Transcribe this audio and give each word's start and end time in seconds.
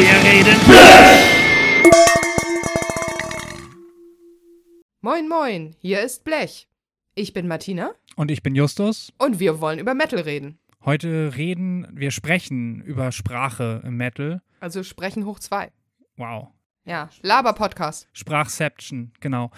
Wir 0.00 0.16
reden. 0.30 0.56
Moin, 5.02 5.28
moin, 5.28 5.76
hier 5.78 6.00
ist 6.00 6.24
Blech. 6.24 6.68
Ich 7.14 7.34
bin 7.34 7.46
Martina 7.46 7.90
Und 8.16 8.30
ich 8.30 8.42
bin 8.42 8.54
Justus. 8.54 9.12
und 9.18 9.40
wir 9.40 9.60
wollen 9.60 9.78
über 9.78 9.92
Metal 9.92 10.20
reden. 10.20 10.58
Heute 10.86 11.36
reden, 11.36 11.86
wir 11.92 12.12
sprechen 12.12 12.80
über 12.80 13.12
Sprache 13.12 13.82
im 13.84 13.98
Metal. 13.98 14.40
Also 14.60 14.84
sprechen 14.84 15.26
hoch 15.26 15.38
zwei. 15.38 15.70
Wow. 16.16 16.48
Ja, 16.86 17.10
Laber-Podcast. 17.20 18.08
Sprachception, 18.14 19.12
genau. 19.20 19.50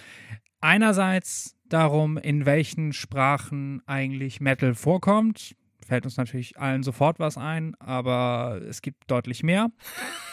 Einerseits 0.61 1.57
darum, 1.67 2.17
in 2.18 2.46
welchen 2.46 2.93
Sprachen 2.93 3.81
eigentlich 3.86 4.40
Metal 4.40 4.75
vorkommt. 4.75 5.54
Fällt 5.87 6.05
uns 6.05 6.17
natürlich 6.17 6.59
allen 6.59 6.83
sofort 6.83 7.19
was 7.19 7.37
ein, 7.37 7.75
aber 7.77 8.61
es 8.68 8.82
gibt 8.82 9.11
deutlich 9.11 9.43
mehr. 9.43 9.71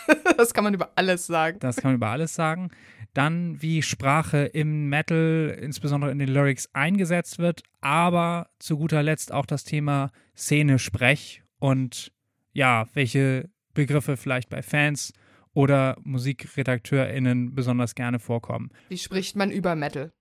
Das 0.38 0.54
kann 0.54 0.64
man 0.64 0.74
über 0.74 0.94
alles 0.96 1.28
sagen. 1.28 1.60
Das 1.60 1.76
kann 1.76 1.92
man 1.92 1.96
über 1.98 2.08
alles 2.08 2.34
sagen. 2.34 2.72
Dann, 3.14 3.62
wie 3.62 3.82
Sprache 3.84 4.46
im 4.46 4.90
Metal, 4.90 5.56
insbesondere 5.62 6.12
in 6.12 6.18
den 6.18 6.30
Lyrics, 6.30 6.70
eingesetzt 6.74 7.38
wird, 7.38 7.62
aber 7.82 8.50
zu 8.58 8.78
guter 8.78 9.04
Letzt 9.04 9.32
auch 9.32 9.46
das 9.46 9.66
Thema 9.66 10.12
Szene-Sprech 10.36 11.44
und 11.60 12.12
ja, 12.54 12.88
welche 12.94 13.50
Begriffe 13.74 14.18
vielleicht 14.18 14.50
bei 14.50 14.64
Fans 14.64 15.14
oder 15.54 15.98
MusikredakteurInnen 16.04 17.54
besonders 17.54 17.96
gerne 17.96 18.20
vorkommen. 18.20 18.70
Wie 18.88 18.98
spricht 18.98 19.36
man 19.36 19.52
über 19.52 19.76
Metal? 19.76 20.12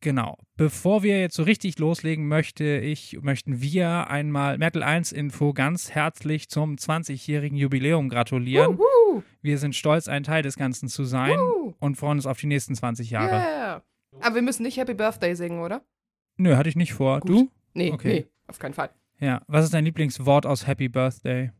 Genau. 0.00 0.38
Bevor 0.56 1.02
wir 1.02 1.20
jetzt 1.20 1.34
so 1.34 1.42
richtig 1.42 1.78
loslegen, 1.78 2.28
möchte 2.28 2.64
ich, 2.78 3.18
möchten 3.20 3.60
wir 3.60 4.08
einmal 4.10 4.58
Metal 4.58 4.82
1 4.82 5.12
Info 5.12 5.52
ganz 5.52 5.90
herzlich 5.90 6.48
zum 6.48 6.76
20-jährigen 6.76 7.56
Jubiläum 7.56 8.08
gratulieren. 8.08 8.78
Wuhu. 8.78 9.22
Wir 9.42 9.58
sind 9.58 9.74
stolz, 9.74 10.08
ein 10.08 10.22
Teil 10.24 10.42
des 10.42 10.56
Ganzen 10.56 10.88
zu 10.88 11.04
sein 11.04 11.38
Wuhu. 11.38 11.74
und 11.80 11.96
freuen 11.96 12.18
uns 12.18 12.26
auf 12.26 12.38
die 12.38 12.46
nächsten 12.46 12.74
20 12.74 13.10
Jahre. 13.10 13.36
Yeah. 13.36 13.82
Aber 14.20 14.34
wir 14.36 14.42
müssen 14.42 14.62
nicht 14.62 14.76
Happy 14.78 14.94
Birthday 14.94 15.34
singen, 15.34 15.60
oder? 15.60 15.82
Nö, 16.36 16.56
hatte 16.56 16.68
ich 16.68 16.76
nicht 16.76 16.92
vor. 16.92 17.20
Gut. 17.20 17.30
Du? 17.30 17.50
Nee, 17.74 17.90
Okay. 17.92 18.08
nee, 18.08 18.26
auf 18.46 18.58
keinen 18.58 18.74
Fall. 18.74 18.90
Ja. 19.20 19.42
Was 19.48 19.64
ist 19.64 19.74
dein 19.74 19.84
Lieblingswort 19.84 20.46
aus 20.46 20.66
Happy 20.66 20.88
Birthday? 20.88 21.50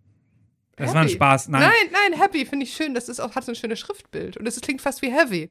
Das 0.76 0.90
war 0.94 1.00
ein 1.00 1.06
Happy. 1.08 1.14
Spaß. 1.16 1.48
Nein. 1.48 1.62
Nein, 1.62 1.90
nein, 2.12 2.20
Happy 2.20 2.46
finde 2.46 2.64
ich 2.64 2.72
schön. 2.72 2.94
Das 2.94 3.08
ist 3.08 3.18
auch, 3.18 3.34
hat 3.34 3.44
so 3.44 3.50
ein 3.52 3.56
schönes 3.56 3.80
Schriftbild. 3.80 4.36
Und 4.36 4.46
es 4.46 4.60
klingt 4.60 4.80
fast 4.80 5.02
wie 5.02 5.10
Heavy. 5.10 5.50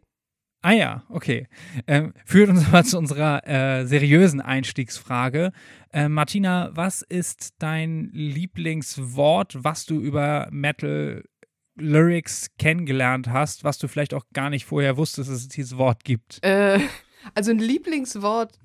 Ah 0.61 0.71
ja, 0.71 1.03
okay. 1.09 1.47
Ähm, 1.85 2.13
führt 2.25 2.49
uns 2.49 2.65
aber 2.67 2.83
zu 2.83 2.97
unserer 2.97 3.47
äh, 3.47 3.85
seriösen 3.85 4.41
Einstiegsfrage. 4.41 5.51
Äh, 5.93 6.09
Martina, 6.09 6.71
was 6.73 7.01
ist 7.01 7.53
dein 7.59 8.09
Lieblingswort, 8.11 9.63
was 9.63 9.85
du 9.85 9.99
über 9.99 10.47
Metal 10.51 11.23
Lyrics 11.75 12.49
kennengelernt 12.57 13.29
hast, 13.29 13.63
was 13.63 13.77
du 13.77 13.87
vielleicht 13.87 14.13
auch 14.13 14.25
gar 14.33 14.49
nicht 14.49 14.65
vorher 14.65 14.97
wusstest, 14.97 15.29
dass 15.29 15.37
es 15.37 15.47
dieses 15.47 15.77
Wort 15.77 16.03
gibt? 16.03 16.43
Äh, 16.43 16.79
also 17.35 17.51
ein 17.51 17.59
Lieblingswort 17.59 18.59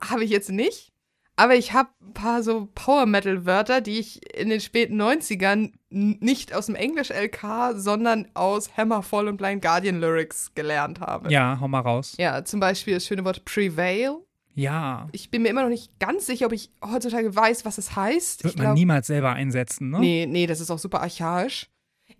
habe 0.00 0.24
ich 0.24 0.30
jetzt 0.30 0.50
nicht. 0.50 0.92
Aber 1.38 1.54
ich 1.54 1.72
habe 1.72 1.88
ein 2.04 2.12
paar 2.14 2.42
so 2.42 2.68
Power-Metal-Wörter, 2.74 3.80
die 3.80 3.98
ich 3.98 4.36
in 4.36 4.48
den 4.48 4.60
späten 4.60 5.00
90ern 5.00 5.72
n- 5.90 6.16
nicht 6.20 6.52
aus 6.52 6.66
dem 6.66 6.74
Englisch-LK, 6.74 7.74
sondern 7.76 8.26
aus 8.34 8.76
Hammerfall 8.76 9.28
und 9.28 9.36
Blind 9.36 9.62
Guardian 9.62 10.00
Lyrics 10.00 10.52
gelernt 10.54 11.00
habe. 11.00 11.30
Ja, 11.32 11.58
hau 11.60 11.68
mal 11.68 11.80
raus. 11.80 12.14
Ja, 12.18 12.44
zum 12.44 12.60
Beispiel 12.60 12.94
das 12.94 13.06
schöne 13.06 13.24
Wort 13.24 13.44
Prevail. 13.44 14.16
Ja. 14.54 15.08
Ich 15.12 15.30
bin 15.30 15.42
mir 15.42 15.48
immer 15.50 15.62
noch 15.62 15.68
nicht 15.68 15.98
ganz 16.00 16.26
sicher, 16.26 16.46
ob 16.46 16.52
ich 16.52 16.70
heutzutage 16.84 17.34
weiß, 17.36 17.64
was 17.64 17.78
es 17.78 17.94
heißt. 17.94 18.42
Wird 18.42 18.54
ich 18.54 18.58
man 18.58 18.66
glaub- 18.68 18.74
niemals 18.76 19.06
selber 19.06 19.32
einsetzen, 19.32 19.90
ne? 19.90 20.00
Nee, 20.00 20.26
nee, 20.28 20.46
das 20.48 20.58
ist 20.58 20.70
auch 20.72 20.78
super 20.80 21.00
archaisch. 21.02 21.68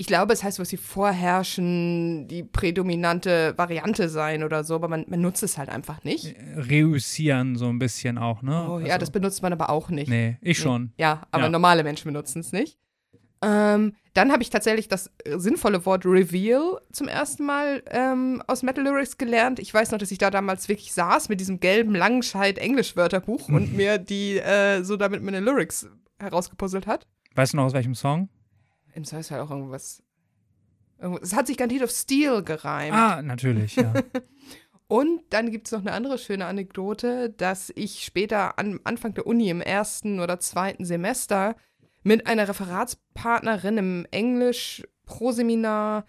Ich 0.00 0.06
glaube, 0.06 0.32
es 0.32 0.44
heißt 0.44 0.60
was 0.60 0.70
wie 0.70 0.76
vorherrschen, 0.76 2.28
die 2.28 2.44
prädominante 2.44 3.54
Variante 3.58 4.08
sein 4.08 4.44
oder 4.44 4.62
so, 4.62 4.76
aber 4.76 4.86
man, 4.88 5.04
man 5.08 5.20
nutzt 5.20 5.42
es 5.42 5.58
halt 5.58 5.68
einfach 5.68 6.04
nicht. 6.04 6.36
Reüssieren 6.56 7.56
so 7.56 7.68
ein 7.68 7.78
bisschen 7.80 8.16
auch, 8.16 8.42
ne? 8.42 8.66
Oh, 8.70 8.78
ja, 8.78 8.86
Also- 8.94 8.98
das 9.00 9.10
benutzt 9.10 9.42
man 9.42 9.52
aber 9.52 9.70
auch 9.70 9.90
nicht. 9.90 10.08
Nee, 10.08 10.38
ich 10.40 10.58
schon. 10.58 10.92
Ja, 10.98 11.22
aber 11.32 11.44
Ja. 11.44 11.48
normale 11.50 11.82
Menschen 11.82 12.06
benutzen 12.06 12.40
es 12.40 12.52
nicht. 12.52 12.78
Ähm, 13.42 13.94
dann 14.14 14.32
habe 14.32 14.42
ich 14.42 14.50
tatsächlich 14.50 14.88
das 14.88 15.10
äh, 15.24 15.38
sinnvolle 15.38 15.84
Wort 15.86 16.04
Reveal 16.04 16.80
zum 16.92 17.06
ersten 17.06 17.44
Mal 17.44 17.82
ähm, 17.90 18.42
aus 18.48 18.62
Metal 18.64 18.82
Lyrics 18.82 19.16
gelernt. 19.16 19.60
Ich 19.60 19.72
weiß 19.72 19.90
noch, 19.92 19.98
dass 19.98 20.10
ich 20.10 20.18
da 20.18 20.30
damals 20.30 20.68
wirklich 20.68 20.92
saß 20.92 21.28
mit 21.28 21.38
diesem 21.38 21.60
gelben 21.60 21.94
Langenscheid-Englisch-Wörterbuch 21.94 23.48
und 23.48 23.72
mir 23.76 23.98
die 23.98 24.38
äh, 24.38 24.82
so 24.82 24.96
damit 24.96 25.22
meine 25.22 25.40
Lyrics 25.40 25.88
herausgepuzzelt 26.18 26.86
hat. 26.88 27.06
Weißt 27.34 27.52
du 27.52 27.58
noch 27.58 27.64
aus 27.66 27.74
welchem 27.74 27.94
Song? 27.94 28.28
Im 28.98 29.04
Zweifel 29.04 29.38
auch 29.38 29.50
irgendwas. 29.52 30.02
Es 31.22 31.32
hat 31.36 31.46
sich 31.46 31.56
garantiert 31.56 31.84
auf 31.84 31.90
Steel 31.90 32.42
gereimt. 32.42 32.96
Ah, 32.96 33.22
natürlich, 33.22 33.76
ja. 33.76 33.94
Und 34.88 35.20
dann 35.30 35.52
gibt 35.52 35.68
es 35.68 35.72
noch 35.72 35.82
eine 35.82 35.92
andere 35.92 36.18
schöne 36.18 36.46
Anekdote, 36.46 37.30
dass 37.30 37.70
ich 37.76 38.04
später 38.04 38.58
am 38.58 38.80
Anfang 38.82 39.14
der 39.14 39.24
Uni 39.28 39.50
im 39.50 39.60
ersten 39.60 40.18
oder 40.18 40.40
zweiten 40.40 40.84
Semester 40.84 41.54
mit 42.02 42.26
einer 42.26 42.48
Referatspartnerin 42.48 43.76
im 43.78 44.06
Englisch 44.10 44.82
pro 45.06 45.30
Seminar 45.30 46.04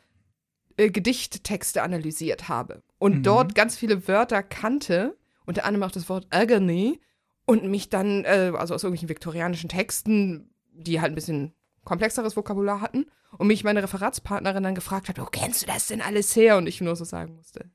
äh, 0.78 0.90
Gedichttexte 0.90 1.84
analysiert 1.84 2.50
habe 2.50 2.82
und 2.98 3.18
Mhm. 3.18 3.24
dort 3.24 3.54
ganz 3.54 3.78
viele 3.78 4.08
Wörter 4.08 4.42
kannte, 4.42 5.16
unter 5.46 5.64
anderem 5.66 5.84
auch 5.88 5.92
das 5.92 6.10
Wort 6.10 6.26
Agony 6.32 7.00
und 7.46 7.66
mich 7.66 7.90
dann, 7.90 8.26
äh, 8.26 8.52
also 8.56 8.74
aus 8.74 8.82
irgendwelchen 8.84 9.10
viktorianischen 9.10 9.70
Texten, 9.70 10.50
die 10.72 11.00
halt 11.02 11.12
ein 11.12 11.16
bisschen 11.16 11.54
komplexeres 11.90 12.38
Vokabular 12.38 12.82
hatten 12.82 13.08
und 13.38 13.48
mich 13.48 13.64
meine 13.64 13.82
Referatspartnerin 13.84 14.64
dann 14.64 14.76
gefragt 14.76 15.10
hat, 15.10 15.20
wo 15.20 15.26
kennst 15.26 15.64
du 15.64 15.66
das 15.66 15.88
denn 15.88 16.02
alles 16.02 16.36
her? 16.36 16.56
Und 16.58 16.68
ich 16.68 16.80
nur 16.82 16.96
so 16.96 17.04
sagen 17.04 17.36
musste, 17.36 17.70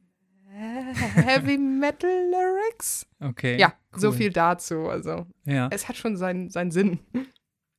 Heavy 1.16 1.58
Metal 1.58 2.08
Lyrics? 2.30 3.06
Okay. 3.20 3.58
Ja, 3.58 3.74
so 3.92 4.08
cool. 4.10 4.14
viel 4.14 4.30
dazu. 4.30 4.88
Also 4.88 5.26
Ja, 5.44 5.68
es 5.72 5.88
hat 5.88 5.96
schon 5.96 6.16
seinen, 6.16 6.48
seinen 6.48 6.70
Sinn. 6.70 7.00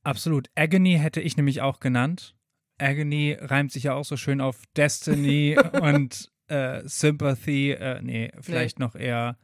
absolut. 0.04 0.50
Agony 0.54 0.98
hätte 0.98 1.22
ich 1.22 1.38
nämlich 1.38 1.62
auch 1.62 1.80
genannt. 1.80 2.36
Agony 2.78 3.36
reimt 3.40 3.72
sich 3.72 3.84
ja 3.84 3.94
auch 3.94 4.04
so 4.04 4.18
schön 4.18 4.42
auf 4.42 4.62
Destiny 4.76 5.56
und 5.80 6.30
äh, 6.48 6.82
Sympathy. 6.84 7.70
Äh, 7.72 8.02
nee, 8.02 8.30
vielleicht 8.40 8.78
noch 8.78 8.94
eher 8.94 9.38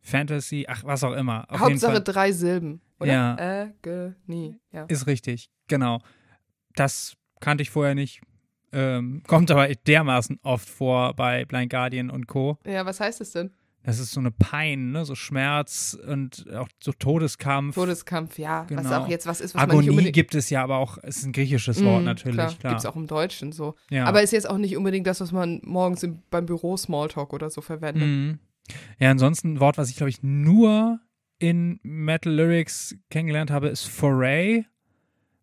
Fantasy. 0.00 0.66
Ach, 0.68 0.84
was 0.84 1.02
auch 1.02 1.14
immer. 1.14 1.46
Auf 1.50 1.58
Hauptsache 1.60 1.92
jeden 1.94 2.04
Fall 2.04 2.14
drei 2.14 2.30
Silben, 2.32 2.80
oder? 3.02 3.12
Ja. 3.12 3.36
Agony, 3.84 4.58
ja. 4.72 4.84
ist 4.84 5.06
richtig. 5.06 5.50
Genau. 5.68 6.00
Das 6.74 7.14
kannte 7.40 7.62
ich 7.62 7.70
vorher 7.70 7.94
nicht. 7.94 8.20
Ähm, 8.72 9.22
kommt 9.26 9.50
aber 9.50 9.68
dermaßen 9.68 10.38
oft 10.42 10.68
vor 10.68 11.14
bei 11.14 11.44
Blind 11.44 11.70
Guardian 11.70 12.10
und 12.10 12.26
Co. 12.26 12.58
Ja, 12.66 12.86
was 12.86 13.00
heißt 13.00 13.20
es 13.20 13.32
denn? 13.32 13.50
Das 13.84 13.98
ist 13.98 14.12
so 14.12 14.20
eine 14.20 14.30
Pein, 14.30 14.92
ne? 14.92 15.04
so 15.04 15.16
Schmerz 15.16 15.98
und 16.06 16.46
auch 16.54 16.68
so 16.80 16.92
Todeskampf. 16.92 17.74
Todeskampf, 17.74 18.38
ja. 18.38 18.64
Was 18.70 18.84
Genau. 18.84 18.98
auch 19.02 19.08
jetzt 19.08 19.26
was 19.26 19.40
ist, 19.40 19.54
was 19.56 19.60
man 19.60 19.68
nicht 19.70 19.74
Agonie 19.74 19.90
unbedingt. 19.90 20.14
gibt 20.14 20.36
es 20.36 20.50
ja 20.50 20.62
aber 20.62 20.76
auch, 20.76 20.98
es 21.02 21.16
ist 21.16 21.24
ein 21.26 21.32
griechisches 21.32 21.84
Wort 21.84 22.02
Mm, 22.02 22.04
natürlich, 22.04 22.36
klar. 22.36 22.54
klar. 22.54 22.72
Gibt's 22.74 22.86
auch 22.86 22.94
im 22.94 23.08
Deutschen 23.08 23.50
so. 23.50 23.74
Ja. 23.90 24.04
Aber 24.04 24.22
ist 24.22 24.30
jetzt 24.30 24.48
auch 24.48 24.56
nicht 24.58 24.76
unbedingt 24.76 25.08
das, 25.08 25.20
was 25.20 25.32
man 25.32 25.60
morgens 25.64 26.04
im, 26.04 26.22
beim 26.30 26.46
Büro 26.46 26.76
Smalltalk 26.76 27.32
oder 27.32 27.50
so 27.50 27.60
verwendet. 27.60 28.06
Mhm. 28.06 28.38
Ja, 29.00 29.10
ansonsten 29.10 29.54
ein 29.54 29.60
Wort, 29.60 29.78
was 29.78 29.90
ich 29.90 29.96
glaube 29.96 30.10
ich 30.10 30.22
nur 30.22 31.00
in 31.42 31.80
Metal 31.82 32.32
Lyrics 32.32 32.94
kennengelernt 33.10 33.50
habe, 33.50 33.68
ist 33.68 33.84
Foray. 33.84 34.64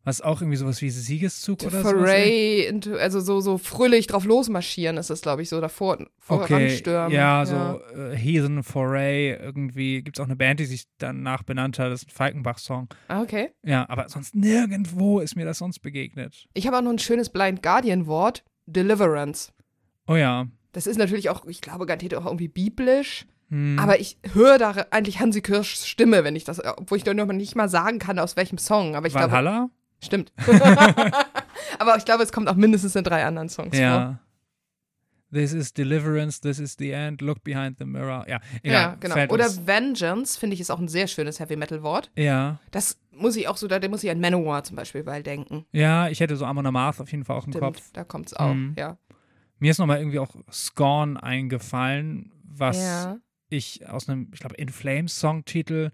Was 0.06 0.22
auch 0.22 0.42
irgendwie 0.42 0.56
sowas 0.56 0.82
wie 0.82 0.90
Siegeszug 0.90 1.62
oder 1.62 1.84
so. 1.84 1.90
foray 1.90 2.66
into, 2.66 2.96
also 2.96 3.20
so, 3.20 3.42
so 3.42 3.58
fröhlich 3.58 4.08
drauf 4.08 4.24
losmarschieren 4.24 4.96
ist 4.96 5.10
das, 5.10 5.22
glaube 5.22 5.42
ich, 5.42 5.50
so 5.50 5.60
davor 5.60 5.96
Okay, 5.96 6.08
voranstürmen. 6.48 7.12
ja, 7.12 7.46
so 7.46 7.82
äh, 7.94 8.16
Heathen 8.16 8.64
Foray, 8.64 9.34
irgendwie 9.34 10.02
gibt 10.02 10.18
es 10.18 10.22
auch 10.22 10.26
eine 10.26 10.38
Band, 10.38 10.62
die 10.62 10.66
sich 10.66 10.86
danach 11.00 11.44
benannt 11.44 11.78
hat, 11.80 11.92
das 11.92 12.04
ist 12.04 12.08
ein 12.08 12.16
Falkenbach-Song. 12.16 12.88
Ah, 13.10 13.22
okay. 13.22 13.52
Ja, 13.62 13.88
aber 13.90 14.08
sonst 14.08 14.36
nirgendwo 14.36 15.20
ist 15.20 15.36
mir 15.36 15.46
das 15.46 15.58
sonst 15.58 15.80
begegnet. 15.80 16.48
Ich 16.54 16.66
habe 16.66 16.78
auch 16.78 16.82
noch 16.82 16.92
ein 16.92 17.00
schönes 17.00 17.30
Blind 17.30 17.62
Guardian-Wort, 17.62 18.46
Deliverance. 18.68 19.52
Oh 20.08 20.16
ja. 20.16 20.48
Das 20.72 20.88
ist 20.88 20.98
natürlich 20.98 21.30
auch, 21.30 21.46
ich 21.46 21.60
glaube, 21.60 21.86
garantiert 21.86 22.16
auch 22.16 22.26
irgendwie 22.26 22.48
biblisch. 22.48 23.28
Hm. 23.50 23.78
Aber 23.80 24.00
ich 24.00 24.18
höre 24.34 24.58
da 24.58 24.72
eigentlich 24.92 25.20
Hansi 25.20 25.42
Kirschs 25.42 25.88
Stimme, 25.88 26.24
wenn 26.24 26.36
ich 26.36 26.44
das, 26.44 26.64
obwohl 26.64 26.98
ich 26.98 27.04
doch 27.04 27.14
noch 27.14 27.26
nicht 27.28 27.56
mal 27.56 27.70
sagen 27.70 28.00
kann, 28.00 28.20
aus 28.20 28.36
welchem 28.38 28.58
Song. 28.58 28.96
Aber 28.96 29.08
ich 29.08 29.14
glaube, 29.14 29.32
Valhalla? 29.32 29.70
stimmt. 30.04 30.32
Aber 31.80 31.98
ich 31.98 32.06
glaube, 32.06 32.24
es 32.24 32.32
kommt 32.32 32.48
auch 32.50 32.56
mindestens 32.56 32.96
in 32.96 33.04
drei 33.04 33.26
anderen 33.26 33.50
Songs 33.50 33.76
vor. 33.76 33.80
Ja. 33.86 34.20
This 35.32 35.54
is 35.54 35.72
deliverance, 35.74 36.42
this 36.42 36.58
is 36.58 36.76
the 36.80 36.90
end, 36.92 37.22
look 37.22 37.44
behind 37.44 37.78
the 37.78 37.86
mirror. 37.86 38.26
Ja, 38.28 38.40
egal. 38.64 38.82
Ja, 38.82 38.96
genau. 39.00 39.14
Fällt 39.14 39.32
Oder 39.32 39.46
uns- 39.46 39.68
Vengeance, 39.68 40.40
finde 40.40 40.56
ich, 40.56 40.60
ist 40.60 40.72
auch 40.72 40.80
ein 40.80 40.88
sehr 40.88 41.06
schönes 41.08 41.40
Heavy 41.40 41.56
Metal 41.56 41.84
Wort. 41.84 42.10
Ja. 42.16 42.60
Das 42.72 42.98
muss 43.12 43.36
ich 43.36 43.48
auch 43.48 43.56
so, 43.58 43.68
da 43.68 43.80
muss 43.90 44.04
ich 44.04 44.10
an 44.10 44.20
Manowar 44.20 44.64
zum 44.64 44.76
Beispiel 44.76 45.04
bei 45.04 45.22
denken. 45.22 45.66
Ja, 45.72 46.08
ich 46.10 46.20
hätte 46.20 46.36
so 46.36 46.46
Amon 46.46 46.66
Amarth 46.66 47.00
auf 47.00 47.12
jeden 47.12 47.26
Fall 47.26 47.38
auch 47.38 47.46
im 47.46 47.54
Kopf. 47.54 47.80
Da 47.94 48.04
kommt's 48.04 48.34
auch, 48.34 48.54
Mhm. 48.56 48.74
ja. 48.76 48.98
Mir 49.60 49.70
ist 49.70 49.78
nochmal 49.78 50.00
irgendwie 50.00 50.18
auch 50.20 50.34
Scorn 50.52 51.18
eingefallen, 51.18 52.32
was 52.44 52.78
Ja. 52.82 53.18
Ich 53.50 53.88
aus 53.90 54.08
einem, 54.10 54.30
ich 54.34 54.40
glaube, 54.40 54.56
In 54.56 54.70
Flames 54.70 55.20
Songtitel, 55.20 55.92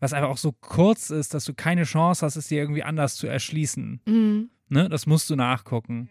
was 0.00 0.12
einfach 0.12 0.28
auch 0.30 0.38
so 0.38 0.52
kurz 0.52 1.10
ist, 1.10 1.34
dass 1.34 1.44
du 1.44 1.54
keine 1.54 1.84
Chance 1.84 2.24
hast, 2.24 2.36
es 2.36 2.48
dir 2.48 2.58
irgendwie 2.58 2.82
anders 2.82 3.16
zu 3.16 3.26
erschließen. 3.26 4.00
Mhm. 4.06 4.50
Ne? 4.68 4.88
Das 4.88 5.06
musst 5.06 5.28
du 5.30 5.36
nachgucken. 5.36 6.08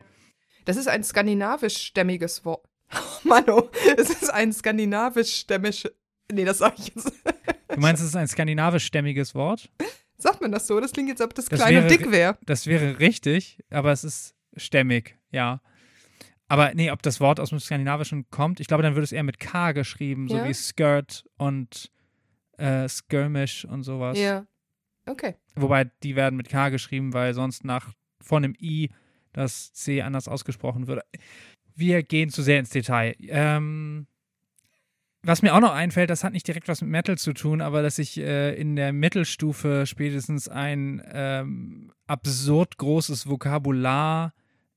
Das 0.65 0.75
ist 0.77 0.88
ein 0.88 1.03
skandinavisch-stämmiges 1.03 2.45
Wort. 2.45 2.65
Oh 2.94 3.27
Mano, 3.27 3.69
es 3.97 4.09
ist 4.09 4.29
ein 4.33 4.53
skandinavisch-stämmiges. 4.53 5.91
Nee, 6.31 6.45
das 6.45 6.59
sag 6.59 6.79
ich 6.79 6.88
jetzt. 6.95 7.12
Du 7.69 7.79
meinst, 7.81 8.01
es 8.01 8.09
ist 8.09 8.15
ein 8.15 8.27
skandinavisch-stämmiges 8.27 9.35
Wort? 9.35 9.69
Sagt 10.18 10.41
man 10.41 10.51
das 10.53 10.68
so? 10.68 10.79
Das 10.79 10.91
klingt 10.94 11.09
jetzt, 11.09 11.21
ob 11.21 11.33
das, 11.35 11.45
Das 11.45 11.59
klein 11.59 11.75
und 11.77 11.83
wäre- 11.83 11.97
dick 11.97 12.12
wäre. 12.12 12.38
Das 12.45 12.65
wäre 12.65 13.00
richtig, 13.00 13.59
aber 13.69 13.91
es 13.91 14.03
ist 14.06 14.35
stämmig, 14.56 15.18
ja. 15.31 15.62
Aber 16.48 16.74
nee, 16.74 16.92
ob 16.92 17.02
das 17.02 17.20
Wort 17.20 17.40
aus 17.40 17.50
dem 17.50 17.60
Skandinavischen 17.60 18.30
kommt, 18.30 18.60
ich 18.60 18.68
glaube, 18.68 18.84
dann 18.84 18.96
würde 18.96 19.04
es 19.04 19.12
eher 19.12 19.24
mit 19.24 19.40
K 19.40 19.74
geschrieben, 19.74 20.28
so 20.30 20.38
Ja? 20.38 20.48
wie 20.48 20.54
Skirt 20.54 21.26
und 21.38 21.92
äh, 22.58 22.88
Skirmish 22.88 23.66
und 23.66 23.84
sowas. 23.84 24.18
Ja. 24.18 24.46
Okay. 25.06 25.36
Wobei 25.56 25.86
die 26.04 26.16
werden 26.16 26.36
mit 26.38 26.50
K 26.50 26.70
geschrieben, 26.70 27.14
weil 27.14 27.34
sonst 27.34 27.64
nach 27.64 27.94
von 28.22 28.44
einem 28.44 28.56
I 28.60 28.90
das 29.34 29.74
C 29.74 30.02
anders 30.02 30.28
ausgesprochen 30.28 30.88
würde. 30.88 31.04
Wir 31.76 32.02
gehen 32.04 32.30
zu 32.30 32.42
sehr 32.42 32.60
ins 32.60 32.72
Detail. 32.72 33.16
Ähm, 33.20 34.08
was 35.24 35.42
mir 35.42 35.54
auch 35.54 35.60
noch 35.60 35.74
einfällt, 35.74 36.10
das 36.10 36.24
hat 36.24 36.34
nicht 36.34 36.48
direkt 36.48 36.68
was 36.68 36.82
mit 36.82 36.90
Metal 36.90 37.18
zu 37.18 37.34
tun, 37.34 37.62
aber 37.62 37.82
dass 37.82 38.00
ich 38.00 38.18
äh, 38.18 38.56
in 38.56 38.76
der 38.76 38.94
Mittelstufe 38.94 39.86
spätestens 39.86 40.48
ein 40.48 41.04
ähm, 41.12 41.92
absurd 42.08 42.78
großes 42.78 43.28
Vokabular 43.28 44.34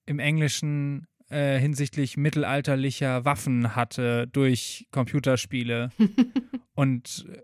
im 0.06 0.18
Englischen 0.18 1.06
äh, 1.30 1.58
hinsichtlich 1.58 2.16
mittelalterlicher 2.16 3.24
Waffen 3.24 3.74
hatte 3.76 4.26
durch 4.28 4.86
Computerspiele. 4.90 5.90
Und 6.74 7.26
äh, 7.32 7.42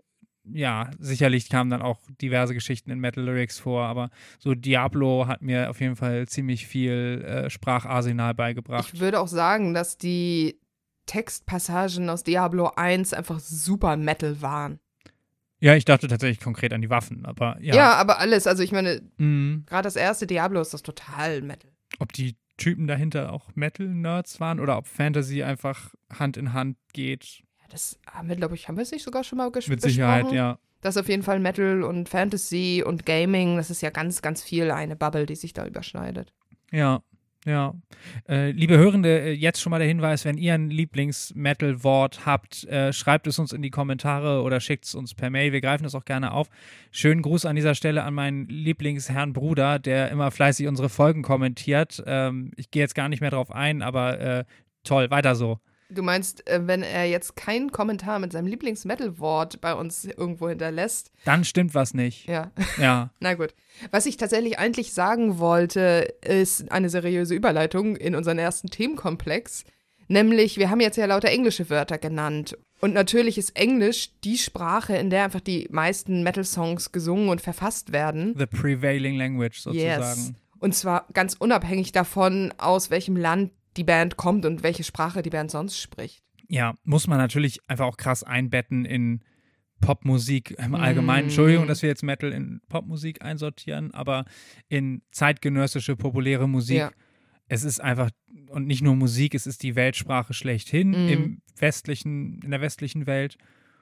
ja, 0.49 0.89
sicherlich 0.99 1.49
kamen 1.49 1.69
dann 1.69 1.81
auch 1.81 1.99
diverse 2.21 2.53
Geschichten 2.53 2.89
in 2.91 2.99
Metal 2.99 3.23
Lyrics 3.23 3.59
vor, 3.59 3.83
aber 3.83 4.09
so 4.39 4.53
Diablo 4.55 5.27
hat 5.27 5.41
mir 5.41 5.69
auf 5.69 5.81
jeden 5.81 5.97
Fall 5.97 6.27
ziemlich 6.27 6.67
viel 6.67 7.21
äh, 7.27 7.49
Spracharsenal 7.49 8.33
beigebracht. 8.33 8.91
Ich 8.93 8.99
würde 9.01 9.19
auch 9.19 9.27
sagen, 9.27 9.73
dass 9.73 9.97
die 9.97 10.57
Textpassagen 11.05 12.09
aus 12.09 12.23
Diablo 12.23 12.71
1 12.75 13.13
einfach 13.13 13.39
super 13.39 13.97
Metal 13.97 14.41
waren. 14.41 14.79
Ja, 15.59 15.75
ich 15.75 15.85
dachte 15.85 16.07
tatsächlich 16.07 16.39
konkret 16.39 16.71
an 16.71 16.81
die 16.81 16.89
Waffen, 16.89 17.25
aber 17.25 17.57
ja. 17.61 17.75
Ja, 17.75 17.93
aber 17.95 18.19
alles. 18.19 18.45
Also 18.45 18.61
ich 18.61 18.71
meine, 18.71 19.01
Mhm. 19.17 19.63
gerade 19.65 19.83
das 19.83 19.95
erste 19.95 20.27
Diablo 20.27 20.61
ist 20.61 20.73
das 20.73 20.83
total 20.83 21.41
Metal. 21.41 21.71
Ob 21.99 22.13
die 22.13 22.35
Typen 22.57 22.87
dahinter 22.87 23.31
auch 23.31 23.49
Metal-Nerds 23.55 24.39
waren 24.39 24.59
oder 24.59 24.77
ob 24.77 24.87
Fantasy 24.87 25.43
einfach 25.43 25.93
Hand 26.11 26.37
in 26.37 26.53
Hand 26.53 26.77
geht. 26.93 27.43
Ja, 27.61 27.65
das 27.69 27.99
haben 28.11 28.29
wir, 28.29 28.35
glaube 28.35 28.55
ich, 28.55 28.67
haben 28.67 28.75
wir 28.77 28.81
es 28.81 28.91
nicht 28.91 29.03
sogar 29.03 29.23
schon 29.23 29.37
mal 29.37 29.51
ges 29.51 29.67
Mit 29.67 29.81
Sicherheit, 29.81 30.23
besprochen? 30.23 30.35
ja. 30.35 30.59
Das 30.81 30.95
ist 30.95 31.01
auf 31.01 31.09
jeden 31.09 31.23
Fall 31.23 31.39
Metal 31.39 31.83
und 31.83 32.07
Fantasy 32.07 32.83
und 32.85 33.05
Gaming. 33.05 33.57
Das 33.57 33.69
ist 33.71 33.81
ja 33.81 33.89
ganz, 33.89 34.21
ganz 34.21 34.43
viel 34.43 34.69
eine 34.71 34.95
Bubble, 34.95 35.25
die 35.25 35.35
sich 35.35 35.53
da 35.53 35.65
überschneidet. 35.65 36.33
Ja, 36.71 37.01
ja. 37.47 37.73
Äh, 38.27 38.51
liebe 38.51 38.77
Hörende, 38.77 39.21
äh, 39.21 39.31
jetzt 39.31 39.61
schon 39.61 39.71
mal 39.71 39.79
der 39.79 39.87
Hinweis, 39.87 40.25
wenn 40.25 40.37
ihr 40.37 40.53
ein 40.53 40.69
Lieblings-Metal-Wort 40.69 42.25
habt, 42.25 42.65
äh, 42.65 42.91
schreibt 42.91 43.25
es 43.25 43.39
uns 43.39 43.53
in 43.53 43.61
die 43.61 43.69
Kommentare 43.69 44.41
oder 44.41 44.59
schickt 44.59 44.85
es 44.85 44.95
uns 44.95 45.15
per 45.15 45.29
Mail. 45.29 45.53
Wir 45.53 45.61
greifen 45.61 45.83
das 45.83 45.95
auch 45.95 46.05
gerne 46.05 46.33
auf. 46.33 46.49
Schönen 46.91 47.21
Gruß 47.21 47.45
an 47.45 47.55
dieser 47.55 47.73
Stelle 47.73 48.03
an 48.03 48.13
meinen 48.13 48.47
Lieblingsherrn 48.47 49.31
Bruder, 49.31 49.79
der 49.79 50.11
immer 50.11 50.29
fleißig 50.29 50.67
unsere 50.67 50.89
Folgen 50.89 51.21
kommentiert. 51.21 52.03
Ähm, 52.05 52.51
ich 52.57 52.69
gehe 52.69 52.83
jetzt 52.83 52.95
gar 52.95 53.07
nicht 53.07 53.21
mehr 53.21 53.31
drauf 53.31 53.51
ein, 53.51 53.81
aber 53.81 54.19
äh, 54.19 54.45
toll, 54.83 55.09
weiter 55.09 55.35
so. 55.35 55.59
Du 55.89 56.01
meinst, 56.03 56.47
äh, 56.49 56.67
wenn 56.67 56.83
er 56.83 57.05
jetzt 57.05 57.35
keinen 57.35 57.71
Kommentar 57.71 58.19
mit 58.19 58.33
seinem 58.33 58.47
Lieblings-Metal-Wort 58.47 59.61
bei 59.61 59.73
uns 59.73 60.03
irgendwo 60.05 60.49
hinterlässt? 60.49 61.11
Dann 61.23 61.45
stimmt 61.45 61.73
was 61.75 61.93
nicht. 61.93 62.27
Ja, 62.27 62.51
Ja. 62.77 63.11
na 63.19 63.35
gut. 63.35 63.53
Was 63.91 64.05
ich 64.05 64.17
tatsächlich 64.17 64.59
eigentlich 64.59 64.93
sagen 64.93 65.39
wollte, 65.39 66.13
ist 66.25 66.71
eine 66.71 66.89
seriöse 66.89 67.35
Überleitung 67.35 67.95
in 67.95 68.15
unseren 68.15 68.37
ersten 68.37 68.69
Themenkomplex. 68.69 69.63
Nämlich, 70.09 70.57
wir 70.57 70.69
haben 70.69 70.79
jetzt 70.79 70.97
ja 70.97 71.05
lauter 71.05 71.29
englische 71.29 71.69
Wörter 71.69 71.97
genannt. 71.97 72.57
Und 72.79 72.93
natürlich 72.93 73.37
ist 73.37 73.55
Englisch 73.55 74.11
die 74.23 74.37
Sprache, 74.37 74.95
in 74.95 75.09
der 75.09 75.23
einfach 75.23 75.41
die 75.41 75.67
meisten 75.71 76.21
Metal-Songs 76.23 76.91
gesungen 76.91 77.29
und 77.29 77.41
verfasst 77.41 77.91
werden. 77.91 78.35
The 78.37 78.45
prevailing 78.45 79.15
language 79.17 79.59
sozusagen. 79.59 80.35
Und 80.59 80.75
zwar 80.75 81.07
ganz 81.13 81.35
unabhängig 81.37 81.91
davon, 81.91 82.53
aus 82.57 82.89
welchem 82.89 83.15
Land 83.15 83.51
die 83.77 83.83
Band 83.83 84.17
kommt 84.17 84.45
und 84.45 84.63
welche 84.63 84.83
Sprache 84.83 85.21
die 85.21 85.29
Band 85.29 85.51
sonst 85.51 85.79
spricht. 85.79 86.23
ja, 86.49 86.73
muss 86.83 87.07
man 87.07 87.17
natürlich 87.17 87.59
einfach 87.69 87.85
auch 87.85 87.97
krass 87.97 88.23
einbetten 88.23 88.85
in 88.85 89.21
Popmusik 89.81 90.51
im 90.57 90.71
Mm. 90.71 90.75
Allgemeinen. 90.75 91.25
Entschuldigung, 91.25 91.67
dass 91.67 91.81
wir 91.83 91.89
jetzt 91.89 92.03
Metal 92.03 92.31
in 92.31 92.61
Popmusik 92.67 93.21
einsortieren, 93.21 93.93
aber 93.93 94.25
in 94.69 95.03
zeitgenössische 95.11 95.95
populäre 95.95 96.47
Musik. 96.49 96.77
Ja. 96.77 96.91
Es 97.47 97.63
ist 97.63 97.79
einfach, 97.79 98.09
und 98.49 98.65
nicht 98.65 98.81
nur 98.81 98.95
Musik, 98.95 99.35
es 99.35 99.45
ist 99.45 99.61
die 99.63 99.75
Weltsprache 99.75 100.33
schlechthin 100.33 100.89
Mm. 100.91 101.09
im 101.09 101.41
westlichen, 101.57 102.41
in 102.41 102.49
der 102.51 102.61
westlichen 102.61 103.05
Welt. 103.07 103.37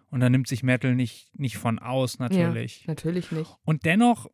Und 0.07 0.19
da 0.19 0.29
nimmt 0.29 0.47
sich 0.47 0.63
Metal 0.63 0.95
nicht, 0.95 1.29
nicht 1.37 1.57
von 1.57 1.79
aus, 1.79 2.19
natürlich. 2.19 2.85
Natürlich 2.87 3.31
nicht. 3.31 3.55
Und 3.63 3.85
dennoch 3.85 4.27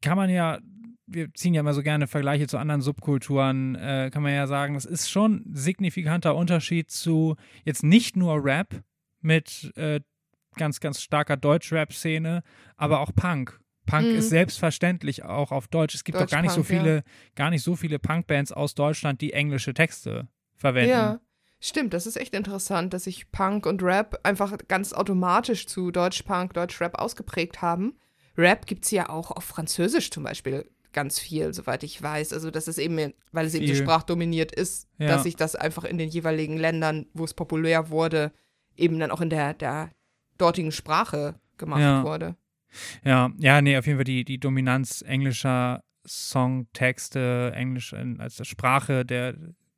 kann 0.00 0.16
man 0.16 0.30
ja, 0.30 0.58
wir 1.08 1.32
ziehen 1.34 1.54
ja 1.54 1.60
immer 1.60 1.74
so 1.74 1.82
gerne 1.82 2.06
Vergleiche 2.06 2.46
zu 2.46 2.58
anderen 2.58 2.80
Subkulturen, 2.80 3.74
äh, 3.74 4.10
kann 4.12 4.22
man 4.22 4.32
ja 4.32 4.46
sagen, 4.46 4.74
das 4.74 4.84
ist 4.84 5.10
schon 5.10 5.44
ein 5.46 5.54
signifikanter 5.54 6.36
Unterschied 6.36 6.90
zu 6.90 7.36
jetzt 7.64 7.82
nicht 7.82 8.16
nur 8.16 8.44
Rap 8.44 8.82
mit 9.20 9.72
äh, 9.76 10.00
ganz, 10.56 10.80
ganz 10.80 11.00
starker 11.00 11.36
Deutsch-Rap-Szene, 11.36 12.42
aber 12.76 13.00
auch 13.00 13.12
Punk. 13.14 13.58
Punk 13.86 14.08
Mhm. 14.08 14.16
ist 14.16 14.28
selbstverständlich 14.28 15.24
auch 15.24 15.50
auf 15.50 15.66
Deutsch. 15.68 15.94
Es 15.94 16.04
gibt 16.04 16.20
doch 16.20 16.28
gar 16.28 16.42
nicht 16.42 16.52
so 16.52 16.62
viele, 16.62 17.04
gar 17.34 17.48
nicht 17.50 17.62
so 17.62 17.74
viele 17.74 17.98
Punkbands 17.98 18.52
aus 18.52 18.74
Deutschland, 18.74 19.20
die 19.22 19.32
englische 19.32 19.72
Texte 19.72 20.28
verwenden. 20.54 20.90
Ja, 20.90 21.20
stimmt. 21.58 21.94
Das 21.94 22.06
ist 22.06 22.16
echt 22.16 22.34
interessant, 22.34 22.92
dass 22.92 23.04
sich 23.04 23.30
Punk 23.30 23.64
und 23.64 23.82
Rap 23.82 24.20
einfach 24.24 24.56
ganz 24.68 24.92
automatisch 24.92 25.66
zu 25.66 25.90
Deutsch-Punk, 25.90 26.52
Deutsch-Rap 26.52 26.96
ausgeprägt 26.96 27.62
haben. 27.62 27.98
Rap 28.36 28.66
gibt 28.66 28.84
es 28.84 28.90
ja 28.90 29.08
auch 29.08 29.30
auf 29.30 29.44
Französisch 29.44 30.10
zum 30.10 30.22
Beispiel 30.22 30.70
ganz 30.92 31.18
viel, 31.18 31.52
soweit 31.54 31.82
ich 31.82 32.02
weiß. 32.02 32.32
Also, 32.32 32.50
das 32.50 32.68
ist 32.68 32.78
eben, 32.78 33.12
weil 33.32 33.46
es 33.46 33.54
eben 33.54 33.66
so 33.66 33.74
sprachdominiert 33.74 34.52
ist, 34.52 34.88
Ja. 34.98 35.08
dass 35.08 35.22
sich 35.24 35.36
das 35.36 35.54
einfach 35.56 35.84
in 35.84 35.98
den 35.98 36.08
jeweiligen 36.08 36.56
Ländern, 36.56 37.06
wo 37.14 37.24
es 37.24 37.34
populär 37.34 37.90
wurde, 37.90 38.32
eben 38.76 38.98
dann 38.98 39.10
auch 39.10 39.20
in 39.20 39.30
der, 39.30 39.54
der 39.54 39.90
dortigen 40.38 40.72
Sprache 40.72 41.38
gemacht 41.56 41.80
Ja. 41.80 42.02
wurde. 42.04 42.36
Ja, 43.04 43.30
ja, 43.38 43.60
nee, 43.62 43.76
auf 43.78 43.86
jeden 43.86 43.98
Fall 43.98 44.04
die, 44.04 44.24
die 44.24 44.38
Dominanz 44.38 45.02
englischer 45.06 45.82
Songtexte, 46.06 47.52
Englisch 47.54 47.92
als 48.18 48.46
Sprache 48.46 49.04
der, 49.04 49.34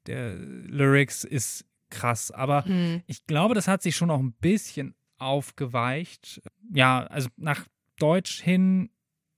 der 0.07 0.35
Lyrics 0.35 1.25
ist 1.25 1.65
krass. 1.91 2.31
Aber 2.31 2.65
Hm. 2.65 3.03
ich 3.07 3.27
glaube, 3.27 3.55
das 3.55 3.69
hat 3.69 3.83
sich 3.83 3.97
schon 3.97 4.11
auch 4.11 4.21
ein 4.21 4.33
bisschen 4.35 4.95
aufgeweicht. 5.19 6.41
Ja, 6.73 7.05
also 7.05 7.29
nach 7.37 7.67
Deutsch 7.99 8.41
hin, 8.41 8.91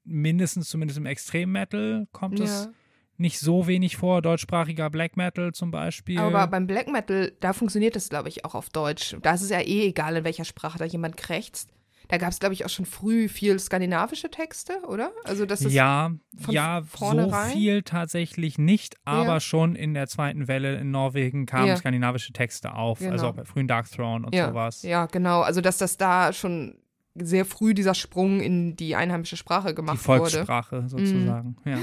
mindestens 0.05 0.69
zumindest 0.69 0.99
im 0.99 1.07
Extrem-Metal, 1.07 2.07
kommt 2.13 2.41
es 2.41 2.65
Ja. 2.65 2.73
nicht 3.17 3.39
so 3.41 3.67
wenig 3.67 3.97
vor. 3.97 4.23
Deutschsprachiger 4.23 4.91
Black 4.91 5.17
Metal 5.17 5.53
zum 5.53 5.71
Beispiel. 5.71 6.19
Aber 6.19 6.47
beim 6.47 6.67
Black 6.67 6.89
Metal, 6.89 7.33
da 7.41 7.53
funktioniert 7.53 7.95
das, 7.97 8.09
glaube 8.09 8.29
ich, 8.29 8.45
auch 8.45 8.55
auf 8.55 8.71
Deutsch. 8.71 9.17
Da 9.23 9.35
ist 9.35 9.43
es 9.43 9.51
ja 9.51 9.61
eh 9.61 9.87
egal, 9.89 10.17
in 10.17 10.25
welcher 10.25 10.45
Sprache 10.45 10.79
da 10.79 10.85
jemand 10.85 11.17
krächzt. 11.17 11.71
Da 12.09 12.19
gab 12.19 12.31
es, 12.31 12.41
glaube 12.41 12.53
ich, 12.53 12.65
auch 12.65 12.69
schon 12.69 12.85
früh 12.85 13.29
viel 13.29 13.59
skandinavische 13.61 14.29
Texte, 14.29 14.81
oder? 14.89 15.13
Also 15.25 15.47
das 15.47 15.63
ist 15.63 15.73
ja, 15.73 16.11
von 16.37 16.53
ja, 16.53 16.83
so 16.85 17.31
viel 17.53 17.83
tatsächlich 17.85 18.59
nicht, 18.59 18.97
aber 19.05 19.35
Ja. 19.35 19.41
schon 19.41 19.77
in 19.77 19.95
der 19.95 20.09
zweiten 20.09 20.49
Welle 20.49 20.77
in 20.77 20.91
Norwegen 20.91 21.47
kamen 21.47 21.69
Ja. 21.69 21.77
skandinavische 21.77 22.33
Texte 22.33 22.75
auf, 22.75 23.01
also 23.01 23.11
Genau. 23.13 23.29
auch 23.29 23.35
bei 23.35 23.45
frühen 23.45 23.69
Dark 23.69 23.89
Throne 23.91 24.27
und 24.27 24.35
ja, 24.35 24.49
sowas. 24.49 24.83
Ja, 24.83 25.07
genau. 25.07 25.43
Also 25.43 25.61
dass 25.61 25.79
das 25.79 25.97
da 25.97 26.33
schon 26.33 26.82
sehr 27.15 27.45
früh 27.45 27.75
dieser 27.75 27.95
Sprung 27.95 28.41
in 28.41 28.77
die 28.77 28.97
einheimische 28.97 29.37
Sprache 29.37 29.69
Die 29.69 29.75
gemacht 29.75 30.07
wurde. 30.07 30.21
Mhm. 30.21 30.27
Volkssprache 30.27 30.89
sozusagen. 30.89 31.57
Ja. 31.65 31.79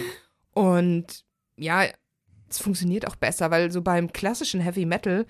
Und 0.53 1.25
ja, 1.55 1.83
es 2.49 2.59
funktioniert 2.59 3.07
auch 3.07 3.15
besser, 3.15 3.51
weil 3.51 3.71
so 3.71 3.81
beim 3.81 4.11
klassischen 4.11 4.61
Heavy 4.61 4.85
Metal 4.85 5.25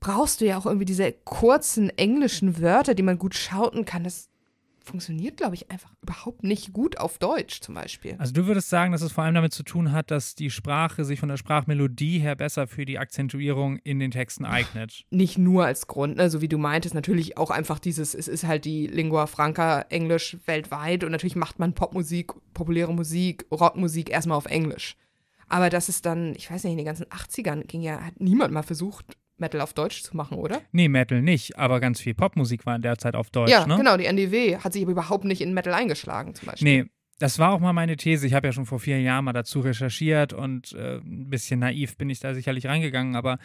brauchst 0.00 0.40
du 0.40 0.46
ja 0.46 0.58
auch 0.58 0.66
irgendwie 0.66 0.84
diese 0.84 1.12
kurzen 1.12 1.88
englischen 1.90 2.60
Wörter, 2.60 2.94
die 2.94 3.02
man 3.02 3.18
gut 3.18 3.34
schauten 3.34 3.84
kann. 3.84 4.04
Das 4.04 4.28
funktioniert, 4.84 5.36
glaube 5.36 5.54
ich, 5.54 5.70
einfach 5.70 5.90
überhaupt 6.02 6.44
nicht 6.44 6.72
gut 6.72 6.98
auf 6.98 7.18
Deutsch 7.18 7.60
zum 7.60 7.74
Beispiel. 7.74 8.16
Also 8.18 8.32
du 8.32 8.46
würdest 8.46 8.68
sagen, 8.68 8.92
dass 8.92 9.02
es 9.02 9.12
vor 9.12 9.24
allem 9.24 9.34
damit 9.34 9.52
zu 9.52 9.62
tun 9.62 9.92
hat, 9.92 10.10
dass 10.10 10.34
die 10.34 10.50
Sprache 10.50 11.04
sich 11.04 11.20
von 11.20 11.28
der 11.28 11.36
Sprachmelodie 11.36 12.18
her 12.18 12.36
besser 12.36 12.66
für 12.66 12.84
die 12.84 12.98
Akzentuierung 12.98 13.78
in 13.78 13.98
den 13.98 14.10
Texten 14.10 14.44
eignet. 14.44 15.04
Nicht 15.10 15.38
nur 15.38 15.64
als 15.64 15.86
Grund, 15.86 16.16
ne, 16.16 16.30
so 16.30 16.40
wie 16.40 16.48
du 16.48 16.58
meintest, 16.58 16.94
natürlich 16.94 17.38
auch 17.38 17.50
einfach 17.50 17.78
dieses, 17.78 18.14
es 18.14 18.28
ist 18.28 18.44
halt 18.44 18.64
die 18.64 18.86
Lingua 18.86 19.26
Franca 19.26 19.82
Englisch 19.88 20.36
weltweit 20.46 21.04
und 21.04 21.12
natürlich 21.12 21.36
macht 21.36 21.58
man 21.58 21.74
Popmusik, 21.74 22.32
populäre 22.52 22.92
Musik, 22.92 23.46
Rockmusik 23.50 24.10
erstmal 24.10 24.38
auf 24.38 24.46
Englisch. 24.46 24.96
Aber 25.48 25.70
das 25.70 25.88
ist 25.88 26.06
dann, 26.06 26.34
ich 26.34 26.50
weiß 26.50 26.64
nicht, 26.64 26.72
in 26.72 26.78
den 26.78 26.86
ganzen 26.86 27.06
80ern 27.06 27.66
ging 27.66 27.82
ja, 27.82 28.00
hat 28.00 28.20
niemand 28.20 28.52
mal 28.52 28.62
versucht, 28.62 29.16
Metal 29.36 29.60
auf 29.60 29.72
Deutsch 29.74 30.02
zu 30.02 30.16
machen, 30.16 30.38
oder? 30.38 30.60
Nee, 30.72 30.88
Metal 30.88 31.20
nicht, 31.22 31.58
aber 31.58 31.80
ganz 31.80 32.00
viel 32.00 32.14
Popmusik 32.14 32.66
war 32.66 32.76
in 32.76 32.82
der 32.82 32.98
Zeit 32.98 33.16
auf 33.16 33.30
Deutsch, 33.30 33.50
ja, 33.50 33.66
ne? 33.66 33.76
genau, 33.76 33.96
die 33.96 34.06
NDW 34.06 34.58
hat 34.58 34.72
sich 34.72 34.82
aber 34.82 34.92
überhaupt 34.92 35.24
nicht 35.24 35.40
in 35.40 35.52
Metal 35.54 35.74
eingeschlagen, 35.74 36.34
zum 36.34 36.46
Beispiel. 36.46 36.82
Nee, 36.84 36.90
das 37.20 37.38
war 37.38 37.52
auch 37.52 37.60
mal 37.60 37.72
meine 37.72 37.96
These. 37.96 38.26
Ich 38.26 38.34
habe 38.34 38.48
ja 38.48 38.52
schon 38.52 38.66
vor 38.66 38.80
vier 38.80 39.00
Jahren 39.00 39.24
mal 39.24 39.32
dazu 39.32 39.60
recherchiert 39.60 40.32
und 40.32 40.72
äh, 40.72 40.96
ein 40.96 41.30
bisschen 41.30 41.60
naiv 41.60 41.96
bin 41.96 42.10
ich 42.10 42.18
da 42.18 42.34
sicherlich 42.34 42.66
reingegangen, 42.66 43.14
aber 43.14 43.38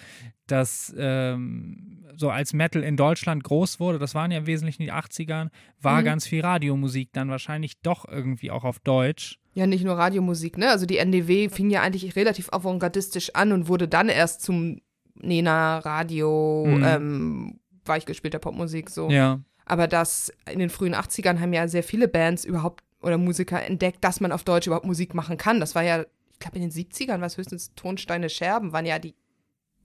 dass 0.48 0.94
ähm, 0.98 2.04
so 2.16 2.30
als 2.30 2.54
Metal 2.54 2.84
in 2.84 2.98
Deutschland 2.98 3.44
groß 3.44 3.80
wurde, 3.80 4.00
das 4.00 4.16
waren 4.16 4.32
ja 4.32 4.40
im 4.40 4.48
Wesentlichen 4.48 4.82
die 4.84 4.92
80ern, 4.92 5.50
war 5.82 6.02
Mhm. 6.02 6.06
ganz 6.06 6.28
viel 6.28 6.42
Radiomusik 6.42 7.10
dann 7.14 7.30
wahrscheinlich 7.30 7.80
doch 7.82 8.08
irgendwie 8.08 8.52
auch 8.52 8.64
auf 8.64 8.80
Deutsch. 8.80 9.40
Ja, 9.54 9.68
nicht 9.68 9.84
nur 9.84 9.98
Radiomusik, 9.98 10.58
ne? 10.58 10.70
Also 10.70 10.86
die 10.86 10.98
NDW 10.98 11.50
fing 11.50 11.70
ja 11.70 11.82
eigentlich 11.82 12.16
relativ 12.16 12.50
avantgardistisch 12.52 13.36
an 13.36 13.52
und 13.52 13.68
wurde 13.68 13.88
dann 13.88 14.10
erst 14.10 14.42
zum 14.42 14.82
Nena, 15.22 15.80
Radio, 15.80 16.66
Mhm. 16.68 16.84
ähm, 16.84 17.60
weichgespielter 17.86 18.40
Popmusik 18.40 18.90
so. 18.90 19.10
Ja. 19.10 19.40
Aber 19.66 19.88
das 19.88 20.32
in 20.52 20.60
den 20.60 20.70
frühen 20.70 20.96
80ern 20.96 21.40
haben 21.40 21.54
ja 21.54 21.68
sehr 21.68 21.84
viele 21.84 22.08
Bands 22.08 22.44
überhaupt 22.46 22.84
oder 23.02 23.18
Musiker 23.18 23.64
entdeckt, 23.64 24.04
dass 24.04 24.20
man 24.20 24.32
auf 24.32 24.44
Deutsch 24.44 24.68
überhaupt 24.68 24.86
Musik 24.86 25.14
machen 25.14 25.38
kann. 25.38 25.60
Das 25.60 25.76
war 25.76 25.84
ja, 25.84 26.02
ich 26.34 26.40
glaube, 26.40 26.58
in 26.58 26.64
den 26.64 26.72
70ern 26.72 27.20
war 27.20 27.28
es 27.28 27.38
höchstens 27.38 27.74
Tonsteine 27.76 28.30
Scherben, 28.30 28.74
waren 28.74 28.86
ja 28.86 29.00
die 29.00 29.14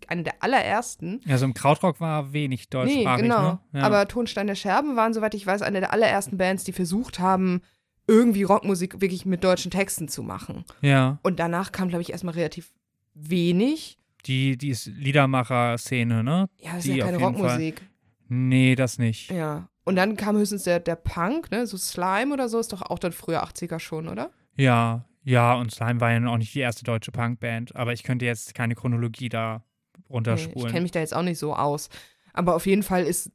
eine 0.09 0.23
der 0.23 0.35
allerersten. 0.43 1.21
Also 1.29 1.45
im 1.47 1.55
Krautrock 1.55 2.01
war 2.01 2.33
wenig 2.33 2.63
Nee, 2.63 2.67
deutschsprachig, 2.71 3.23
genau. 3.23 3.43
ne? 3.43 3.59
Ja. 3.73 3.83
Aber 3.83 4.07
Tonsteine 4.09 4.55
Scherben 4.57 4.97
waren, 4.97 5.15
soweit 5.15 5.35
ich 5.35 5.47
weiß, 5.47 5.63
eine 5.63 5.81
der 5.81 5.93
allerersten 5.93 6.37
Bands, 6.37 6.65
die 6.65 6.73
versucht 6.73 7.21
haben, 7.21 7.63
irgendwie 8.07 8.43
Rockmusik 8.43 9.01
wirklich 9.01 9.25
mit 9.25 9.45
deutschen 9.45 9.71
Texten 9.71 10.09
zu 10.09 10.23
machen. 10.23 10.65
ja, 10.83 11.19
Und 11.23 11.39
danach 11.41 11.73
kam, 11.73 11.89
glaube 11.89 12.03
ich, 12.03 12.11
erstmal 12.11 12.35
relativ 12.35 12.73
wenig. 13.15 13.99
Die, 14.27 14.57
die 14.57 14.73
Liedermacher-Szene, 14.87 16.23
ne? 16.25 16.49
Ja, 16.59 16.75
das 16.75 16.85
Die 16.85 16.91
ist 16.93 16.97
ja 16.97 17.05
keine 17.07 17.19
jeden 17.19 17.35
Fall. 17.35 17.43
Rockmusik. 17.43 17.83
Nee, 18.29 18.75
das 18.75 18.99
nicht. 18.99 19.31
Ja. 19.31 19.69
Und 19.85 19.97
dann 19.97 20.17
kam 20.17 20.37
höchstens 20.37 20.63
der, 20.65 20.81
der 20.81 20.97
Punk, 20.97 21.51
ne? 21.51 21.67
So 21.67 21.77
Slime 21.77 22.33
oder 22.33 22.49
so, 22.49 22.59
ist 22.59 22.73
doch 22.73 22.83
auch 22.83 22.99
dann 22.99 23.13
früher 23.13 23.45
80er 23.45 23.79
schon, 23.79 24.09
oder? 24.09 24.31
Ja, 24.57 25.05
ja, 25.25 25.55
und 25.55 25.73
Slime 25.73 26.01
war 26.01 26.13
ja 26.13 26.27
auch 26.27 26.37
nicht 26.39 26.55
die 26.55 26.61
erste 26.61 26.85
deutsche 26.85 27.13
Punkband, 27.13 27.75
aber 27.77 27.93
ich 27.93 28.03
könnte 28.03 28.25
jetzt 28.25 28.55
keine 28.55 28.75
Chronologie 28.75 29.29
da 29.29 29.63
Nee, 29.97 30.03
ich 30.07 30.11
runterspulen. 30.11 30.69
kenne 30.71 30.83
mich 30.83 30.91
da 30.91 31.01
jetzt 31.01 31.15
auch 31.15 31.23
nicht 31.23 31.39
so 31.39 31.55
aus. 31.55 31.89
Aber 32.33 32.55
auf 32.55 32.67
jeden 32.67 32.83
Fall 32.83 33.05
ist 33.05 33.31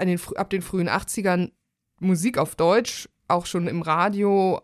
den, 0.00 0.20
ab 0.36 0.50
den 0.50 0.62
frühen 0.62 0.88
80ern 0.88 1.50
Musik 2.00 2.36
auf 2.38 2.56
Deutsch 2.56 3.08
auch 3.28 3.46
schon 3.46 3.66
im 3.68 3.80
Radio 3.82 4.60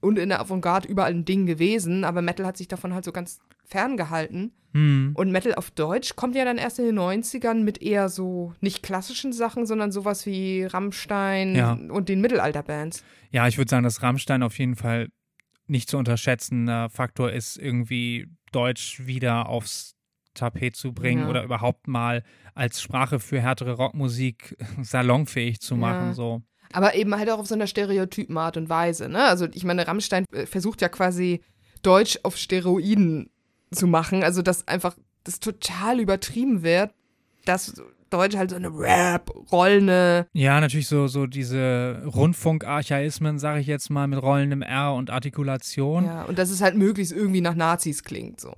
und 0.00 0.18
in 0.18 0.28
der 0.28 0.40
Avantgarde 0.40 0.88
überall 0.88 1.10
ein 1.10 1.24
Ding 1.24 1.46
gewesen, 1.46 2.04
aber 2.04 2.22
Metal 2.22 2.46
hat 2.46 2.56
sich 2.56 2.68
davon 2.68 2.92
halt 2.94 3.04
so 3.04 3.12
ganz 3.12 3.38
ferngehalten. 3.64 4.52
hm. 4.72 5.12
Und 5.14 5.32
Metal 5.32 5.54
auf 5.54 5.70
Deutsch 5.70 6.16
kommt 6.16 6.34
ja 6.36 6.44
dann 6.44 6.58
erst 6.58 6.78
in 6.78 6.84
den 6.84 6.98
90ern 6.98 7.62
mit 7.64 7.80
eher 7.82 8.08
so 8.08 8.52
nicht 8.60 8.82
klassischen 8.82 9.32
Sachen, 9.32 9.66
sondern 9.66 9.90
sowas 9.90 10.26
wie 10.26 10.64
Rammstein 10.64 11.54
Ja. 11.56 11.72
und 11.72 12.08
den 12.08 12.20
Mittelalterbands. 12.20 13.02
Ja, 13.30 13.48
ich 13.48 13.56
würde 13.58 13.70
sagen, 13.70 13.84
dass 13.84 14.02
Rammstein 14.02 14.42
auf 14.42 14.58
jeden 14.58 14.76
Fall 14.76 15.08
nicht 15.66 15.88
zu 15.90 15.96
unterschätzender 15.98 16.90
Faktor 16.90 17.32
ist, 17.32 17.56
irgendwie 17.56 18.28
Deutsch 18.52 19.04
wieder 19.06 19.48
aufs 19.48 19.94
Tapet 20.34 20.76
zu 20.76 20.92
bringen 20.92 21.22
Ja. 21.22 21.28
oder 21.30 21.42
überhaupt 21.42 21.88
mal 21.88 22.22
als 22.54 22.80
Sprache 22.82 23.18
für 23.18 23.40
härtere 23.40 23.72
Rockmusik 23.72 24.56
salonfähig 24.82 25.60
zu 25.60 25.74
machen. 25.76 26.08
Ja. 26.08 26.12
So. 26.14 26.42
Aber 26.76 26.94
eben 26.94 27.16
halt 27.16 27.30
auch 27.30 27.38
auf 27.38 27.46
so 27.46 27.54
einer 27.54 27.66
stereotypen 27.66 28.36
Art 28.36 28.58
und 28.58 28.68
Weise. 28.68 29.08
Ne? 29.08 29.24
Also 29.24 29.46
ich 29.54 29.64
meine, 29.64 29.88
Rammstein 29.88 30.26
äh, 30.30 30.44
versucht 30.44 30.82
ja 30.82 30.90
quasi 30.90 31.40
Deutsch 31.80 32.18
auf 32.22 32.36
Steroiden 32.36 33.30
zu 33.70 33.86
machen. 33.86 34.22
Also 34.22 34.42
dass 34.42 34.68
einfach 34.68 34.94
das 35.24 35.40
total 35.40 36.00
übertrieben 36.00 36.62
wird, 36.62 36.92
dass 37.46 37.82
Deutsch 38.10 38.36
halt 38.36 38.50
so 38.50 38.56
eine 38.56 38.68
Rap-rollende. 38.68 40.26
Ja, 40.32 40.60
natürlich 40.60 40.88
so, 40.88 41.06
so 41.08 41.26
diese 41.26 42.02
Rundfunkarchaismen, 42.14 43.38
sage 43.38 43.60
ich 43.60 43.66
jetzt 43.66 43.90
mal, 43.90 44.06
mit 44.06 44.22
rollendem 44.22 44.62
R 44.62 44.94
und 44.94 45.10
Artikulation. 45.10 46.04
Ja, 46.04 46.24
und 46.24 46.38
dass 46.38 46.50
es 46.50 46.60
halt 46.60 46.76
möglichst 46.76 47.12
irgendwie 47.12 47.40
nach 47.40 47.54
Nazis 47.54 48.04
klingt. 48.04 48.40
So. 48.40 48.52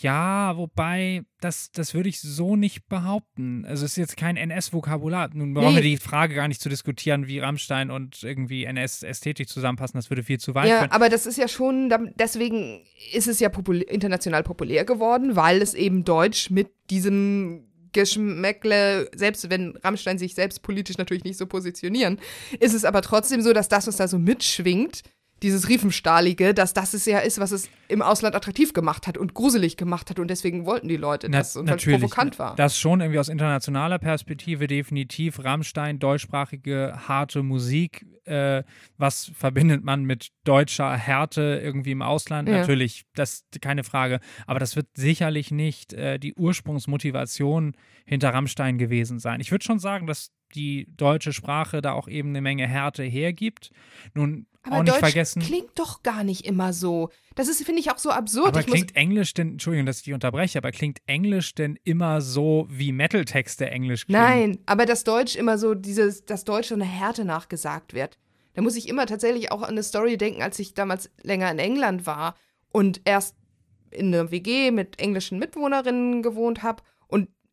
Ja, 0.00 0.56
wobei, 0.56 1.22
das, 1.40 1.70
das 1.72 1.94
würde 1.94 2.08
ich 2.08 2.20
so 2.20 2.56
nicht 2.56 2.88
behaupten. 2.88 3.64
Also 3.66 3.84
es 3.84 3.92
ist 3.92 3.96
jetzt 3.96 4.16
kein 4.16 4.36
NS-Vokabular. 4.36 5.30
Nun 5.34 5.54
brauchen 5.54 5.70
Nee. 5.70 5.76
wir 5.76 5.82
die 5.82 5.96
Frage 5.96 6.34
gar 6.34 6.48
nicht 6.48 6.60
zu 6.60 6.68
diskutieren, 6.68 7.26
wie 7.26 7.38
Rammstein 7.40 7.90
und 7.90 8.22
irgendwie 8.22 8.64
NS-Ästhetik 8.64 9.48
zusammenpassen. 9.48 9.98
Das 9.98 10.10
würde 10.10 10.22
viel 10.22 10.38
zu 10.38 10.54
weit 10.54 10.68
Ja, 10.68 10.78
führen. 10.80 10.92
aber 10.92 11.08
das 11.08 11.26
ist 11.26 11.38
ja 11.38 11.48
schon, 11.48 11.92
deswegen 12.18 12.82
ist 13.12 13.28
es 13.28 13.40
ja 13.40 13.48
populär, 13.48 13.90
international 13.90 14.42
populär 14.42 14.84
geworden, 14.84 15.36
weil 15.36 15.60
es 15.62 15.74
eben 15.74 16.04
Deutsch 16.04 16.50
mit 16.50 16.68
diesem 16.90 17.66
Geschmäckle, 17.94 19.10
selbst 19.16 19.48
wenn 19.48 19.76
Rammstein 19.82 20.18
sich 20.18 20.34
selbst 20.34 20.62
politisch 20.62 20.98
natürlich 20.98 21.24
nicht 21.24 21.38
so 21.38 21.46
positionieren, 21.46 22.18
ist 22.60 22.74
es 22.74 22.84
aber 22.84 23.00
trotzdem 23.00 23.40
so, 23.40 23.52
dass 23.54 23.68
das, 23.68 23.86
was 23.86 23.96
da 23.96 24.06
so 24.06 24.18
mitschwingt, 24.18 25.02
dieses 25.42 25.68
Riefenstahlige, 25.68 26.54
dass 26.54 26.72
das 26.72 26.94
es 26.94 27.04
ja 27.04 27.18
ist, 27.18 27.38
was 27.38 27.50
es 27.52 27.68
im 27.88 28.02
Ausland 28.02 28.34
attraktiv 28.34 28.72
gemacht 28.72 29.06
hat 29.06 29.18
und 29.18 29.34
gruselig 29.34 29.76
gemacht 29.76 30.08
hat 30.08 30.18
und 30.18 30.28
deswegen 30.28 30.64
wollten 30.64 30.88
die 30.88 30.96
Leute 30.96 31.28
Na- 31.28 31.38
das 31.38 31.56
und 31.56 31.66
weil 31.68 31.76
es 31.76 31.82
natürlich. 31.82 32.00
provokant 32.00 32.38
war. 32.38 32.54
Das 32.56 32.78
schon 32.78 33.00
irgendwie 33.00 33.18
aus 33.18 33.28
internationaler 33.28 33.98
Perspektive 33.98 34.66
definitiv. 34.66 35.42
Rammstein, 35.44 35.98
deutschsprachige, 35.98 36.98
harte 37.08 37.42
Musik. 37.42 38.06
Äh, 38.26 38.62
was 38.96 39.30
verbindet 39.34 39.84
man 39.84 40.04
mit 40.04 40.28
deutscher 40.44 40.96
Härte 40.96 41.60
irgendwie 41.62 41.92
im 41.92 42.02
Ausland? 42.02 42.48
Ja. 42.48 42.58
Natürlich, 42.58 43.04
das 43.14 43.44
keine 43.60 43.84
Frage. 43.84 44.20
Aber 44.46 44.58
das 44.58 44.76
wird 44.76 44.88
sicherlich 44.94 45.50
nicht 45.50 45.92
äh, 45.92 46.18
die 46.18 46.34
Ursprungsmotivation 46.34 47.76
hinter 48.06 48.30
Rammstein 48.30 48.78
gewesen 48.78 49.18
sein. 49.18 49.40
Ich 49.40 49.50
würde 49.50 49.64
schon 49.64 49.78
sagen, 49.78 50.06
dass 50.06 50.30
die 50.54 50.86
deutsche 50.96 51.32
Sprache 51.32 51.82
da 51.82 51.92
auch 51.92 52.08
eben 52.08 52.30
eine 52.30 52.40
Menge 52.40 52.66
Härte 52.66 53.02
hergibt. 53.02 53.70
Nun 54.14 54.46
aber 54.64 54.76
auch 54.76 54.82
nicht 54.82 54.92
Deutsch 54.94 55.00
vergessen. 55.00 55.42
klingt 55.42 55.78
doch 55.78 56.02
gar 56.02 56.24
nicht 56.24 56.46
immer 56.46 56.72
so. 56.72 57.10
Das 57.34 57.48
ist, 57.48 57.62
finde 57.64 57.80
ich, 57.80 57.90
auch 57.90 57.98
so 57.98 58.10
absurd. 58.10 58.48
Aber 58.48 58.60
ich 58.60 58.66
klingt 58.66 58.96
Englisch 58.96 59.34
denn, 59.34 59.52
Entschuldigung, 59.52 59.86
dass 59.86 59.98
ich 59.98 60.04
dich 60.04 60.14
unterbreche, 60.14 60.58
aber 60.58 60.72
klingt 60.72 60.98
Englisch 61.06 61.54
denn 61.54 61.78
immer 61.84 62.20
so, 62.20 62.66
wie 62.70 62.92
Metal-Texte 62.92 63.70
Englisch 63.70 64.06
klingen? 64.06 64.22
Nein, 64.22 64.58
aber 64.66 64.86
das 64.86 65.04
Deutsch 65.04 65.36
immer 65.36 65.58
so, 65.58 65.74
dieses, 65.74 66.24
das 66.24 66.44
Deutsch 66.44 66.68
so 66.68 66.74
eine 66.74 66.84
Härte 66.84 67.24
nachgesagt 67.24 67.94
wird. 67.94 68.18
Da 68.54 68.62
muss 68.62 68.76
ich 68.76 68.88
immer 68.88 69.06
tatsächlich 69.06 69.52
auch 69.52 69.62
an 69.62 69.70
eine 69.70 69.82
Story 69.82 70.16
denken, 70.16 70.42
als 70.42 70.58
ich 70.58 70.74
damals 70.74 71.10
länger 71.22 71.50
in 71.50 71.58
England 71.58 72.06
war 72.06 72.36
und 72.70 73.00
erst 73.04 73.36
in 73.90 74.14
einer 74.14 74.30
WG 74.30 74.70
mit 74.70 74.98
englischen 74.98 75.38
Mitwohnerinnen 75.38 76.22
gewohnt 76.22 76.62
habe 76.62 76.82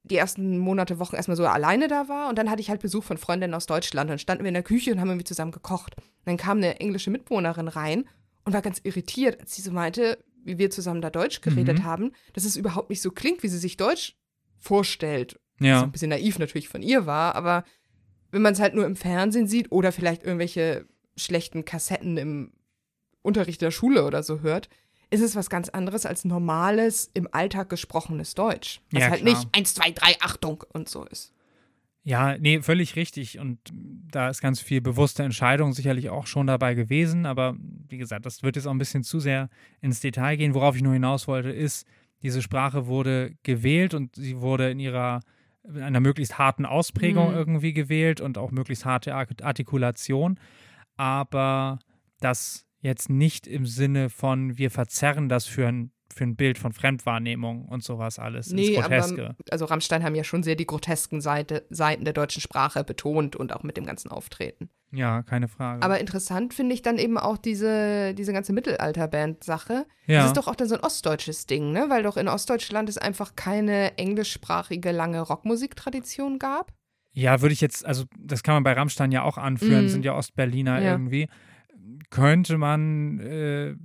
die 0.04 0.18
ersten 0.18 0.58
Monate, 0.58 0.98
Wochen 1.00 1.16
erstmal 1.16 1.38
so 1.38 1.46
alleine 1.46 1.88
da 1.88 2.08
war. 2.10 2.30
Und 2.30 2.38
dann 2.38 2.50
hatte 2.50 2.62
ich 2.62 2.70
halt 2.70 2.82
Besuch 2.82 3.04
von 3.04 3.18
Freundinnen 3.18 3.54
aus 3.54 3.68
Deutschland. 3.68 4.10
Dann 4.10 4.20
standen 4.20 4.44
wir 4.44 4.48
in 4.50 4.56
der 4.56 4.64
Küche 4.64 4.92
und 4.92 5.00
haben 5.00 5.10
irgendwie 5.10 5.26
zusammen 5.26 5.52
gekocht. 5.52 5.96
Und 5.98 6.04
dann 6.26 6.38
kam 6.38 6.58
eine 6.58 6.80
englische 6.80 7.12
Mitwohnerin 7.12 7.68
rein 7.68 8.06
und 8.44 8.54
war 8.54 8.62
ganz 8.64 8.80
irritiert, 8.84 9.40
als 9.40 9.56
sie 9.56 9.62
so 9.62 9.72
meinte, 9.72 10.18
wie 10.44 10.58
wir 10.58 10.72
zusammen 10.72 11.02
da 11.02 11.12
Deutsch 11.12 11.42
geredet 11.42 11.80
Mhm. 11.80 11.84
haben, 11.84 12.12
dass 12.34 12.46
es 12.46 12.56
überhaupt 12.56 12.90
nicht 12.90 13.02
so 13.02 13.12
klingt, 13.12 13.44
wie 13.44 13.48
sie 13.48 13.60
sich 13.60 13.78
Deutsch 13.78 14.16
vorstellt 14.58 15.40
Ja. 15.60 15.84
ein 15.84 15.92
bisschen 15.92 16.10
naiv 16.10 16.40
natürlich 16.40 16.70
von 16.70 16.82
ihr 16.82 17.06
war, 17.06 17.36
aber 17.36 17.64
wenn 18.32 18.42
man 18.42 18.54
es 18.54 18.60
halt 18.60 18.74
nur 18.74 18.86
im 18.86 18.96
Fernsehen 18.96 19.48
sieht 19.48 19.72
oder 19.72 19.92
vielleicht 19.92 20.24
irgendwelche 20.24 20.86
schlechten 21.18 21.66
Kassetten 21.66 22.18
im 22.18 22.54
Unterricht 23.22 23.62
der 23.62 23.70
Schule 23.72 24.06
oder 24.06 24.24
so 24.24 24.40
hört, 24.42 24.70
ist 25.12 25.22
es 25.22 25.36
was 25.36 25.50
ganz 25.50 25.70
anderes 25.70 26.06
als 26.06 26.26
normales, 26.26 27.12
im 27.14 27.28
Alltag 27.32 27.70
gesprochenes 27.70 28.34
Deutsch. 28.34 28.82
Was 28.92 29.04
Ja, 29.04 29.10
halt 29.12 29.22
klar. 29.22 29.36
nicht 29.38 29.48
1, 29.56 29.74
2, 29.76 29.92
3, 29.92 30.16
Achtung 30.22 30.64
und 30.74 30.90
so 30.90 31.04
ist. 31.06 31.34
Ja, 32.04 32.36
nee, 32.40 32.62
völlig 32.62 32.96
richtig. 32.96 33.38
Und 33.38 33.60
da 33.72 34.30
ist 34.30 34.42
ganz 34.42 34.60
viel 34.60 34.82
bewusste 34.82 35.22
Entscheidung 35.22 35.74
sicherlich 35.74 36.10
auch 36.10 36.26
schon 36.26 36.48
dabei 36.48 36.74
gewesen. 36.74 37.28
Aber 37.28 37.56
wie 37.90 37.98
gesagt, 38.00 38.26
das 38.26 38.42
wird 38.42 38.56
jetzt 38.56 38.66
auch 38.66 38.72
ein 38.72 38.80
bisschen 38.80 39.04
zu 39.04 39.20
sehr 39.20 39.50
ins 39.82 40.00
Detail 40.00 40.36
gehen. 40.38 40.56
Worauf 40.56 40.76
ich 40.76 40.82
nur 40.82 40.94
hinaus 40.94 41.28
wollte, 41.28 41.52
ist, 41.52 41.86
diese 42.24 42.42
Sprache 42.42 42.88
wurde 42.88 43.36
gewählt 43.44 43.94
und 43.94 44.16
sie 44.16 44.40
wurde 44.42 44.72
in 44.72 44.80
ihrer 44.80 45.20
in 45.64 45.78
einer 45.84 46.00
möglichst 46.00 46.40
harten 46.40 46.66
Ausprägung 46.66 47.30
Mhm. 47.30 47.36
irgendwie 47.38 47.74
gewählt 47.74 48.20
und 48.20 48.40
auch 48.40 48.50
möglichst 48.50 48.84
harte 48.86 49.14
Art- 49.14 49.44
Artikulation. 49.44 50.40
Aber 50.98 51.78
das 52.20 52.66
jetzt 52.82 53.10
nicht 53.10 53.48
im 53.48 53.66
Sinne 53.66 54.10
von, 54.10 54.58
wir 54.58 54.70
verzerren 54.72 55.30
das 55.30 55.46
für 55.46 55.68
ein, 55.68 55.92
für 56.14 56.26
ein 56.26 56.36
Bild 56.36 56.58
von 56.58 56.74
Fremdwahrnehmung 56.74 57.66
und 57.66 57.84
sowas 57.84 58.20
alles. 58.20 58.52
Nee, 58.52 58.76
Groteske. 58.76 59.24
aber 59.28 59.36
also 59.50 59.66
Rammstein 59.66 60.04
haben 60.04 60.16
ja 60.16 60.24
schon 60.26 60.44
sehr 60.44 60.56
die 60.56 60.66
grotesken 60.66 61.22
Seite, 61.22 61.66
Seiten 61.70 62.04
der 62.04 62.14
deutschen 62.14 62.42
Sprache 62.42 62.84
betont 62.84 63.36
und 63.38 63.54
auch 63.54 63.64
mit 63.64 63.78
dem 63.78 63.86
ganzen 63.86 64.12
Auftreten. 64.12 64.70
ja, 64.92 65.24
keine 65.24 65.48
Frage. 65.48 65.82
Aber 65.84 66.00
interessant 66.02 66.54
finde 66.54 66.74
ich 66.74 66.82
dann 66.82 66.98
eben 66.98 67.18
auch 67.18 67.38
diese, 67.38 68.14
diese 68.14 68.34
ganze 68.34 68.52
Mittelalterband-Sache. 68.52 69.86
ja. 70.08 70.18
Das 70.20 70.28
ist 70.28 70.38
doch 70.38 70.48
auch 70.48 70.56
dann 70.56 70.68
so 70.68 70.76
ein 70.76 70.82
ostdeutsches 70.82 71.46
Ding, 71.46 71.72
ne? 71.72 71.86
Weil 71.90 72.04
doch 72.04 72.18
in 72.18 72.28
Ostdeutschland 72.28 72.90
es 72.90 72.98
einfach 72.98 73.36
keine 73.36 73.98
englischsprachige 73.98 74.92
lange 74.92 75.22
Rockmusiktradition 75.22 76.40
gab. 76.40 76.74
Ja, 77.14 77.42
würde 77.42 77.54
ich 77.54 77.62
jetzt, 77.62 77.86
also 77.86 78.06
das 78.18 78.42
kann 78.44 78.56
man 78.56 78.64
bei 78.64 78.74
Rammstein 78.74 79.12
ja 79.12 79.24
auch 79.24 79.38
anführen, 79.38 79.86
Mhm. 79.86 79.90
sind 79.90 80.06
ja 80.06 80.16
Ostberliner 80.16 80.82
Ja. 80.82 80.92
irgendwie. 80.94 81.28
Könnte 82.12 82.58
man 82.58 83.20
äh, 83.20 83.76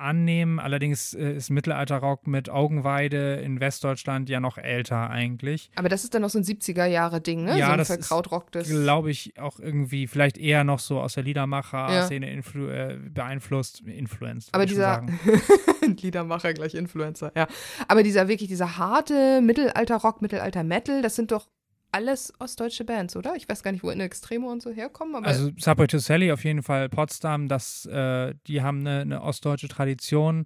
annehmen. 0.00 0.58
Allerdings 0.58 1.14
äh, 1.14 1.32
ist 1.36 1.50
Mittelalterrock 1.50 2.26
mit 2.26 2.48
Augenweide 2.48 3.36
in 3.36 3.60
Westdeutschland 3.60 4.28
ja 4.28 4.40
noch 4.40 4.58
älter 4.58 5.10
eigentlich. 5.10 5.70
Aber 5.76 5.88
das 5.88 6.04
ist 6.04 6.14
dann 6.14 6.22
noch 6.22 6.30
so 6.30 6.38
ein 6.38 6.44
70er-Jahre-Ding, 6.44 7.44
ne? 7.44 7.58
Ja, 7.58 7.66
so 7.66 7.72
ein 7.72 7.78
das 7.78 7.88
Verkrautrock 7.88 8.50
des. 8.52 8.68
Glaube 8.68 9.10
ich 9.10 9.38
auch 9.38 9.60
irgendwie 9.60 10.06
vielleicht 10.06 10.38
eher 10.38 10.64
noch 10.64 10.78
so 10.78 11.00
aus 11.00 11.14
der 11.14 11.24
Liedermacher-Szene 11.24 12.30
influ 12.32 12.68
äh, 12.68 12.98
beeinflusst, 12.98 13.80
influenced. 13.80 14.54
Aber 14.54 14.66
dieser 14.66 14.82
sagen. 14.82 15.20
Liedermacher 16.00 16.54
gleich 16.54 16.74
Influencer, 16.74 17.32
ja. 17.36 17.46
Aber 17.88 18.02
dieser 18.02 18.28
wirklich, 18.28 18.48
dieser 18.48 18.78
harte 18.78 19.40
Mittelalter-Rock, 19.40 20.22
Mittelalter-Metal, 20.22 21.02
das 21.02 21.16
sind 21.16 21.32
doch 21.32 21.48
alles 21.92 22.32
ostdeutsche 22.38 22.84
Bands, 22.84 23.16
oder? 23.16 23.34
Ich 23.36 23.48
weiß 23.48 23.62
gar 23.62 23.72
nicht, 23.72 23.82
wo 23.82 23.90
in 23.90 24.00
Extremo 24.00 24.50
und 24.50 24.62
so 24.62 24.70
herkommen, 24.70 25.14
aber 25.14 25.26
Also 25.26 25.50
Subway 25.58 25.86
to 25.86 25.98
Sally 25.98 26.32
auf 26.32 26.44
jeden 26.44 26.62
Fall 26.62 26.88
Potsdam, 26.88 27.48
das, 27.48 27.86
äh, 27.86 28.34
die 28.46 28.62
haben 28.62 28.80
eine, 28.80 29.00
eine 29.00 29.22
ostdeutsche 29.22 29.68
Tradition. 29.68 30.44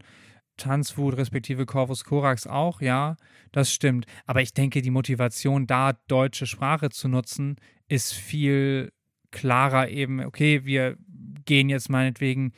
Tanzwut 0.57 1.17
respektive 1.17 1.67
Corvus 1.67 2.05
Corax 2.05 2.47
auch, 2.47 2.81
ja, 2.81 3.17
das 3.51 3.73
stimmt. 3.73 4.07
Aber 4.25 4.41
ich 4.41 4.53
denke, 4.53 4.83
die 4.83 4.91
Motivation, 4.91 5.67
da 5.67 5.95
deutsche 6.07 6.47
Sprache 6.47 6.91
zu 6.91 7.09
nutzen, 7.09 7.57
ist 7.89 8.13
viel 8.13 8.93
klarer 9.33 9.89
eben, 9.89 10.25
okay, 10.25 10.65
wir 10.65 10.97
gehen 11.45 11.69
jetzt 11.69 11.91
meinetwegen 11.91 12.53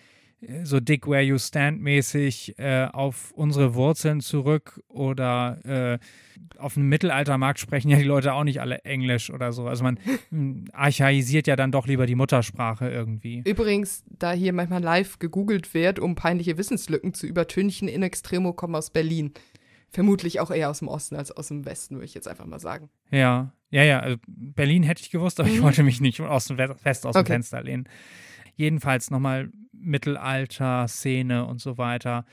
so 0.64 0.80
Dick 0.80 1.06
Where 1.08 1.22
You 1.22 1.38
Stand 1.38 1.80
mäßig 1.80 2.58
äh, 2.58 2.86
auf 2.92 3.32
unsere 3.32 3.74
Wurzeln 3.74 4.20
zurück 4.20 4.80
oder 4.88 5.58
äh, 5.64 5.98
auf 6.58 6.74
dem 6.74 6.88
Mittelaltermarkt 6.88 7.58
sprechen 7.58 7.88
ja 7.90 7.96
die 7.96 8.04
Leute 8.04 8.32
auch 8.34 8.44
nicht 8.44 8.60
alle 8.60 8.84
Englisch 8.84 9.30
oder 9.30 9.52
so. 9.52 9.66
Also 9.66 9.82
man 9.82 9.98
mh, 10.30 10.70
archaisiert 10.72 11.46
ja 11.46 11.56
dann 11.56 11.72
doch 11.72 11.86
lieber 11.86 12.06
die 12.06 12.14
Muttersprache 12.14 12.88
irgendwie. 12.90 13.42
Übrigens, 13.46 14.04
da 14.10 14.32
hier 14.32 14.52
manchmal 14.52 14.82
live 14.82 15.18
gegoogelt 15.18 15.72
wird, 15.74 15.98
um 15.98 16.14
peinliche 16.14 16.58
Wissenslücken 16.58 17.14
zu 17.14 17.26
übertünchen, 17.26 17.88
in 17.88 18.02
Extremo 18.02 18.52
kommen 18.52 18.74
aus 18.74 18.90
Berlin. 18.90 19.32
Vermutlich 19.90 20.40
auch 20.40 20.50
eher 20.50 20.68
aus 20.68 20.80
dem 20.80 20.88
Osten 20.88 21.16
als 21.16 21.30
aus 21.32 21.48
dem 21.48 21.64
Westen, 21.64 21.94
würde 21.94 22.04
ich 22.06 22.14
jetzt 22.14 22.28
einfach 22.28 22.44
mal 22.44 22.58
sagen. 22.60 22.90
Ja, 23.10 23.52
ja, 23.70 23.82
ja. 23.84 24.00
Also 24.00 24.18
Berlin 24.26 24.82
hätte 24.82 25.00
ich 25.02 25.10
gewusst, 25.10 25.40
aber 25.40 25.48
ich 25.48 25.58
Mhm. 25.60 25.62
wollte 25.62 25.82
mich 25.82 26.00
nicht 26.00 26.20
aus 26.20 26.46
dem 26.46 26.58
We- 26.58 26.74
fest 26.74 27.06
aus 27.06 27.14
dem 27.14 27.20
Okay. 27.20 27.32
Fenster 27.32 27.62
lehnen. 27.62 27.88
Jedenfalls 28.56 29.10
nochmal 29.10 29.50
Mittelalter, 29.72 30.88
Szene 30.88 31.46
und 31.46 31.60
so 31.60 31.78
weiter. 31.78 32.24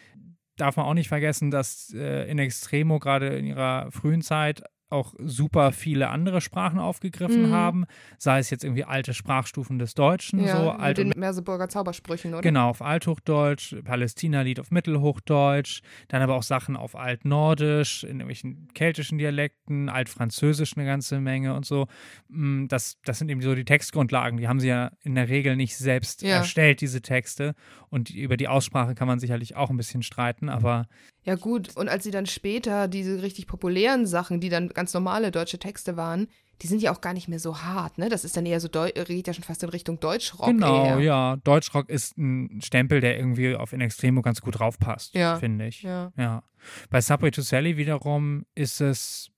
Darf 0.56 0.78
man 0.78 0.86
auch 0.86 0.94
nicht 0.94 1.10
vergessen, 1.10 1.52
dass 1.52 1.94
äh, 1.94 2.30
in 2.30 2.40
Extremo 2.40 3.00
gerade 3.00 3.28
in 3.38 3.46
ihrer 3.46 3.92
frühen 3.92 4.22
Zeit 4.22 4.64
auch 4.94 5.14
super 5.20 5.72
viele 5.74 6.10
andere 6.10 6.40
Sprachen 6.40 6.80
aufgegriffen 6.80 7.44
Mhm. 7.44 7.52
haben, 7.52 7.86
sei 8.18 8.40
es 8.40 8.50
jetzt 8.50 8.64
irgendwie 8.64 8.86
alte 8.86 9.14
Sprachstufen 9.14 9.80
des 9.80 9.94
Deutschen, 9.96 10.40
Ja, 10.40 10.60
so 10.60 10.72
mit 10.72 10.80
alt 10.80 10.98
den 10.98 11.12
Merseburger 11.18 11.68
Zaubersprüchen, 11.68 12.34
oder? 12.34 12.42
Genau, 12.42 12.70
auf 12.70 12.82
Althochdeutsch, 12.82 13.76
Palästina-Lied 13.84 14.60
auf 14.60 14.72
Mittelhochdeutsch, 14.72 15.82
dann 16.08 16.22
aber 16.22 16.36
auch 16.36 16.44
Sachen 16.44 16.76
auf 16.78 16.96
Altnordisch, 16.96 18.04
in 18.04 18.12
irgendwelchen 18.20 18.68
keltischen 18.74 19.18
Dialekten, 19.18 19.90
Altfranzösisch 19.90 20.78
eine 20.78 20.86
ganze 20.86 21.20
Menge 21.20 21.56
und 21.56 21.66
so. 21.66 21.88
Mm, 22.30 22.68
Das, 22.68 22.98
das 23.04 23.20
sind 23.20 23.30
eben 23.30 23.42
so 23.42 23.56
die 23.56 23.66
Textgrundlagen, 23.66 24.38
die 24.38 24.48
haben 24.48 24.60
sie 24.60 24.68
ja 24.70 24.92
in 25.02 25.16
der 25.16 25.30
Regel 25.30 25.56
nicht 25.56 25.78
selbst 25.78 26.22
Ja. 26.22 26.38
erstellt, 26.38 26.82
diese 26.82 27.02
Texte. 27.02 27.56
Und 27.90 28.10
über 28.10 28.38
die 28.38 28.48
Aussprache 28.48 28.96
kann 28.96 29.08
man 29.08 29.20
sicherlich 29.20 29.56
auch 29.56 29.70
ein 29.70 29.78
bisschen 29.78 30.04
streiten, 30.04 30.50
aber 30.50 30.88
Ja, 31.26 31.36
gut. 31.36 31.76
Und 31.78 31.90
als 31.90 32.04
sie 32.04 32.12
dann 32.12 32.26
später 32.26 32.88
diese 32.88 33.22
richtig 33.22 33.48
populären 33.48 34.06
Sachen, 34.06 34.40
die 34.40 34.50
dann 34.50 34.70
ganz 34.70 34.94
normale 34.94 35.32
deutsche 35.32 35.58
Texte 35.60 35.96
waren, 35.96 36.28
die 36.62 36.68
sind 36.68 36.82
ja 36.82 36.94
auch 36.94 37.02
gar 37.02 37.14
nicht 37.14 37.28
mehr 37.28 37.40
so 37.40 37.62
hart, 37.62 37.98
ne? 37.98 38.10
Das 38.10 38.24
ist 38.24 38.38
dann 38.38 38.46
eher 38.46 38.60
so, 38.60 38.68
Deu 38.68 38.90
geht 38.92 39.28
ja 39.28 39.34
schon 39.34 39.44
fast 39.44 39.64
in 39.64 39.70
Richtung 39.70 40.00
Deutschrock. 40.00 40.48
genau, 40.48 40.86
eher. 40.86 41.00
ja, 41.00 41.36
Deutschrock 41.44 41.90
ist 41.90 42.18
ein 42.18 42.62
Stempel, 42.64 43.02
der 43.02 43.18
irgendwie 43.18 43.56
auf 43.56 43.74
In 43.74 43.82
Extremo 43.82 44.22
ganz 44.22 44.40
gut 44.42 44.60
draufpasst, 44.60 45.16
Ja. 45.16 45.38
finde 45.38 45.68
ich. 45.68 45.82
Ja. 45.82 46.12
Ja. 46.16 46.44
Bei 46.90 47.02
Subway 47.02 47.32
to 47.32 47.42
Sally 47.42 47.76
wiederum 47.78 48.46
ist 48.56 48.80
es 48.82 49.30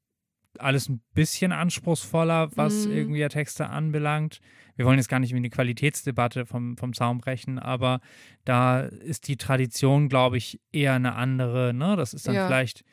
alles 0.62 0.90
ein 0.90 1.02
bisschen 1.14 1.52
anspruchsvoller, 1.52 2.50
was 2.56 2.88
Mhm. 2.88 2.94
irgendwie 2.94 3.20
ja 3.20 3.30
Texte 3.30 3.70
anbelangt. 3.70 4.40
Wir 4.76 4.86
wollen 4.86 4.98
jetzt 4.98 5.10
gar 5.10 5.20
nicht 5.20 5.32
in 5.32 5.44
die 5.44 5.50
Qualitätsdebatte 5.50 6.46
vom, 6.46 6.78
vom 6.78 6.94
Zaun 6.94 7.20
brechen, 7.20 7.60
aber 7.60 8.02
da 8.44 8.82
ist 8.82 9.28
die 9.28 9.38
Tradition, 9.38 10.10
glaube 10.10 10.38
ich, 10.38 10.60
eher 10.72 10.94
eine 10.94 11.16
andere. 11.16 11.74
Ne? 11.74 11.96
Das 11.96 12.14
ist 12.14 12.28
dann 12.28 12.36
Ja. 12.36 12.48
vielleicht, 12.48 12.84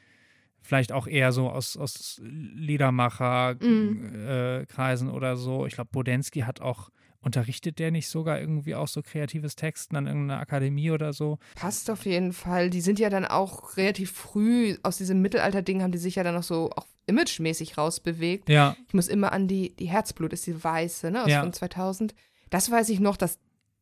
vielleicht 0.60 0.92
auch 0.92 1.06
eher 1.06 1.32
so 1.32 1.50
aus, 1.50 1.76
aus 1.76 2.20
Liedermacher-Kreisen 2.24 5.08
Mhm. 5.08 5.12
äh, 5.12 5.16
oder 5.16 5.36
so. 5.36 5.66
Ich 5.66 5.74
glaube, 5.74 5.90
Bodensky 5.92 6.40
hat 6.40 6.60
auch, 6.60 6.90
unterrichtet 7.22 7.78
der 7.78 7.90
nicht 7.90 8.08
sogar 8.08 8.38
irgendwie 8.40 8.74
auch 8.74 8.88
so 8.88 9.00
kreatives 9.02 9.56
Texten 9.56 9.96
an 9.96 10.06
irgendeiner 10.06 10.40
Akademie 10.40 10.90
oder 10.90 11.12
so? 11.12 11.38
Passt 11.54 11.90
auf 11.90 12.04
jeden 12.04 12.32
Fall. 12.32 12.68
Die 12.70 12.80
sind 12.80 12.98
ja 12.98 13.08
dann 13.10 13.24
auch 13.24 13.76
relativ 13.76 14.12
früh 14.12 14.76
aus 14.82 14.98
diesem 14.98 15.22
Mittelalter-Ding, 15.22 15.82
haben 15.82 15.92
die 15.92 15.98
sich 15.98 16.16
ja 16.16 16.22
dann 16.24 16.34
noch 16.34 16.42
so 16.42 16.70
auch 16.76 16.86
imagemäßig 17.06 17.78
rausbewegt. 17.78 18.48
Ja, 18.48 18.76
Ich 18.88 18.94
muss 18.94 19.08
immer 19.08 19.32
an 19.32 19.48
die, 19.48 19.74
die 19.76 19.86
Herzblut 19.86 20.32
ist 20.32 20.46
die 20.46 20.62
weiße, 20.62 21.10
ne, 21.10 21.22
aus 21.24 21.30
Ja. 21.30 21.40
von 21.40 21.52
2000. 21.52 22.14
Das 22.50 22.70
weiß 22.70 22.88
ich 22.90 23.00
noch, 23.00 23.16
dass, 23.16 23.38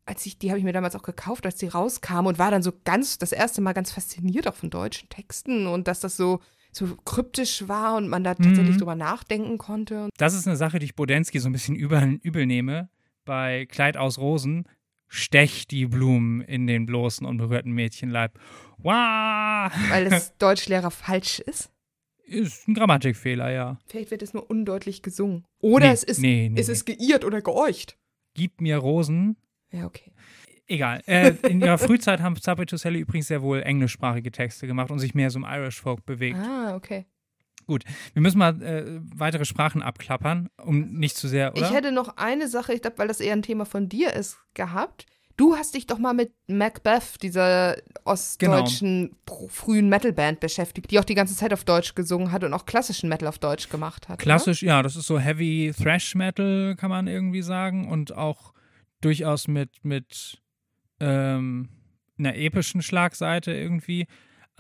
als 0.06 0.24
ich, 0.26 0.38
die 0.38 0.50
habe 0.50 0.58
ich 0.58 0.64
mir 0.64 0.72
damals 0.72 0.94
auch 0.96 1.02
gekauft, 1.02 1.44
als 1.46 1.56
die 1.56 1.66
rauskam 1.68 2.26
und 2.26 2.38
war 2.38 2.50
dann 2.50 2.62
so 2.62 2.72
ganz, 2.84 3.18
das 3.18 3.32
erste 3.32 3.60
Mal 3.60 3.72
ganz 3.72 3.90
fasziniert 3.92 4.46
auch 4.48 4.54
von 4.54 4.70
deutschen 4.70 5.08
Texten 5.08 5.66
und 5.66 5.88
dass 5.88 6.00
das 6.00 6.16
so, 6.16 6.40
so 6.72 6.86
kryptisch 7.04 7.66
war 7.68 7.96
und 7.96 8.08
man 8.08 8.22
da 8.24 8.34
tatsächlich 8.34 8.76
Mhm. 8.76 8.80
drüber 8.80 8.94
nachdenken 8.94 9.58
konnte. 9.58 10.08
Das 10.16 10.34
ist 10.34 10.46
eine 10.46 10.56
Sache, 10.56 10.78
die 10.78 10.86
ich 10.86 10.94
Bodensky 10.94 11.40
so 11.40 11.48
ein 11.48 11.52
bisschen 11.52 11.74
übel, 12.14 12.18
übel 12.22 12.46
nehme. 12.46 12.88
Bei 13.30 13.64
Kleid 13.66 13.96
aus 13.96 14.18
Rosen 14.18 14.64
stech 15.06 15.68
die 15.68 15.86
Blumen 15.86 16.40
in 16.40 16.66
den 16.66 16.84
bloßen, 16.84 17.24
unberührten 17.24 17.70
Mädchenleib. 17.70 18.36
Wow! 18.78 19.70
Weil 19.88 20.10
das 20.10 20.36
Deutschlehrer 20.38 20.90
falsch 20.90 21.38
ist. 21.38 21.70
Ist 22.24 22.66
ein 22.66 22.74
Grammatikfehler, 22.74 23.52
ja. 23.52 23.78
Vielleicht 23.86 24.10
wird 24.10 24.22
es 24.22 24.34
nur 24.34 24.50
undeutlich 24.50 25.00
gesungen. 25.02 25.44
Oder 25.60 25.86
Nee, 25.86 25.92
es 25.92 26.02
ist, 26.02 26.18
nee, 26.18 26.48
nee, 26.48 26.60
es 26.60 26.68
ist 26.68 26.86
geirrt 26.86 27.24
oder 27.24 27.40
geäucht. 27.40 27.96
Gib 28.34 28.60
mir 28.60 28.78
Rosen. 28.78 29.36
Ja, 29.70 29.86
okay. 29.86 30.10
Egal. 30.66 31.00
Äh, 31.06 31.34
in 31.48 31.60
ihrer 31.60 31.78
Frühzeit 31.78 32.18
haben 32.18 32.34
to 32.34 32.76
Sally 32.76 32.98
übrigens 32.98 33.28
sehr 33.28 33.42
wohl 33.42 33.62
englischsprachige 33.62 34.32
Texte 34.32 34.66
gemacht 34.66 34.90
und 34.90 34.98
sich 34.98 35.14
mehr 35.14 35.30
so 35.30 35.38
im 35.38 35.46
Irish 35.48 35.80
Folk 35.80 36.04
bewegt. 36.04 36.36
Ah, 36.36 36.74
okay. 36.74 37.06
Wir 38.12 38.22
müssen 38.22 38.38
mal 38.38 38.60
äh, 38.62 39.00
weitere 39.14 39.44
Sprachen 39.44 39.82
abklappern, 39.82 40.48
um 40.64 40.92
nicht 40.92 41.16
zu 41.16 41.28
sehr, 41.28 41.52
oder? 41.56 41.62
Ich 41.62 41.72
hätte 41.74 41.92
noch 41.92 42.16
eine 42.16 42.48
Sache, 42.48 42.74
ich 42.74 42.82
glaube, 42.82 42.98
weil 42.98 43.08
das 43.08 43.20
eher 43.20 43.32
ein 43.32 43.42
Thema 43.42 43.64
von 43.64 43.88
dir 43.88 44.12
ist, 44.14 44.38
gehabt. 44.54 45.06
Du 45.36 45.56
hast 45.56 45.74
dich 45.74 45.86
doch 45.86 45.98
mal 45.98 46.12
mit 46.12 46.32
Macbeth, 46.48 47.22
dieser 47.22 47.76
ostdeutschen 48.04 49.16
pro- 49.24 49.48
frühen 49.48 49.88
Metalband 49.88 50.38
beschäftigt, 50.40 50.90
die 50.90 50.98
auch 50.98 51.04
die 51.04 51.14
ganze 51.14 51.34
Zeit 51.34 51.52
auf 51.54 51.64
Deutsch 51.64 51.94
gesungen 51.94 52.30
hat 52.30 52.44
und 52.44 52.52
auch 52.52 52.66
klassischen 52.66 53.08
Metal 53.08 53.26
auf 53.26 53.38
Deutsch 53.38 53.70
gemacht 53.70 54.08
hat. 54.10 54.18
Klassisch, 54.18 54.62
ja, 54.62 54.82
das 54.82 54.96
ist 54.96 55.06
so 55.06 55.18
Heavy 55.18 55.72
Thrash 55.76 56.14
Metal, 56.14 56.76
kann 56.76 56.90
man 56.90 57.06
irgendwie 57.06 57.40
sagen. 57.40 57.88
Und 57.88 58.14
auch 58.14 58.52
durchaus 59.00 59.48
mit, 59.48 59.70
mit 59.82 60.42
ähm, 61.00 61.70
einer 62.18 62.36
epischen 62.36 62.82
Schlagseite 62.82 63.52
irgendwie. 63.52 64.06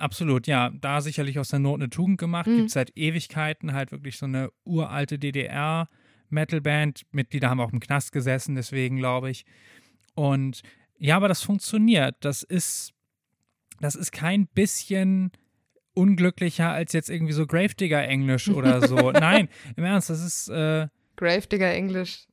Absolut, 0.00 0.46
ja. 0.46 0.70
Da 0.70 1.00
sicherlich 1.00 1.38
aus 1.38 1.48
der 1.48 1.58
Not 1.58 1.80
eine 1.80 1.90
Tugend 1.90 2.18
gemacht. 2.18 2.46
Mhm. 2.46 2.56
Gibt 2.56 2.68
es 2.68 2.74
seit 2.74 2.96
Ewigkeiten 2.96 3.72
halt 3.72 3.92
wirklich 3.92 4.16
so 4.16 4.26
eine 4.26 4.50
uralte 4.64 5.18
DDR-Metalband. 5.18 7.02
Mitglieder 7.10 7.50
haben 7.50 7.60
auch 7.60 7.72
im 7.72 7.80
Knast 7.80 8.12
gesessen, 8.12 8.54
deswegen 8.54 8.96
glaube 8.96 9.30
ich. 9.30 9.44
Und 10.14 10.62
ja, 10.98 11.16
aber 11.16 11.28
das 11.28 11.42
funktioniert. 11.42 12.16
Das 12.20 12.42
ist, 12.42 12.92
das 13.80 13.94
ist 13.94 14.12
kein 14.12 14.46
bisschen 14.46 15.32
unglücklicher 15.92 16.70
als 16.70 16.92
jetzt 16.92 17.10
irgendwie 17.10 17.32
so 17.32 17.46
Gravedigger-Englisch 17.46 18.48
oder 18.50 18.86
so. 18.86 19.10
Nein, 19.10 19.48
im 19.76 19.84
Ernst, 19.84 20.10
das 20.10 20.22
ist, 20.22 20.48
äh, 20.48 20.88
Gravedigger 21.16 21.70
Englisch, 21.72 22.26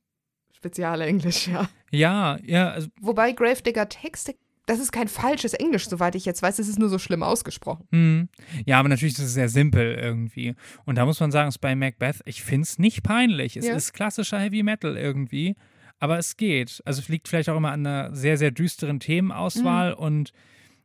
Speziale 0.52 1.06
Englisch, 1.06 1.48
ja. 1.48 1.68
ja, 1.90 2.38
ja, 2.42 2.70
also, 2.70 2.88
Wobei 3.00 3.32
Gravedigger 3.32 3.88
Texte, 3.88 4.34
das 4.68 4.78
ist 4.78 4.92
kein 4.92 5.08
falsches 5.08 5.54
Englisch, 5.54 5.88
soweit 5.88 6.14
ich 6.14 6.24
jetzt 6.24 6.42
weiß, 6.42 6.58
es 6.58 6.68
ist 6.68 6.78
nur 6.78 6.88
so 6.88 6.98
schlimm 6.98 7.22
ausgesprochen. 7.22 7.86
hm. 7.90 8.28
ja, 8.66 8.78
aber 8.78 8.88
natürlich 8.88 9.14
ist 9.14 9.24
es 9.24 9.34
sehr 9.34 9.48
simpel 9.48 9.94
irgendwie. 9.94 10.54
Und 10.84 10.96
da 10.96 11.04
muss 11.06 11.18
man 11.20 11.30
sagen, 11.32 11.48
ist 11.48 11.58
bei 11.58 11.74
Macbeth, 11.74 12.20
ich 12.26 12.42
finde 12.42 12.62
es 12.64 12.78
nicht 12.78 13.02
peinlich. 13.02 13.56
Es 13.56 13.66
Ja. 13.66 13.74
ist 13.74 13.92
klassischer 13.94 14.38
Heavy 14.38 14.62
Metal 14.62 14.96
irgendwie, 14.96 15.56
aber 15.98 16.18
es 16.18 16.36
geht. 16.36 16.80
Also 16.84 17.00
es 17.00 17.08
liegt 17.08 17.26
vielleicht 17.28 17.48
auch 17.48 17.56
immer 17.56 17.72
an 17.72 17.84
einer 17.86 18.14
sehr, 18.14 18.36
sehr 18.36 18.50
düsteren 18.52 19.00
Themenauswahl 19.00 19.92
und 19.92 20.32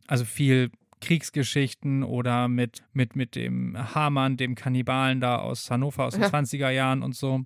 also 0.07 0.25
viel 0.25 0.71
Kriegsgeschichten 1.01 2.03
oder 2.03 2.47
mit, 2.47 2.83
mit, 2.93 3.15
mit 3.15 3.35
dem 3.35 3.77
Hamann, 3.95 4.37
dem 4.37 4.55
Kannibalen 4.55 5.19
da 5.21 5.37
aus 5.37 5.69
Hannover 5.69 6.05
aus 6.05 6.13
den 6.13 6.23
Ja. 6.23 6.29
20er 6.29 6.69
Jahren 6.69 7.03
und 7.03 7.15
so. 7.15 7.41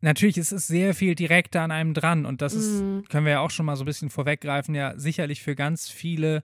Natürlich 0.00 0.38
ist 0.38 0.52
es 0.52 0.66
sehr 0.68 0.94
viel 0.94 1.14
direkter 1.14 1.62
an 1.62 1.70
einem 1.72 1.92
dran 1.94 2.24
und 2.26 2.40
das 2.40 2.54
ist, 2.54 2.82
Mhm. 2.82 3.04
können 3.08 3.26
wir 3.26 3.32
ja 3.32 3.40
auch 3.40 3.50
schon 3.50 3.66
mal 3.66 3.76
so 3.76 3.82
ein 3.82 3.86
bisschen 3.86 4.10
vorweggreifen, 4.10 4.74
ja 4.74 4.96
sicherlich 4.98 5.42
für 5.42 5.54
ganz 5.56 5.88
viele 5.88 6.42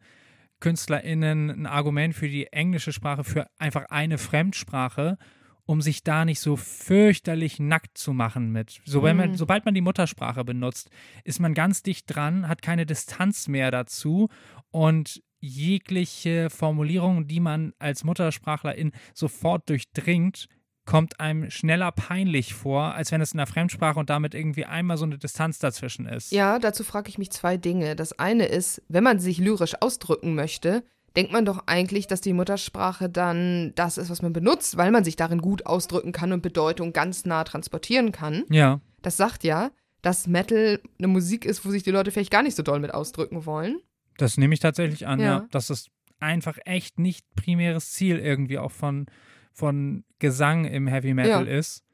KünstlerInnen 0.61 1.51
ein 1.51 1.67
Argument 1.67 2.15
für 2.15 2.29
die 2.29 2.47
englische 2.53 2.93
Sprache, 2.93 3.23
für 3.25 3.47
einfach 3.59 3.85
eine 3.91 4.19
Fremdsprache, 4.19 5.19
um 5.67 5.81
sich 5.83 6.03
da 6.03 6.25
nicht 6.25 6.41
so 6.41 6.57
fürchterlich 6.57 7.59
nackt 7.59 7.97
zu 7.97 8.13
machen 8.13 8.51
mit. 8.51 8.81
So, 8.85 9.03
wenn 9.03 9.17
man, 9.17 9.31
Mhm. 9.31 9.37
sobald 9.37 9.65
man 9.65 9.75
die 9.75 9.81
Muttersprache 9.81 10.45
benutzt, 10.45 10.91
ist 11.25 11.41
man 11.41 11.55
ganz 11.55 11.83
dicht 11.83 12.05
dran, 12.15 12.49
hat 12.49 12.61
keine 12.63 12.87
Distanz 12.87 13.49
mehr 13.49 13.71
dazu 13.71 14.29
und 14.71 15.23
jegliche 15.41 16.49
Formulierung, 16.51 17.27
die 17.27 17.41
man 17.41 17.73
als 17.79 18.05
Muttersprachlerin 18.05 18.93
sofort 19.13 19.69
durchdringt, 19.69 20.49
kommt 20.87 21.19
einem 21.21 21.51
schneller 21.51 21.93
peinlich 21.93 22.55
vor, 22.55 22.95
als 22.95 23.11
wenn 23.11 23.21
es 23.21 23.33
in 23.33 23.39
der 23.39 23.47
Fremdsprache 23.47 23.99
und 23.99 24.11
damit 24.11 24.35
irgendwie 24.35 24.67
einmal 24.67 24.97
so 24.97 25.05
eine 25.05 25.19
Distanz 25.19 25.59
dazwischen 25.59 26.07
ist. 26.07 26.31
Ja, 26.33 26.59
dazu 26.59 26.85
frage 26.85 27.09
ich 27.09 27.19
mich 27.19 27.31
zwei 27.31 27.57
Dinge. 27.57 27.97
Das 27.97 28.19
eine 28.19 28.47
ist, 28.47 28.83
wenn 28.89 29.05
man 29.05 29.19
sich 29.19 29.39
lyrisch 29.39 29.75
ausdrücken 29.81 30.35
möchte, 30.35 30.85
denkt 31.17 31.33
man 31.33 31.45
doch 31.45 31.63
eigentlich, 31.67 32.07
dass 32.07 32.21
die 32.21 32.33
Muttersprache 32.33 33.09
dann 33.09 33.73
das 33.77 33.99
ist, 33.99 34.11
was 34.11 34.21
man 34.21 34.33
benutzt, 34.33 34.77
weil 34.77 34.91
man 34.91 35.05
sich 35.05 35.17
darin 35.17 35.41
gut 35.41 35.65
ausdrücken 35.67 36.13
kann 36.13 36.33
und 36.33 36.43
Bedeutung 36.43 36.93
ganz 36.93 37.25
nah 37.25 37.45
transportieren 37.45 38.13
kann. 38.13 38.45
Ja. 38.51 38.81
Das 39.01 39.17
sagt 39.17 39.45
ja, 39.45 39.71
dass 40.03 40.27
Metal 40.27 40.81
eine 40.99 41.09
Musik 41.09 41.45
ist, 41.45 41.65
wo 41.65 41.71
sich 41.71 41.83
die 41.83 41.91
Leute 41.91 42.11
vielleicht 42.11 42.31
gar 42.31 42.43
nicht 42.43 42.57
so 42.57 42.63
doll 42.63 42.81
mit 42.81 42.93
ausdrücken 42.93 43.47
wollen. 43.47 43.81
Das 44.19 44.37
nehme 44.37 44.55
ich 44.55 44.61
tatsächlich 44.61 45.07
an, 45.07 45.19
ja. 45.19 45.27
Ja. 45.27 45.47
Dass 45.51 45.71
es 45.71 45.89
einfach 46.21 46.59
echt 46.65 46.99
nicht 46.99 47.25
primäres 47.37 47.93
Ziel 47.93 48.19
irgendwie 48.19 48.59
auch 48.59 48.71
von, 48.71 49.07
von 49.55 50.05
Gesang 50.19 50.65
im 50.65 50.87
Heavy 50.87 51.15
Metal 51.15 51.47
ist. 51.47 51.85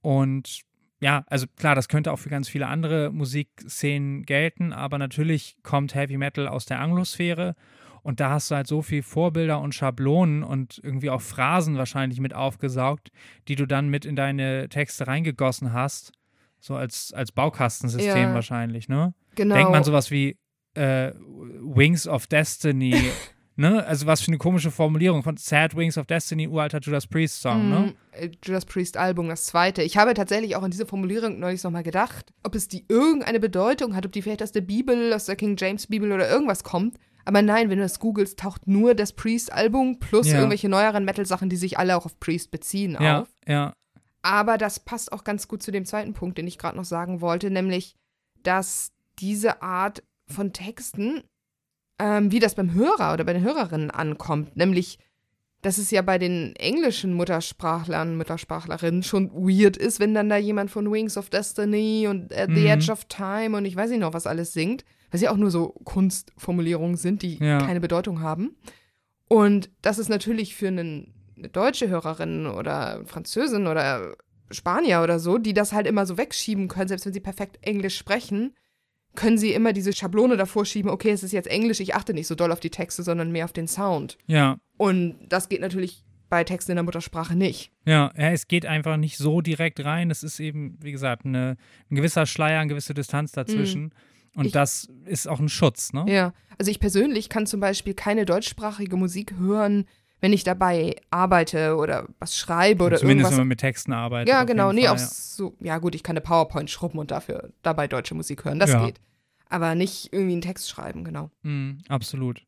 Und 0.00 0.62
ja, 1.00 1.24
also 1.28 1.46
klar, 1.56 1.74
das 1.74 1.88
könnte 1.88 2.12
auch 2.12 2.18
für 2.18 2.30
ganz 2.30 2.48
viele 2.48 2.66
andere 2.66 3.10
Musikszenen 3.10 4.24
gelten, 4.24 4.72
aber 4.72 4.98
natürlich 4.98 5.56
kommt 5.62 5.94
Heavy 5.94 6.16
Metal 6.16 6.48
aus 6.48 6.66
der 6.66 6.80
Anglosphäre 6.80 7.54
und 8.02 8.20
da 8.20 8.30
hast 8.30 8.50
du 8.50 8.54
halt 8.54 8.66
so 8.66 8.82
viel 8.82 9.02
Vorbilder 9.02 9.60
und 9.60 9.74
Schablonen 9.74 10.42
und 10.42 10.78
irgendwie 10.82 11.08
auch 11.08 11.22
Phrasen 11.22 11.78
wahrscheinlich 11.78 12.20
mit 12.20 12.34
aufgesaugt, 12.34 13.10
die 13.48 13.56
du 13.56 13.66
dann 13.66 13.88
mit 13.88 14.04
in 14.04 14.14
deine 14.14 14.68
Texte 14.68 15.06
reingegossen 15.06 15.72
hast. 15.72 16.12
So 16.60 16.76
als, 16.76 17.12
als 17.14 17.32
Baukastensystem 17.32 18.28
Ja. 18.28 18.34
wahrscheinlich, 18.34 18.88
ne? 18.88 19.14
Genau. 19.34 19.54
Denkt 19.54 19.72
man 19.72 19.84
sowas 19.84 20.10
wie 20.10 20.38
äh, 20.74 21.12
Wings 21.14 22.06
of 22.06 22.26
Destiny, 22.26 23.10
ne? 23.56 23.84
Also 23.86 24.06
was 24.06 24.20
für 24.20 24.28
eine 24.28 24.38
komische 24.38 24.70
Formulierung 24.70 25.22
von 25.22 25.36
Sad 25.36 25.76
Wings 25.76 25.96
of 25.98 26.06
Destiny, 26.06 26.48
uralter 26.48 26.80
Judas 26.80 27.06
Priest 27.06 27.40
Song, 27.40 27.68
ne? 27.68 27.78
Mhm, 27.80 27.94
äh, 28.12 28.30
Judas 28.44 28.64
Priest 28.64 28.96
Album, 28.96 29.28
das 29.28 29.44
zweite. 29.44 29.82
Ich 29.82 29.96
habe 29.96 30.14
tatsächlich 30.14 30.56
auch 30.56 30.62
an 30.62 30.70
diese 30.70 30.86
Formulierung 30.86 31.38
neulich 31.38 31.62
nochmal 31.62 31.82
gedacht, 31.82 32.32
ob 32.42 32.54
es 32.54 32.68
die 32.68 32.84
irgendeine 32.88 33.40
Bedeutung 33.40 33.94
hat, 33.94 34.04
ob 34.06 34.12
die 34.12 34.22
vielleicht 34.22 34.42
aus 34.42 34.52
der 34.52 34.60
Bibel, 34.62 35.12
aus 35.12 35.26
der 35.26 35.36
King 35.36 35.56
James 35.58 35.86
Bibel 35.86 36.10
oder 36.12 36.28
irgendwas 36.28 36.64
kommt. 36.64 36.96
Aber 37.26 37.40
nein, 37.40 37.70
wenn 37.70 37.78
du 37.78 37.84
das 37.84 38.00
googelst, 38.00 38.38
taucht 38.38 38.66
nur 38.66 38.94
das 38.94 39.12
Priest-Album 39.14 39.98
plus 39.98 40.26
Ja. 40.28 40.36
irgendwelche 40.38 40.68
neueren 40.68 41.06
Metal-Sachen, 41.06 41.48
die 41.48 41.56
sich 41.56 41.78
alle 41.78 41.96
auch 41.96 42.04
auf 42.04 42.20
Priest 42.20 42.50
beziehen, 42.50 42.98
Ja, 43.00 43.22
auf. 43.22 43.28
ja, 43.46 43.72
Aber 44.20 44.58
das 44.58 44.78
passt 44.80 45.10
auch 45.10 45.24
ganz 45.24 45.48
gut 45.48 45.62
zu 45.62 45.70
dem 45.72 45.86
zweiten 45.86 46.12
Punkt, 46.12 46.36
den 46.36 46.46
ich 46.46 46.58
gerade 46.58 46.76
noch 46.76 46.84
sagen 46.84 47.22
wollte, 47.22 47.50
nämlich, 47.50 47.94
dass 48.42 48.92
diese 49.18 49.62
Art 49.62 50.02
von 50.28 50.52
Texten, 50.52 51.22
ähm, 51.98 52.32
wie 52.32 52.40
das 52.40 52.54
beim 52.54 52.74
Hörer 52.74 53.12
oder 53.14 53.24
bei 53.24 53.32
den 53.32 53.42
Hörerinnen 53.44 53.90
ankommt, 53.90 54.56
nämlich, 54.56 54.98
dass 55.62 55.78
es 55.78 55.90
ja 55.90 56.02
bei 56.02 56.18
den 56.18 56.54
englischen 56.56 57.14
Muttersprachlern, 57.14 58.16
Muttersprachlerinnen 58.16 59.02
schon 59.02 59.30
weird 59.32 59.76
ist, 59.76 59.98
wenn 60.00 60.12
dann 60.14 60.28
da 60.28 60.36
jemand 60.36 60.70
von 60.70 60.90
Wings 60.92 61.16
of 61.16 61.30
Destiny 61.30 62.06
und 62.08 62.32
At 62.34 62.50
the 62.54 62.60
Mhm. 62.62 62.66
Edge 62.66 62.92
of 62.92 63.04
Time 63.06 63.56
und 63.56 63.64
ich 63.64 63.74
weiß 63.76 63.90
nicht 63.90 64.00
noch, 64.00 64.12
was 64.12 64.26
alles 64.26 64.52
singt, 64.52 64.84
was 65.10 65.20
ja 65.22 65.30
auch 65.30 65.36
nur 65.36 65.50
so 65.50 65.68
Kunstformulierungen 65.84 66.96
sind, 66.96 67.22
die 67.22 67.38
Ja. 67.38 67.58
keine 67.58 67.80
Bedeutung 67.80 68.20
haben. 68.20 68.56
Und 69.28 69.70
das 69.82 69.98
ist 69.98 70.08
natürlich 70.08 70.54
für 70.54 70.68
einen, 70.68 71.14
eine 71.36 71.48
deutsche 71.48 71.88
Hörerin 71.88 72.46
oder 72.46 73.00
Französin 73.06 73.66
oder 73.66 74.14
Spanier 74.50 75.02
oder 75.02 75.18
so, 75.18 75.38
die 75.38 75.54
das 75.54 75.72
halt 75.72 75.86
immer 75.86 76.04
so 76.04 76.18
wegschieben 76.18 76.68
können, 76.68 76.88
selbst 76.88 77.06
wenn 77.06 77.14
sie 77.14 77.20
perfekt 77.20 77.58
Englisch 77.62 77.96
sprechen, 77.96 78.54
können 79.14 79.38
sie 79.38 79.52
immer 79.52 79.72
diese 79.72 79.92
Schablone 79.92 80.36
davor 80.36 80.64
schieben, 80.64 80.90
okay, 80.90 81.10
es 81.10 81.22
ist 81.22 81.32
jetzt 81.32 81.48
Englisch, 81.48 81.80
ich 81.80 81.94
achte 81.94 82.14
nicht 82.14 82.26
so 82.26 82.34
doll 82.34 82.50
auf 82.52 82.60
die 82.60 82.70
Texte, 82.70 83.02
sondern 83.02 83.30
mehr 83.32 83.44
auf 83.44 83.52
den 83.52 83.68
Sound. 83.68 84.18
ja. 84.26 84.56
Und 84.76 85.14
das 85.28 85.48
geht 85.48 85.60
natürlich 85.60 86.02
bei 86.28 86.42
Texten 86.42 86.72
in 86.72 86.76
der 86.76 86.82
Muttersprache 86.82 87.36
nicht. 87.36 87.70
Ja, 87.86 88.10
ja, 88.16 88.30
es 88.32 88.48
geht 88.48 88.66
einfach 88.66 88.96
nicht 88.96 89.18
so 89.18 89.40
direkt 89.40 89.84
rein. 89.84 90.10
Es 90.10 90.24
ist 90.24 90.40
eben, 90.40 90.76
wie 90.82 90.90
gesagt, 90.90 91.24
eine, 91.24 91.56
ein 91.90 91.94
gewisser 91.94 92.26
Schleier, 92.26 92.58
eine 92.58 92.68
gewisse 92.70 92.92
Distanz 92.92 93.30
dazwischen. 93.30 93.94
Und 94.34 94.42
Mhm. 94.42 94.46
Ich- 94.46 94.52
das 94.52 94.88
ist 95.04 95.28
auch 95.28 95.38
ein 95.38 95.48
Schutz, 95.48 95.92
ne? 95.92 96.04
Ja, 96.08 96.32
also 96.58 96.72
ich 96.72 96.80
persönlich 96.80 97.28
kann 97.28 97.46
zum 97.46 97.60
Beispiel 97.60 97.94
keine 97.94 98.24
deutschsprachige 98.24 98.96
Musik 98.96 99.34
hören, 99.38 99.84
wenn 100.24 100.32
ich 100.32 100.42
dabei 100.42 100.96
arbeite 101.10 101.76
oder 101.76 102.08
was 102.18 102.34
schreibe 102.34 102.84
oder 102.84 102.96
Zumindest 102.96 103.02
wenn 103.02 103.08
irgendwas. 103.18 103.38
man 103.38 103.48
mit 103.48 103.60
Texten 103.60 103.92
arbeitet. 103.92 104.30
Ja, 104.30 104.44
genau, 104.44 104.72
nee, 104.72 104.86
Fall, 104.86 104.94
auch 104.96 104.98
ja. 104.98 105.06
so, 105.06 105.54
ja 105.60 105.76
gut, 105.76 105.94
ich 105.94 106.02
kann 106.02 106.14
eine 106.14 106.22
PowerPoint 106.22 106.70
schrubben 106.70 106.98
und 106.98 107.10
dafür 107.10 107.50
dabei 107.60 107.88
deutsche 107.88 108.14
Musik 108.14 108.46
hören, 108.46 108.58
das 108.58 108.70
Ja. 108.70 108.86
geht. 108.86 109.00
Aber 109.50 109.74
nicht 109.74 110.14
irgendwie 110.14 110.32
einen 110.32 110.40
Text 110.40 110.70
schreiben, 110.70 111.04
genau. 111.04 111.30
Mm, 111.42 111.72
absolut. 111.90 112.42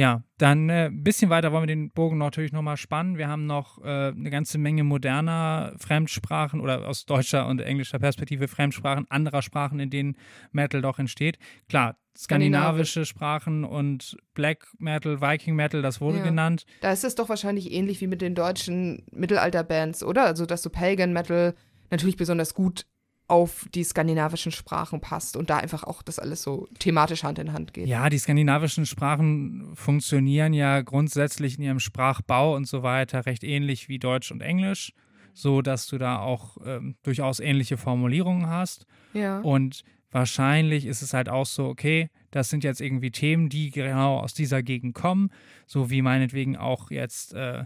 Ja, 0.00 0.22
dann 0.38 0.70
ein 0.70 0.70
äh, 0.70 0.90
bisschen 0.90 1.28
weiter 1.28 1.52
wollen 1.52 1.64
wir 1.64 1.66
den 1.66 1.90
Bogen 1.90 2.16
natürlich 2.16 2.52
nochmal 2.52 2.78
spannen. 2.78 3.18
Wir 3.18 3.28
haben 3.28 3.44
noch 3.44 3.84
äh, 3.84 4.08
eine 4.08 4.30
ganze 4.30 4.56
Menge 4.56 4.82
moderner 4.82 5.74
Fremdsprachen 5.76 6.62
oder 6.62 6.88
aus 6.88 7.04
deutscher 7.04 7.46
und 7.46 7.60
englischer 7.60 7.98
Perspektive 7.98 8.48
Fremdsprachen 8.48 9.04
anderer 9.10 9.42
Sprachen, 9.42 9.78
in 9.78 9.90
denen 9.90 10.16
Metal 10.52 10.80
doch 10.80 10.98
entsteht. 10.98 11.38
Klar, 11.68 11.98
skandinavische 12.16 13.04
Sprachen 13.04 13.62
und 13.62 14.16
Black 14.32 14.68
Metal, 14.78 15.20
Viking 15.20 15.54
Metal, 15.54 15.82
das 15.82 16.00
wurde 16.00 16.16
Ja. 16.16 16.24
genannt. 16.24 16.64
Da 16.80 16.92
ist 16.92 17.04
es 17.04 17.14
doch 17.14 17.28
wahrscheinlich 17.28 17.70
ähnlich 17.70 18.00
wie 18.00 18.06
mit 18.06 18.22
den 18.22 18.34
deutschen 18.34 19.04
Mittelalterbands, 19.12 20.02
oder? 20.02 20.24
Also, 20.24 20.46
dass 20.46 20.62
so 20.62 20.70
Pagan 20.70 21.12
Metal 21.12 21.54
natürlich 21.90 22.16
besonders 22.16 22.54
gut 22.54 22.86
auf 23.30 23.66
die 23.74 23.84
skandinavischen 23.84 24.50
Sprachen 24.50 25.00
passt 25.00 25.36
und 25.36 25.50
da 25.50 25.58
einfach 25.58 25.84
auch 25.84 26.02
das 26.02 26.18
alles 26.18 26.42
so 26.42 26.66
thematisch 26.80 27.22
Hand 27.22 27.38
in 27.38 27.52
Hand 27.52 27.72
geht. 27.72 27.86
Ja, 27.86 28.10
die 28.10 28.18
skandinavischen 28.18 28.86
Sprachen 28.86 29.70
funktionieren 29.74 30.52
ja 30.52 30.80
grundsätzlich 30.80 31.56
in 31.56 31.62
ihrem 31.62 31.80
Sprachbau 31.80 32.56
und 32.56 32.66
so 32.66 32.82
weiter 32.82 33.26
recht 33.26 33.44
ähnlich 33.44 33.88
wie 33.88 34.00
Deutsch 34.00 34.32
und 34.32 34.40
Englisch, 34.40 34.92
so 35.32 35.62
dass 35.62 35.86
du 35.86 35.96
da 35.96 36.18
auch 36.18 36.56
ähm, 36.64 36.96
durchaus 37.04 37.38
ähnliche 37.38 37.76
Formulierungen 37.76 38.48
hast. 38.48 38.84
Ja. 39.14 39.38
Und 39.40 39.84
wahrscheinlich 40.10 40.84
ist 40.84 41.02
es 41.02 41.14
halt 41.14 41.28
auch 41.28 41.46
so, 41.46 41.66
okay, 41.66 42.10
das 42.32 42.48
sind 42.48 42.64
jetzt 42.64 42.80
irgendwie 42.80 43.12
Themen, 43.12 43.48
die 43.48 43.70
genau 43.70 44.18
aus 44.18 44.34
dieser 44.34 44.62
Gegend 44.64 44.94
kommen, 44.94 45.30
so 45.66 45.88
wie 45.88 46.02
meinetwegen 46.02 46.56
auch 46.56 46.90
jetzt, 46.90 47.32
äh, 47.34 47.64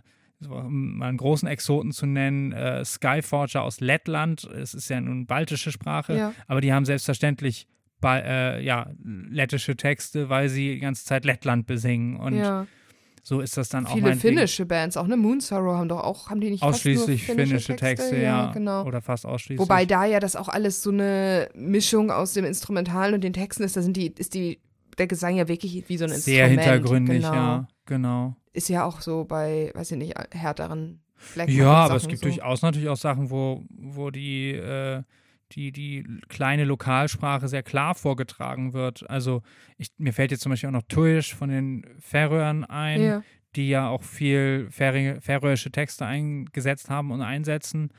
um 0.48 0.98
mal 0.98 1.08
einen 1.08 1.18
großen 1.18 1.48
Exoten 1.48 1.92
zu 1.92 2.06
nennen, 2.06 2.52
äh, 2.52 2.84
Skyforger 2.84 3.62
aus 3.62 3.80
Lettland. 3.80 4.44
Es 4.44 4.74
ist 4.74 4.88
ja 4.88 5.00
nun 5.00 5.26
baltische 5.26 5.72
Sprache, 5.72 6.16
Ja. 6.16 6.34
aber 6.46 6.60
die 6.60 6.72
haben 6.72 6.84
selbstverständlich 6.84 7.66
ba 8.00 8.18
äh, 8.18 8.62
ja, 8.62 8.90
lettische 9.02 9.76
Texte, 9.76 10.28
weil 10.28 10.48
sie 10.48 10.74
die 10.74 10.80
ganze 10.80 11.04
Zeit 11.04 11.24
Lettland 11.24 11.66
besingen. 11.66 12.16
Und 12.16 12.36
ja. 12.36 12.66
so 13.22 13.40
ist 13.40 13.56
das 13.56 13.70
dann 13.70 13.86
auch 13.86 13.94
Viele 13.94 14.14
finnische 14.16 14.66
Bands, 14.66 14.98
auch 14.98 15.06
ne 15.06 15.16
Moon 15.16 15.40
Sorrow 15.40 15.76
haben 15.76 15.88
doch 15.88 16.04
auch, 16.04 16.28
haben 16.28 16.40
die 16.40 16.50
nicht 16.50 16.62
ausschließlich 16.62 17.28
nur 17.28 17.36
finnische 17.36 17.76
Texte, 17.76 18.20
ja. 18.20 18.52
genau. 18.52 18.84
Oder 18.84 19.00
fast 19.00 19.24
ausschließlich. 19.24 19.58
Wobei 19.58 19.86
da 19.86 20.04
ja 20.04 20.20
das 20.20 20.36
auch 20.36 20.48
alles 20.48 20.82
so 20.82 20.90
eine 20.90 21.48
Mischung 21.54 22.10
aus 22.10 22.34
dem 22.34 22.44
Instrumentalen 22.44 23.14
und 23.14 23.24
den 23.24 23.32
Texten 23.32 23.62
ist, 23.62 23.76
da 23.76 23.80
sind 23.82 23.96
die, 23.96 24.12
ist 24.18 24.34
die, 24.34 24.60
der 24.98 25.06
Gesang 25.06 25.36
ja 25.36 25.48
wirklich 25.48 25.88
wie 25.88 25.96
so 25.96 26.04
ein 26.04 26.10
sehr 26.10 26.46
Instrument. 26.48 26.60
hintergründig, 26.60 27.22
genau. 27.22 27.34
ja, 27.34 27.68
genau. 27.86 28.36
Ist 28.54 28.68
ja 28.68 28.84
auch 28.84 29.00
so 29.02 29.24
bei, 29.24 29.70
weiß 29.74 29.90
ich 29.92 29.98
nicht, 29.98 30.14
härteren 30.32 31.02
Black 31.34 31.48
Ja, 31.50 31.72
aber 31.84 31.96
es 31.96 32.08
gibt 32.08 32.20
so. 32.22 32.28
durchaus 32.28 32.62
natürlich 32.62 32.88
auch 32.88 32.96
Sachen, 32.96 33.28
wo, 33.30 33.64
wo 33.68 34.10
die, 34.10 34.52
äh, 34.52 35.02
die, 35.52 35.72
die 35.72 36.04
kleine 36.28 36.64
Lokalsprache 36.64 37.48
sehr 37.48 37.62
klar 37.62 37.94
vorgetragen 37.94 38.72
wird. 38.72 39.08
Also 39.10 39.42
ich, 39.76 39.88
mir 39.98 40.12
fällt 40.12 40.30
jetzt 40.30 40.42
zum 40.42 40.50
Beispiel 40.50 40.68
auch 40.68 40.72
noch 40.74 40.82
Tuish 40.88 41.34
von 41.34 41.50
den 41.50 41.84
Färöern 41.98 42.64
ein, 42.64 43.02
Ja. 43.02 43.22
die 43.56 43.68
ja 43.68 43.88
auch 43.88 44.02
viel 44.02 44.68
färö- 44.70 45.20
färöische 45.20 45.70
Texte 45.70 46.06
eingesetzt 46.06 46.88
haben 46.90 47.10
und 47.10 47.22
einsetzen. 47.22 47.90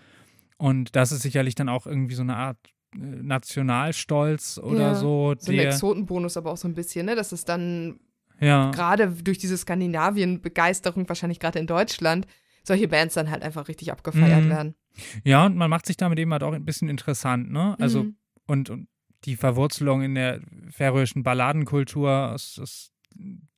Und 0.57 0.95
das 0.95 1.11
ist 1.11 1.21
sicherlich 1.21 1.55
dann 1.55 1.67
auch 1.69 1.85
irgendwie 1.85 2.15
so 2.15 2.21
eine 2.23 2.35
Art 2.37 2.57
äh, 2.95 2.97
Nationalstolz 2.99 4.57
oder 4.57 4.79
Ja, 4.79 4.95
so. 4.95 5.33
So 5.37 5.51
ein 5.51 5.57
der, 5.57 5.67
Exotenbonus 5.67 6.37
aber 6.37 6.51
auch 6.51 6.57
so 6.57 6.67
ein 6.67 6.73
bisschen, 6.75 7.05
ne? 7.05 7.15
Dass 7.15 7.31
es 7.31 7.43
dann 7.45 7.99
ja, 8.39 8.71
gerade 8.71 9.07
durch 9.09 9.37
diese 9.37 9.57
Skandinavien-Begeisterung, 9.57 11.07
wahrscheinlich 11.09 11.39
gerade 11.39 11.59
in 11.59 11.67
Deutschland, 11.67 12.27
solche 12.63 12.87
Bands 12.87 13.13
dann 13.15 13.29
halt 13.29 13.43
einfach 13.43 13.67
richtig 13.67 13.91
abgefeiert 13.91 14.45
Mhm. 14.45 14.49
werden. 14.49 14.75
ja, 15.23 15.45
und 15.45 15.55
man 15.55 15.69
macht 15.69 15.85
sich 15.85 15.97
damit 15.97 16.19
eben 16.19 16.31
halt 16.31 16.43
auch 16.43 16.53
ein 16.53 16.65
bisschen 16.65 16.89
interessant, 16.89 17.51
ne? 17.51 17.75
Also 17.79 18.03
Mhm. 18.03 18.15
und, 18.47 18.69
und 18.69 18.87
die 19.25 19.35
Verwurzelung 19.35 20.01
in 20.01 20.15
der 20.15 20.39
färöischen 20.69 21.23
Balladenkultur, 21.23 22.31
aus, 22.33 22.59
aus, 22.61 22.91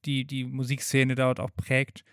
die 0.06 0.26
die 0.26 0.46
Musikszene 0.46 1.16
dort 1.16 1.40
auch 1.40 1.50
prägt, 1.56 2.04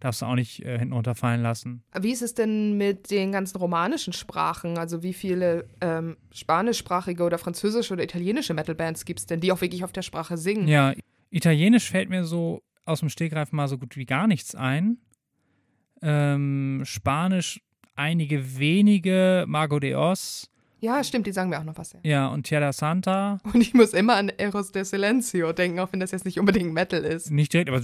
darfst 0.00 0.22
du 0.22 0.26
auch 0.26 0.34
nicht 0.34 0.64
äh, 0.64 0.78
hinten 0.78 0.92
runterfallen 0.94 1.40
lassen. 1.42 1.82
Wie 1.98 2.10
ist 2.12 2.22
es 2.22 2.34
denn 2.34 2.76
mit 2.76 3.10
den 3.10 3.32
ganzen 3.32 3.56
romanischen 3.58 4.12
Sprachen? 4.12 4.76
Also 4.78 5.02
wie 5.02 5.12
viele 5.14 5.66
ähm, 5.80 6.16
spanischsprachige 6.32 7.22
oder 7.22 7.38
französische 7.38 7.94
oder 7.94 8.02
italienische 8.04 8.52
Metal-Bands 8.54 9.04
gibt 9.04 9.20
es 9.20 9.26
denn, 9.26 9.40
die 9.40 9.50
auch 9.52 9.60
wirklich 9.60 9.84
auf 9.84 9.92
der 9.92 10.02
Sprache 10.02 10.36
singen? 10.36 10.68
Ja, 10.68 10.92
Italienisch 11.34 11.90
fällt 11.90 12.10
mir 12.10 12.24
so 12.24 12.62
aus 12.84 13.00
dem 13.00 13.08
Stegreif 13.08 13.50
mal 13.50 13.66
so 13.66 13.76
gut 13.76 13.96
wie 13.96 14.06
gar 14.06 14.26
nichts 14.28 14.54
ein. 14.54 14.98
Ähm, 16.00 16.82
Spanisch 16.84 17.60
einige 17.96 18.58
wenige, 18.58 19.44
Mago 19.48 19.80
de 19.80 19.94
Oz 19.94 20.50
Ja, 20.80 21.02
stimmt, 21.02 21.26
die 21.26 21.32
sagen 21.32 21.50
mir 21.50 21.58
auch 21.58 21.64
noch 21.64 21.76
was. 21.78 21.92
Ja. 21.92 22.00
Ja, 22.02 22.26
und 22.28 22.44
Tierra 22.44 22.72
Santa, 22.72 23.38
Und 23.52 23.60
ich 23.60 23.74
muss 23.74 23.94
immer 23.94 24.14
an 24.16 24.28
Eros 24.28 24.70
de 24.72 24.84
Silencio 24.84 25.52
denken, 25.52 25.80
auch 25.80 25.92
wenn 25.92 26.00
das 26.00 26.12
jetzt 26.12 26.24
nicht 26.24 26.38
unbedingt 26.38 26.72
Metal 26.72 27.02
ist. 27.04 27.30
nicht 27.30 27.52
direkt, 27.52 27.70
aber 27.70 27.82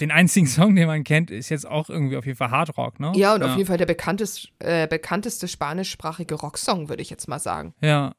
den 0.00 0.10
einzigen 0.10 0.46
Song, 0.48 0.74
den 0.76 0.86
man 0.86 1.04
kennt, 1.04 1.30
ist 1.30 1.48
jetzt 1.48 1.66
auch 1.66 1.88
irgendwie 1.88 2.16
auf 2.16 2.26
jeden 2.26 2.36
Fall 2.36 2.50
Hardrock, 2.50 3.00
ne? 3.00 3.12
Ja, 3.14 3.34
und 3.34 3.42
auf 3.42 3.56
jeden 3.56 3.66
Fall 3.66 3.78
der 3.78 3.86
bekanntest, 3.86 4.52
äh, 4.58 4.86
bekannteste 4.86 5.48
spanischsprachige 5.48 6.34
Rocksong, 6.34 6.88
würde 6.90 7.02
ich 7.02 7.08
jetzt 7.10 7.28
mal 7.28 7.38
sagen. 7.38 7.74
Ja. 7.80 8.14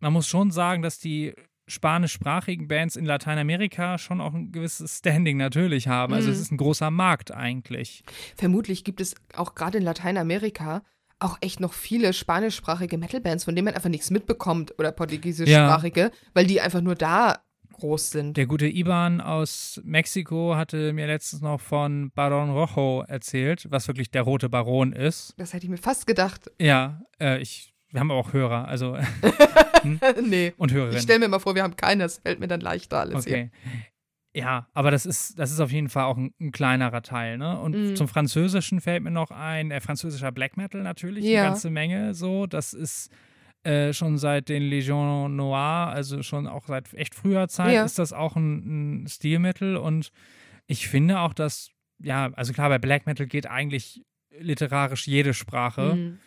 Man 0.00 0.12
muss 0.12 0.28
schon 0.28 0.50
sagen, 0.50 0.82
dass 0.82 0.98
die 0.98 1.34
spanischsprachigen 1.68 2.66
Bands 2.68 2.96
in 2.96 3.04
Lateinamerika 3.04 3.98
schon 3.98 4.20
auch 4.20 4.34
ein 4.34 4.52
gewisses 4.52 4.98
Standing 4.98 5.36
natürlich 5.36 5.88
haben. 5.88 6.12
Also 6.14 6.28
Mhm. 6.28 6.32
es 6.34 6.40
ist 6.40 6.50
ein 6.52 6.56
großer 6.56 6.90
Markt 6.90 7.30
eigentlich. 7.32 8.02
Vermutlich 8.36 8.84
gibt 8.84 9.00
es 9.00 9.14
auch 9.34 9.54
gerade 9.54 9.78
in 9.78 9.84
Lateinamerika 9.84 10.82
auch 11.20 11.36
echt 11.40 11.58
noch 11.60 11.72
viele 11.72 12.12
spanischsprachige 12.12 12.96
Metalbands, 12.96 13.44
von 13.44 13.54
denen 13.56 13.64
man 13.66 13.74
einfach 13.74 13.88
nichts 13.90 14.10
mitbekommt 14.10 14.74
oder 14.78 14.92
portugiesischsprachige, 14.92 16.10
weil 16.34 16.46
die 16.46 16.60
einfach 16.60 16.80
nur 16.80 16.94
da 16.94 17.40
groß 17.72 18.10
sind. 18.10 18.36
Der 18.36 18.46
gute 18.46 18.66
Iban 18.66 19.20
aus 19.20 19.80
Mexiko 19.84 20.56
hatte 20.56 20.92
mir 20.92 21.06
letztens 21.06 21.42
noch 21.42 21.60
von 21.60 22.10
Baron 22.12 22.50
Rojo 22.50 23.02
erzählt, 23.06 23.66
was 23.70 23.86
wirklich 23.88 24.10
der 24.10 24.22
rote 24.22 24.48
Baron 24.48 24.92
ist. 24.92 25.34
Das 25.38 25.52
hätte 25.52 25.66
ich 25.66 25.70
mir 25.70 25.76
fast 25.76 26.06
gedacht. 26.06 26.50
Ja, 26.60 27.02
äh, 27.20 27.40
ich, 27.40 27.72
wir 27.90 28.00
haben 28.00 28.10
auch 28.10 28.32
Hörer, 28.32 28.66
also 28.68 28.96
nee. 30.22 30.52
und 30.56 30.70
Ich 30.70 30.76
Hörerinnen. 30.76 31.00
stelle 31.02 31.18
mir 31.20 31.28
mal 31.28 31.38
vor, 31.38 31.54
wir 31.54 31.62
haben 31.62 31.76
keines. 31.76 32.18
Fällt 32.18 32.40
mir 32.40 32.48
dann 32.48 32.60
leichter 32.60 32.98
alles 33.00 33.24
hier. 33.24 33.36
Okay. 33.36 33.50
Ja, 34.34 34.68
aber 34.74 34.90
das 34.90 35.06
ist, 35.06 35.38
das 35.38 35.50
ist 35.50 35.58
auf 35.58 35.72
jeden 35.72 35.88
Fall 35.88 36.04
auch 36.04 36.16
ein, 36.16 36.32
ein 36.40 36.52
kleinerer 36.52 37.02
Teil, 37.02 37.38
ne? 37.38 37.58
Und 37.58 37.74
Mhm. 37.74 37.96
zum 37.96 38.08
Französischen 38.08 38.80
fällt 38.80 39.02
mir 39.02 39.10
noch 39.10 39.30
ein, 39.30 39.70
äh, 39.70 39.80
französischer 39.80 40.30
Black 40.32 40.56
Metal 40.56 40.82
natürlich, 40.82 41.24
Ja. 41.24 41.40
eine 41.40 41.48
ganze 41.50 41.70
Menge 41.70 42.14
so. 42.14 42.46
Das 42.46 42.74
ist 42.74 43.10
äh, 43.64 43.92
schon 43.92 44.18
seit 44.18 44.48
den 44.48 44.62
Legion 44.62 45.34
Noir, 45.34 45.88
also 45.92 46.22
schon 46.22 46.46
auch 46.46 46.66
seit 46.68 46.92
echt 46.94 47.14
früher 47.14 47.48
Zeit, 47.48 47.74
Ja. 47.74 47.84
ist 47.84 47.98
das 47.98 48.12
auch 48.12 48.36
ein, 48.36 49.02
ein 49.02 49.08
Stilmittel. 49.08 49.76
Und 49.76 50.10
ich 50.66 50.86
finde 50.88 51.18
auch, 51.20 51.34
dass, 51.34 51.70
ja, 51.98 52.30
also 52.34 52.52
klar, 52.52 52.68
bei 52.68 52.78
Black 52.78 53.06
Metal 53.06 53.26
geht 53.26 53.46
eigentlich 53.48 54.04
literarisch 54.38 55.06
jede 55.08 55.34
Sprache 55.34 55.94
Mhm. 55.96 56.18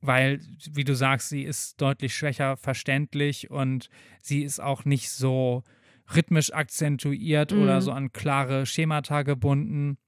Weil, 0.00 0.40
wie 0.72 0.84
du 0.84 0.94
sagst, 0.94 1.28
sie 1.28 1.42
ist 1.42 1.80
deutlich 1.80 2.14
schwächer 2.14 2.56
verständlich 2.56 3.50
und 3.50 3.88
sie 4.22 4.42
ist 4.42 4.60
auch 4.60 4.84
nicht 4.84 5.10
so 5.10 5.62
rhythmisch 6.14 6.52
akzentuiert 6.52 7.52
Mhm. 7.52 7.62
oder 7.62 7.80
so 7.82 7.92
an 7.92 8.12
klare 8.12 8.66
Schemata 8.66 9.22
gebunden. 9.22 9.98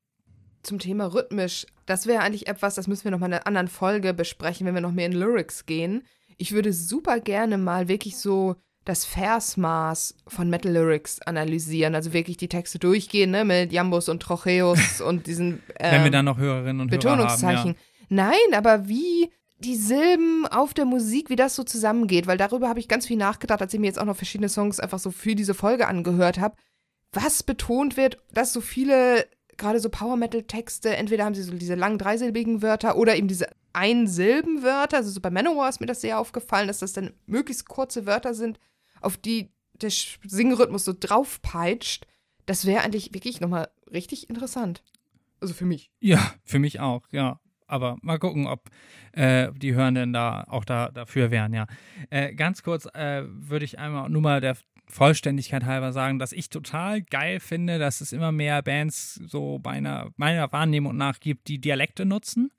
Zum 0.63 0.79
Thema 0.79 1.07
rhythmisch, 1.13 1.67
das 1.87 2.07
wäre 2.07 2.23
eigentlich 2.23 2.47
etwas, 2.47 2.75
das 2.77 2.87
müssen 2.89 3.05
wir 3.05 3.11
noch 3.11 3.19
mal 3.19 3.27
in 3.27 3.33
einer 3.35 3.47
anderen 3.47 3.69
Folge 3.69 4.15
besprechen, 4.15 4.67
wenn 4.67 4.75
wir 4.75 4.81
noch 4.81 4.93
mehr 4.93 5.07
in 5.07 5.13
Lyrics 5.13 5.67
gehen. 5.67 6.03
Ich 6.39 6.53
würde 6.53 6.73
super 6.73 7.21
gerne 7.21 7.59
mal 7.59 7.89
wirklich 7.89 8.17
so 8.17 8.57
das 8.85 9.05
Versmaß 9.05 10.17
von 10.27 10.51
Metal 10.51 10.73
Lyrics 10.73 11.21
analysieren, 11.23 11.95
also 11.95 12.13
wirklich 12.13 12.37
die 12.37 12.49
Texte 12.49 12.79
durchgehen, 12.81 13.31
ne, 13.31 13.45
mit 13.45 13.73
Jambos 13.73 14.09
und 14.09 14.21
Trocheus 14.23 15.01
und 15.07 15.27
diesen 15.29 15.63
wenn 15.79 16.01
wir 16.01 16.07
ähm, 16.07 16.13
dann 16.13 16.25
noch 16.25 16.39
Hörerinnen 16.39 16.81
und 16.81 16.91
Hörer 16.91 16.99
Betonungszeichen. 17.01 17.71
haben. 17.71 17.77
Nein, 18.09 18.55
aber 18.55 18.89
wie 18.89 19.31
die 19.63 19.77
Silben 19.77 20.47
auf 20.47 20.75
der 20.75 20.85
Musik, 20.85 21.31
wie 21.31 21.37
das 21.37 21.55
so 21.55 21.65
zusammengeht, 21.65 22.27
weil 22.27 22.37
darüber 22.37 22.69
habe 22.69 22.81
ich 22.81 22.89
ganz 22.89 23.07
viel 23.07 23.17
nachgedacht, 23.17 23.63
als 23.63 23.73
ich 23.73 23.81
mir 23.81 23.87
jetzt 23.87 23.99
auch 23.99 24.05
noch 24.05 24.17
verschiedene 24.17 24.49
Songs 24.49 24.81
einfach 24.81 24.99
so 24.99 25.11
für 25.11 25.35
diese 25.35 25.55
Folge 25.55 25.87
angehört 25.87 26.39
habe. 26.39 26.57
Was 27.13 27.43
betont 27.43 27.97
wird, 27.97 28.19
dass 28.33 28.53
so 28.53 28.61
viele, 28.61 29.27
gerade 29.57 29.81
so 29.81 29.89
Power 29.89 30.17
Metal 30.17 30.43
Texte, 30.43 30.97
entweder 30.97 31.25
haben 31.25 31.35
sie 31.35 31.43
so 31.43 31.53
diese 31.53 31.75
langen 31.75 31.99
dreisilbigen 31.99 32.63
Wörter 32.63 32.97
oder 32.97 33.17
eben 33.17 33.29
diese 33.29 33.47
Einsilbenwörter. 33.73 34.99
Also 34.99 35.11
so 35.11 35.21
bei 35.21 35.31
Manowar 35.31 35.69
ist 35.69 35.81
mir 35.81 35.87
das 35.87 36.01
sehr 36.01 36.19
aufgefallen, 36.19 36.69
dass 36.69 36.81
das 36.81 36.93
dann 36.93 37.13
möglichst 37.27 37.69
kurze 37.69 38.07
Wörter 38.07 38.35
sind, 38.35 38.59
auf 39.01 39.17
die 39.17 39.51
der 39.81 39.91
Singrhythmus 39.91 40.85
so 40.85 40.95
draufpeitscht. 40.99 42.07
Das 42.47 42.67
wäre 42.67 42.83
eigentlich 42.83 43.15
wirklich 43.15 43.41
nochmal 43.41 43.69
richtig 43.91 44.29
interessant. 44.29 44.83
Also 45.41 45.55
für 45.55 45.65
mich. 45.65 45.91
Ja, 46.01 46.35
für 46.45 46.59
mich 46.59 46.81
auch, 46.81 47.03
ja. 47.11 47.41
Aber 47.73 47.97
mal 48.03 48.19
gucken, 48.19 48.47
ob 48.47 48.69
äh, 49.13 49.51
die 49.57 49.75
Hörenden 49.75 50.13
da 50.13 50.45
auch 50.47 50.67
da, 50.67 50.91
dafür 50.91 51.31
wären, 51.31 51.55
ja. 51.55 51.67
Äh, 52.11 52.35
ganz 52.35 52.63
kurz 52.63 52.85
äh, 52.95 53.23
würde 53.27 53.65
ich 53.65 53.79
einmal 53.79 54.11
nur 54.11 54.21
mal 54.21 54.43
der 54.43 54.59
Vollständigkeit 54.89 55.65
halber 55.65 55.93
sagen, 55.93 56.19
dass 56.19 56.33
ich 56.33 56.51
total 56.51 57.01
geil 57.01 57.41
finde, 57.41 57.79
dass 57.79 58.03
es 58.03 58.13
immer 58.13 58.31
mehr 58.31 58.61
Bands 58.63 59.15
so 59.15 59.59
meiner, 59.65 60.11
meiner 60.17 60.53
Wahrnehmung 60.53 60.95
nach 60.99 61.19
gibt, 61.19 61.49
die 61.49 61.63
Dialekte 61.63 62.05
nutzen. 62.05 62.51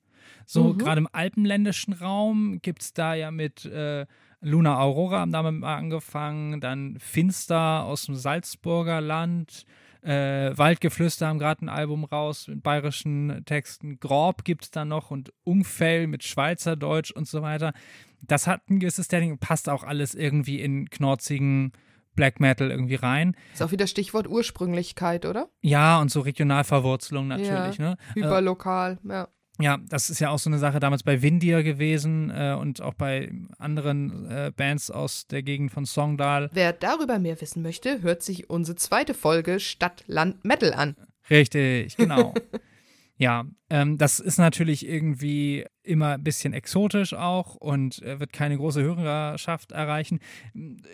So 0.46 0.72
Mhm. 0.72 0.78
gerade 0.78 0.98
im 0.98 1.08
alpenländischen 1.12 1.92
Raum 1.94 2.58
gibt 2.60 2.82
es 2.82 2.92
da 2.92 3.14
ja 3.14 3.30
mit 3.30 3.64
äh, 3.66 4.06
Luna 4.40 4.78
Aurora 4.78 5.20
haben 5.20 5.32
damit 5.32 5.54
mal 5.60 5.76
angefangen, 5.76 6.60
dann 6.60 6.96
Finster 6.98 7.84
aus 7.84 8.06
dem 8.06 8.16
Salzburger 8.16 9.00
Land, 9.00 9.64
äh, 10.04 10.56
Waldgeflüster 10.56 11.26
haben 11.26 11.38
gerade 11.38 11.64
ein 11.64 11.68
Album 11.68 12.04
raus 12.04 12.48
mit 12.48 12.62
bayerischen 12.62 13.42
Texten, 13.46 13.98
Grob 13.98 14.44
gibt 14.44 14.64
es 14.64 14.70
da 14.70 14.84
noch 14.84 15.10
und 15.10 15.32
Ungfell 15.44 16.06
mit 16.06 16.22
Schweizerdeutsch 16.24 17.10
und 17.10 17.26
so 17.26 17.42
weiter. 17.42 17.72
Das 18.20 18.46
hat 18.46 18.68
ein 18.68 18.80
gewisses 18.80 19.06
Standing, 19.06 19.38
passt 19.38 19.68
auch 19.68 19.82
alles 19.82 20.14
irgendwie 20.14 20.60
in 20.60 20.90
knorzigen 20.90 21.72
Black 22.14 22.38
Metal 22.38 22.70
irgendwie 22.70 22.94
rein. 22.94 23.36
Ist 23.52 23.62
auch 23.62 23.72
wieder 23.72 23.86
Stichwort 23.86 24.28
Ursprünglichkeit, 24.28 25.26
oder? 25.26 25.48
Ja, 25.62 26.00
und 26.00 26.10
so 26.10 26.20
Regionalverwurzelung 26.20 27.26
natürlich, 27.26 27.78
ne? 27.78 27.96
Hyperlokal, 28.14 28.98
ja. 29.04 29.28
Ja, 29.60 29.78
das 29.88 30.10
ist 30.10 30.18
ja 30.18 30.30
auch 30.30 30.38
so 30.38 30.50
eine 30.50 30.58
Sache 30.58 30.80
damals 30.80 31.04
bei 31.04 31.22
Windir 31.22 31.62
gewesen 31.62 32.30
äh, 32.30 32.56
und 32.58 32.80
auch 32.80 32.94
bei 32.94 33.30
anderen 33.58 34.28
äh, 34.28 34.52
Bands 34.54 34.90
aus 34.90 35.28
der 35.28 35.44
Gegend 35.44 35.70
von 35.70 35.86
Songdal. 35.86 36.50
Wer 36.52 36.72
darüber 36.72 37.20
mehr 37.20 37.40
wissen 37.40 37.62
möchte, 37.62 38.02
hört 38.02 38.22
sich 38.22 38.50
unsere 38.50 38.76
zweite 38.76 39.14
Folge 39.14 39.60
Stadt, 39.60 40.02
Land, 40.08 40.44
Metal 40.44 40.74
an. 40.74 40.96
Richtig, 41.30 41.96
genau. 41.96 42.34
ja, 43.16 43.44
ähm, 43.70 43.96
das 43.96 44.18
ist 44.18 44.38
natürlich 44.38 44.88
irgendwie 44.88 45.64
immer 45.84 46.14
ein 46.14 46.24
bisschen 46.24 46.52
exotisch 46.52 47.14
auch 47.14 47.54
und 47.54 48.02
äh, 48.02 48.18
wird 48.18 48.32
keine 48.32 48.56
große 48.56 48.82
Hörerschaft 48.82 49.70
erreichen. 49.70 50.18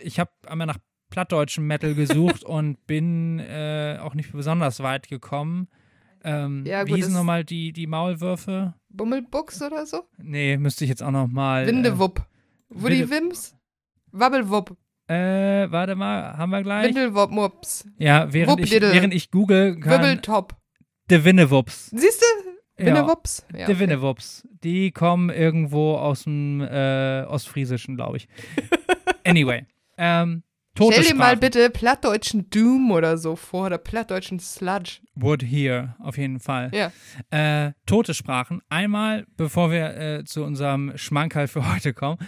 Ich 0.03 0.21
habe 0.21 0.31
einmal 0.47 0.67
nach 0.67 0.79
plattdeutschem 1.09 1.67
Metal 1.67 1.95
gesucht 1.95 2.45
und 2.45 2.87
bin 2.87 3.39
äh, 3.39 3.99
auch 4.03 4.15
nicht 4.15 4.33
besonders 4.33 4.81
weit 4.81 5.09
gekommen. 5.09 5.69
Ähm, 6.25 6.65
Ja, 6.67 6.85
wie 6.87 6.91
gut, 6.91 6.97
hießen 6.99 7.13
das- 7.13 7.19
nochmal 7.21 7.45
die, 7.45 7.73
die 7.73 7.87
Maulwürfe? 7.87 8.75
Bummelbuchs 8.91 9.63
oder 9.63 9.87
so? 9.87 10.05
Nee, 10.19 10.57
müsste 10.57 10.85
ich 10.85 10.91
jetzt 10.91 11.03
auch 11.03 11.11
nochmal. 11.11 11.67
Windewupp. 11.67 12.23
Woody 12.69 13.09
Winde- 13.09 13.11
Wims? 13.11 13.57
Wabbelwupp. 14.13 14.77
Äh, 15.09 15.65
äh, 15.65 15.71
warte 15.73 15.95
mal, 15.97 16.37
haben 16.37 16.51
wir 16.51 16.63
gleich? 16.63 16.89
Windelwupp-Mups. 16.89 17.85
Ja, 17.99 18.33
während 18.33 18.61
ich, 18.61 18.71
während 18.71 19.13
ich 19.15 19.31
google 19.31 19.79
kann. 19.81 19.91
Wirbeltop. 19.93 20.57
De 21.11 21.25
Winnewups. 21.25 21.87
Siehst 21.91 22.23
du? 22.23 22.85
Winnewups. 22.85 23.45
Ja, 23.53 23.67
De 23.67 23.75
okay. 23.75 23.79
Winnewups. 23.81 24.47
Die 24.63 24.91
kommen 24.93 25.31
irgendwo 25.31 25.97
aus 25.97 26.25
dem 26.25 26.61
äh, 26.61 27.25
Ostfriesischen, 27.25 27.97
glaube 27.97 28.19
ich. 28.19 28.29
anyway. 29.27 29.67
Ähm, 29.99 30.43
Stell 30.77 31.05
dir 31.05 31.15
mal 31.15 31.37
bitte 31.37 31.69
plattdeutschen 31.69 32.49
Doom 32.51 32.91
oder 32.91 33.19
so 33.19 33.37
vor 33.37 33.67
oder 33.67 33.79
plattdeutschen 33.79 34.41
Sludge. 34.41 35.01
Would 35.15 35.43
here, 35.43 35.97
auf 35.99 36.17
jeden 36.17 36.41
Fall. 36.41 36.71
Ja. 36.73 36.93
Äh, 37.31 37.73
tote 37.87 38.15
Sprachen. 38.15 38.63
Einmal, 38.69 39.27
bevor 39.37 39.71
wir 39.71 39.97
äh, 39.97 40.25
zu 40.25 40.45
unserem 40.45 40.97
Schmankerl 40.97 41.49
für 41.49 41.71
heute 41.71 41.93
kommen, 41.93 42.19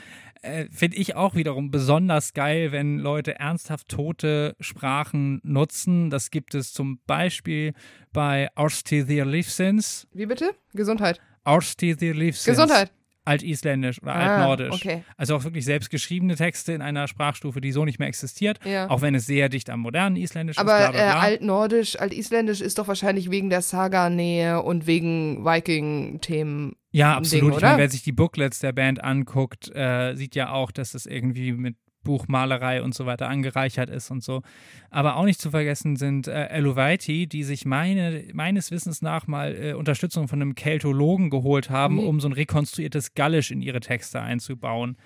äh, 0.42 0.66
finde 0.70 0.96
ich 0.96 1.14
auch 1.14 1.34
wiederum 1.34 1.70
besonders 1.70 2.32
geil, 2.34 2.72
wenn 2.72 2.98
Leute 2.98 3.38
ernsthaft 3.38 3.88
tote 3.88 4.56
Sprachen 4.60 5.40
nutzen. 5.44 6.10
Das 6.10 6.30
gibt 6.30 6.54
es 6.54 6.72
zum 6.72 7.00
Beispiel 7.06 7.74
bei 8.12 8.50
Árstíðir 8.56 9.24
Lífsins. 9.24 10.08
Wie 10.12 10.26
bitte? 10.26 10.54
Gesundheit. 10.74 11.20
Árstíðir 11.44 12.14
Lífsins. 12.14 12.56
Gesundheit. 12.56 12.92
Altisländisch 13.24 14.02
oder 14.02 14.14
Ah, 14.14 14.36
Altnordisch. 14.36 14.74
okay. 14.74 15.04
Also 15.16 15.36
auch 15.36 15.44
wirklich 15.44 15.64
selbstgeschriebene 15.64 16.34
Texte 16.34 16.72
in 16.72 16.82
einer 16.82 17.06
Sprachstufe, 17.06 17.60
die 17.60 17.72
so 17.72 17.84
nicht 17.84 17.98
mehr 17.98 18.08
existiert. 18.08 18.58
Ja. 18.64 18.90
Auch 18.90 19.00
wenn 19.00 19.14
es 19.14 19.26
sehr 19.26 19.48
dicht 19.48 19.70
am 19.70 19.80
modernen 19.80 20.16
Isländisch 20.16 20.58
Aber 20.58 20.86
ist. 20.86 20.92
Bla, 20.92 21.00
äh. 21.00 21.12
Altnordisch, 21.12 21.98
Altisländisch 22.00 22.60
ist 22.60 22.78
doch 22.78 22.88
wahrscheinlich 22.88 23.30
wegen 23.30 23.48
der 23.50 23.62
Saga-Nähe 23.62 24.62
und 24.62 24.86
wegen 24.86 25.44
Viking-Themen. 25.44 26.74
Ja, 26.90 27.10
Ding, 27.12 27.18
absolut. 27.18 27.50
ich 27.52 27.56
oder? 27.58 27.66
meine, 27.68 27.78
wer 27.82 27.88
sich 27.90 28.02
die 28.02 28.12
Booklets 28.12 28.58
der 28.58 28.72
Band 28.72 29.02
anguckt, 29.02 29.70
äh, 29.74 30.14
sieht 30.14 30.34
ja 30.34 30.50
auch, 30.50 30.70
dass 30.72 30.94
es 30.94 31.06
irgendwie 31.06 31.52
mit 31.52 31.76
Buchmalerei 32.02 32.82
und 32.82 32.94
so 32.94 33.06
weiter 33.06 33.28
angereichert 33.28 33.90
ist 33.90 34.10
und 34.10 34.22
so. 34.22 34.42
Aber 34.90 35.16
auch 35.16 35.24
nicht 35.24 35.40
zu 35.40 35.50
vergessen 35.50 35.96
sind 35.96 36.26
äh, 36.28 36.46
Elovaiti, 36.48 37.26
die 37.26 37.44
sich 37.44 37.64
meine, 37.64 38.24
meines 38.32 38.70
Wissens 38.70 39.02
nach 39.02 39.26
mal 39.26 39.54
äh, 39.54 39.72
Unterstützung 39.74 40.28
von 40.28 40.40
einem 40.42 40.54
Keltologen 40.54 41.30
geholt 41.30 41.70
haben, 41.70 41.94
Mhm. 41.96 42.00
um 42.08 42.20
so 42.20 42.28
ein 42.28 42.32
rekonstruiertes 42.32 43.14
Gallisch 43.14 43.50
in 43.50 43.62
ihre 43.62 43.80
Texte 43.80 44.20
einzubauen. 44.20 44.96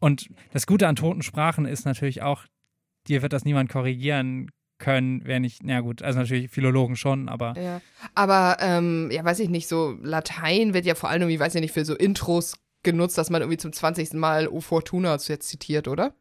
Und 0.00 0.28
das 0.52 0.66
Gute 0.66 0.88
an 0.88 0.96
toten 0.96 1.22
Sprachen 1.22 1.66
ist 1.66 1.84
natürlich 1.84 2.22
auch, 2.22 2.44
dir 3.08 3.22
wird 3.22 3.32
das 3.32 3.44
niemand 3.44 3.70
korrigieren 3.70 4.50
können, 4.78 5.20
wer 5.24 5.40
nicht, 5.40 5.60
na 5.62 5.80
gut, 5.80 6.00
also 6.02 6.20
natürlich 6.20 6.50
Philologen 6.50 6.96
schon, 6.96 7.28
aber 7.28 7.54
Ja. 7.58 7.82
Aber, 8.14 8.56
ähm, 8.60 9.10
ja, 9.12 9.22
weiß 9.22 9.40
ich 9.40 9.50
nicht, 9.50 9.68
so 9.68 9.98
Latein 10.02 10.72
wird 10.72 10.86
ja 10.86 10.94
vor 10.94 11.10
allem, 11.10 11.28
ich 11.28 11.38
weiß 11.38 11.52
ja 11.52 11.60
nicht, 11.60 11.74
für 11.74 11.84
so 11.84 11.94
Intros 11.94 12.54
genutzt, 12.82 13.18
dass 13.18 13.30
man 13.30 13.42
irgendwie 13.42 13.58
zum 13.58 13.72
20. 13.72 14.14
Mal 14.14 14.48
O 14.48 14.60
Fortuna 14.60 15.16
jetzt 15.16 15.48
zitiert, 15.48 15.88
oder? 15.88 16.14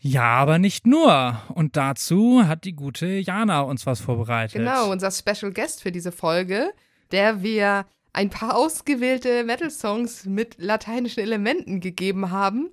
Ja, 0.00 0.36
aber 0.36 0.58
nicht 0.58 0.86
nur. 0.86 1.42
Und 1.54 1.76
dazu 1.76 2.46
hat 2.46 2.64
die 2.64 2.74
gute 2.74 3.06
Jana 3.06 3.62
uns 3.62 3.84
was 3.84 4.00
vorbereitet. 4.00 4.58
Genau, 4.58 4.90
unser 4.90 5.10
Special 5.10 5.52
Guest 5.52 5.82
für 5.82 5.90
diese 5.90 6.12
Folge, 6.12 6.72
der 7.10 7.42
wir 7.42 7.86
ein 8.12 8.30
paar 8.30 8.56
ausgewählte 8.56 9.42
Metal-Songs 9.44 10.26
mit 10.26 10.54
lateinischen 10.58 11.20
Elementen 11.20 11.80
gegeben 11.80 12.30
haben 12.30 12.70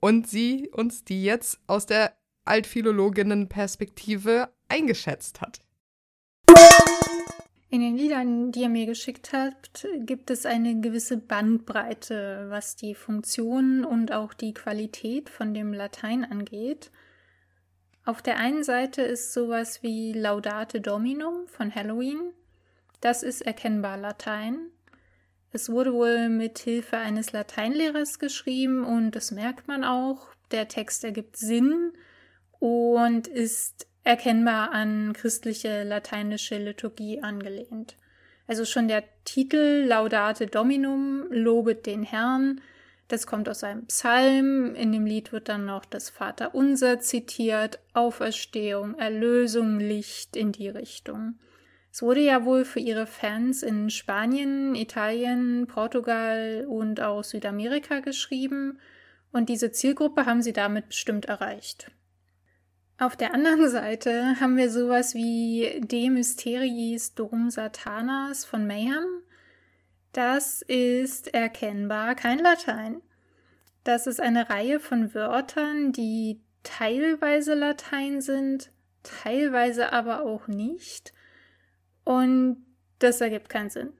und 0.00 0.28
sie 0.28 0.68
uns 0.70 1.04
die 1.04 1.24
jetzt 1.24 1.60
aus 1.66 1.86
der 1.86 2.12
Altphilologinnen-Perspektive 2.44 4.50
eingeschätzt 4.68 5.40
hat. 5.40 5.60
In 7.68 7.80
den 7.80 7.96
Liedern, 7.96 8.52
die 8.52 8.60
ihr 8.60 8.68
mir 8.68 8.86
geschickt 8.86 9.32
habt, 9.32 9.88
gibt 9.98 10.30
es 10.30 10.46
eine 10.46 10.80
gewisse 10.80 11.16
Bandbreite, 11.16 12.46
was 12.48 12.76
die 12.76 12.94
Funktion 12.94 13.84
und 13.84 14.12
auch 14.12 14.34
die 14.34 14.54
Qualität 14.54 15.28
von 15.28 15.52
dem 15.52 15.72
Latein 15.72 16.24
angeht. 16.24 16.92
Auf 18.04 18.22
der 18.22 18.36
einen 18.36 18.62
Seite 18.62 19.02
ist 19.02 19.32
sowas 19.32 19.82
wie 19.82 20.12
Laudate 20.12 20.80
Dominum 20.80 21.48
von 21.48 21.74
Halloween. 21.74 22.32
Das 23.00 23.24
ist 23.24 23.42
erkennbar 23.42 23.96
Latein. 23.96 24.70
Es 25.50 25.68
wurde 25.68 25.92
wohl 25.92 26.28
mit 26.28 26.60
Hilfe 26.60 26.98
eines 26.98 27.32
Lateinlehrers 27.32 28.20
geschrieben 28.20 28.84
und 28.84 29.16
das 29.16 29.32
merkt 29.32 29.66
man 29.66 29.82
auch. 29.82 30.28
Der 30.52 30.68
Text 30.68 31.02
ergibt 31.02 31.36
Sinn 31.36 31.92
und 32.60 33.26
ist 33.26 33.88
erkennbar 34.06 34.70
an 34.72 35.12
christliche 35.12 35.82
lateinische 35.82 36.58
Liturgie 36.58 37.22
angelehnt. 37.22 37.96
Also 38.46 38.64
schon 38.64 38.86
der 38.86 39.02
Titel 39.24 39.84
Laudate 39.86 40.46
Dominum, 40.46 41.24
lobet 41.30 41.86
den 41.86 42.04
Herrn, 42.04 42.60
das 43.08 43.26
kommt 43.26 43.48
aus 43.48 43.64
einem 43.64 43.86
Psalm. 43.86 44.74
In 44.74 44.92
dem 44.92 45.06
Lied 45.06 45.32
wird 45.32 45.48
dann 45.48 45.64
noch 45.64 45.84
das 45.84 46.10
Vaterunser 46.10 47.00
zitiert, 47.00 47.80
Auferstehung, 47.94 48.98
Erlösung, 48.98 49.78
Licht 49.78 50.36
in 50.36 50.52
die 50.52 50.68
Richtung. 50.68 51.38
Es 51.92 52.02
wurde 52.02 52.20
ja 52.20 52.44
wohl 52.44 52.64
für 52.64 52.80
ihre 52.80 53.06
Fans 53.06 53.62
in 53.62 53.90
Spanien, 53.90 54.74
Italien, 54.74 55.66
Portugal 55.66 56.66
und 56.68 57.00
auch 57.00 57.24
Südamerika 57.24 58.00
geschrieben 58.00 58.78
und 59.32 59.48
diese 59.48 59.72
Zielgruppe 59.72 60.26
haben 60.26 60.42
sie 60.42 60.52
damit 60.52 60.88
bestimmt 60.88 61.26
erreicht. 61.26 61.90
Auf 62.98 63.16
der 63.16 63.34
anderen 63.34 63.68
Seite 63.70 64.40
haben 64.40 64.56
wir 64.56 64.70
sowas 64.70 65.14
wie 65.14 65.80
De 65.84 66.08
Mysteriis 66.10 67.14
Dom 67.14 67.50
Satanas 67.50 68.44
von 68.44 68.66
Mayhem. 68.66 69.04
Das 70.12 70.62
ist 70.62 71.34
erkennbar 71.34 72.14
kein 72.14 72.38
Latein. 72.38 73.02
Das 73.84 74.06
ist 74.06 74.20
eine 74.20 74.48
Reihe 74.48 74.80
von 74.80 75.14
Wörtern, 75.14 75.92
die 75.92 76.40
teilweise 76.62 77.54
Latein 77.54 78.20
sind, 78.20 78.72
teilweise 79.02 79.92
aber 79.92 80.22
auch 80.22 80.48
nicht. 80.48 81.12
Und 82.04 82.64
das 82.98 83.20
ergibt 83.20 83.48
keinen 83.48 83.70
Sinn. 83.70 83.92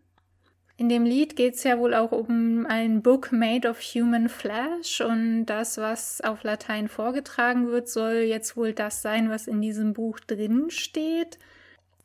In 0.78 0.90
dem 0.90 1.06
Lied 1.06 1.36
geht 1.36 1.54
es 1.54 1.64
ja 1.64 1.78
wohl 1.78 1.94
auch 1.94 2.12
um 2.12 2.66
ein 2.66 3.00
Book 3.00 3.32
made 3.32 3.66
of 3.68 3.80
human 3.80 4.28
flesh 4.28 5.00
und 5.00 5.46
das, 5.46 5.78
was 5.78 6.20
auf 6.20 6.42
Latein 6.42 6.88
vorgetragen 6.88 7.68
wird, 7.68 7.88
soll 7.88 8.26
jetzt 8.28 8.58
wohl 8.58 8.74
das 8.74 9.00
sein, 9.00 9.30
was 9.30 9.46
in 9.46 9.62
diesem 9.62 9.94
Buch 9.94 10.20
drin 10.20 10.66
steht. 10.68 11.38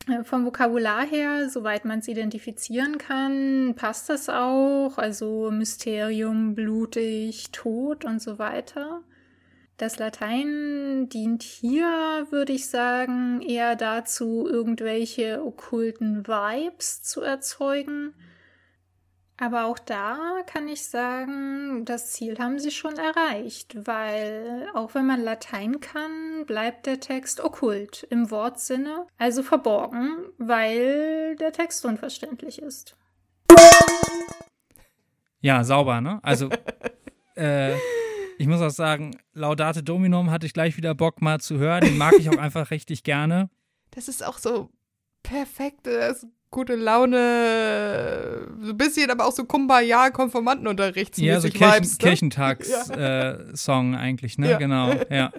Äh, 0.07 0.23
vom 0.23 0.45
Vokabular 0.45 1.05
her, 1.05 1.49
soweit 1.49 1.83
man 1.83 1.99
es 1.99 2.07
identifizieren 2.07 2.97
kann, 2.97 3.73
passt 3.75 4.09
das 4.09 4.29
auch. 4.29 4.97
Also 4.97 5.51
Mysterium, 5.51 6.55
blutig, 6.55 7.51
Tod 7.51 8.05
und 8.05 8.21
so 8.21 8.39
weiter. 8.39 9.01
Das 9.75 9.99
Latein 9.99 11.09
dient 11.09 11.43
hier, 11.43 12.27
würde 12.29 12.53
ich 12.53 12.69
sagen, 12.69 13.41
eher 13.41 13.75
dazu, 13.75 14.47
irgendwelche 14.47 15.43
okkulten 15.43 16.25
Vibes 16.25 17.03
zu 17.03 17.19
erzeugen 17.19 18.13
aber 19.41 19.65
auch 19.65 19.79
da 19.79 20.43
kann 20.45 20.67
ich 20.67 20.85
sagen, 20.85 21.83
das 21.83 22.11
Ziel 22.11 22.37
haben 22.37 22.59
sie 22.59 22.69
schon 22.69 22.95
erreicht, 22.97 23.75
weil 23.87 24.67
auch 24.75 24.93
wenn 24.93 25.07
man 25.07 25.19
Latein 25.19 25.79
kann, 25.79 26.45
bleibt 26.45 26.85
der 26.85 26.99
Text 26.99 27.41
okkult 27.41 28.05
im 28.11 28.29
Wortsinne, 28.29 29.07
also 29.17 29.41
verborgen, 29.41 30.25
weil 30.37 31.35
der 31.37 31.51
Text 31.53 31.83
unverständlich 31.85 32.61
ist. 32.61 32.95
Ja, 35.39 35.63
sauber, 35.63 36.01
ne? 36.01 36.19
Also, 36.21 36.49
äh, 37.35 37.73
ich 38.37 38.45
muss 38.45 38.61
auch 38.61 38.69
sagen, 38.69 39.17
Laudate 39.33 39.81
Dominum 39.81 40.29
hatte 40.29 40.45
ich 40.45 40.53
gleich 40.53 40.77
wieder 40.77 40.93
Bock 40.93 41.19
mal 41.19 41.39
zu 41.39 41.57
hören. 41.57 41.81
Den 41.81 41.97
mag 41.97 42.13
ich 42.19 42.29
auch 42.29 42.37
einfach 42.39 42.69
richtig 42.69 43.03
gerne. 43.03 43.49
Das 43.89 44.07
ist 44.07 44.23
auch 44.23 44.37
so 44.37 44.69
perfekt. 45.23 45.87
Das 45.87 46.27
gute 46.51 46.75
Laune, 46.75 48.47
so 48.61 48.71
ein 48.71 48.77
bisschen, 48.77 49.09
aber 49.09 49.25
auch 49.25 49.31
so 49.31 49.45
Kumbaya, 49.45 50.09
Konformantenunterricht. 50.09 51.17
Ja, 51.17 51.39
so 51.39 51.49
Kirchen, 51.49 51.81
ne? 51.81 51.97
Kirchentags-Song 51.97 53.93
ja. 53.93 53.99
äh, 53.99 54.01
eigentlich, 54.01 54.37
ne? 54.37 54.51
Ja. 54.51 54.57
Genau, 54.57 54.93
ja. 55.09 55.31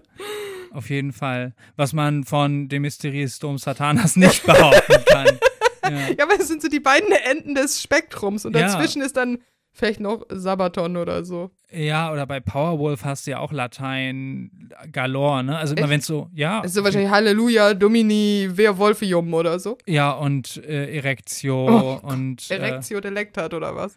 Auf 0.73 0.89
jeden 0.89 1.13
Fall. 1.13 1.55
Was 1.77 1.93
man 1.93 2.25
von 2.25 2.69
dem 2.69 2.83
Mysterious 2.83 3.39
Dom 3.39 3.59
Satanas 3.59 4.17
nicht 4.17 4.43
behaupten 4.47 5.05
kann. 5.05 5.39
Ja. 5.85 5.91
ja, 6.17 6.25
aber 6.25 6.41
es 6.41 6.49
sind 6.49 6.63
so 6.63 6.69
die 6.69 6.81
beiden 6.81 7.13
Enden 7.13 7.55
des 7.55 7.83
Spektrums 7.83 8.47
und 8.47 8.55
dazwischen 8.55 9.03
ist 9.03 9.17
dann 9.17 9.39
vielleicht 9.73 10.01
noch 10.01 10.25
Sabaton 10.29 10.97
oder 10.97 11.25
so. 11.25 11.51
Ja, 11.71 12.13
oder 12.13 12.27
bei 12.27 12.41
Powerwolf 12.41 13.05
hast 13.05 13.27
du 13.27 13.33
ja 13.33 13.39
auch 13.39 13.53
Latein 13.53 14.71
galore, 14.93 15.43
ne? 15.43 15.57
Also 15.57 15.75
immer 15.75 15.89
wenn 15.89 16.01
es 16.01 16.07
so, 16.07 16.29
ja. 16.35 16.61
Es 16.61 16.67
ist 16.67 16.75
so 16.75 16.85
wahrscheinlich 16.85 17.11
Halleluja, 17.11 17.75
Domini, 17.75 18.51
Ver 18.55 18.77
Wolfium 18.77 19.33
oder 19.33 19.59
so. 19.59 19.79
Ja, 19.87 20.13
und 20.13 20.59
äh, 20.59 20.97
Erectio 20.97 21.69
oh, 21.69 22.01
und. 22.03 22.51
Erectio 22.51 22.99
äh, 22.99 23.01
delectat 23.01 23.55
oder 23.55 23.75
was? 23.75 23.97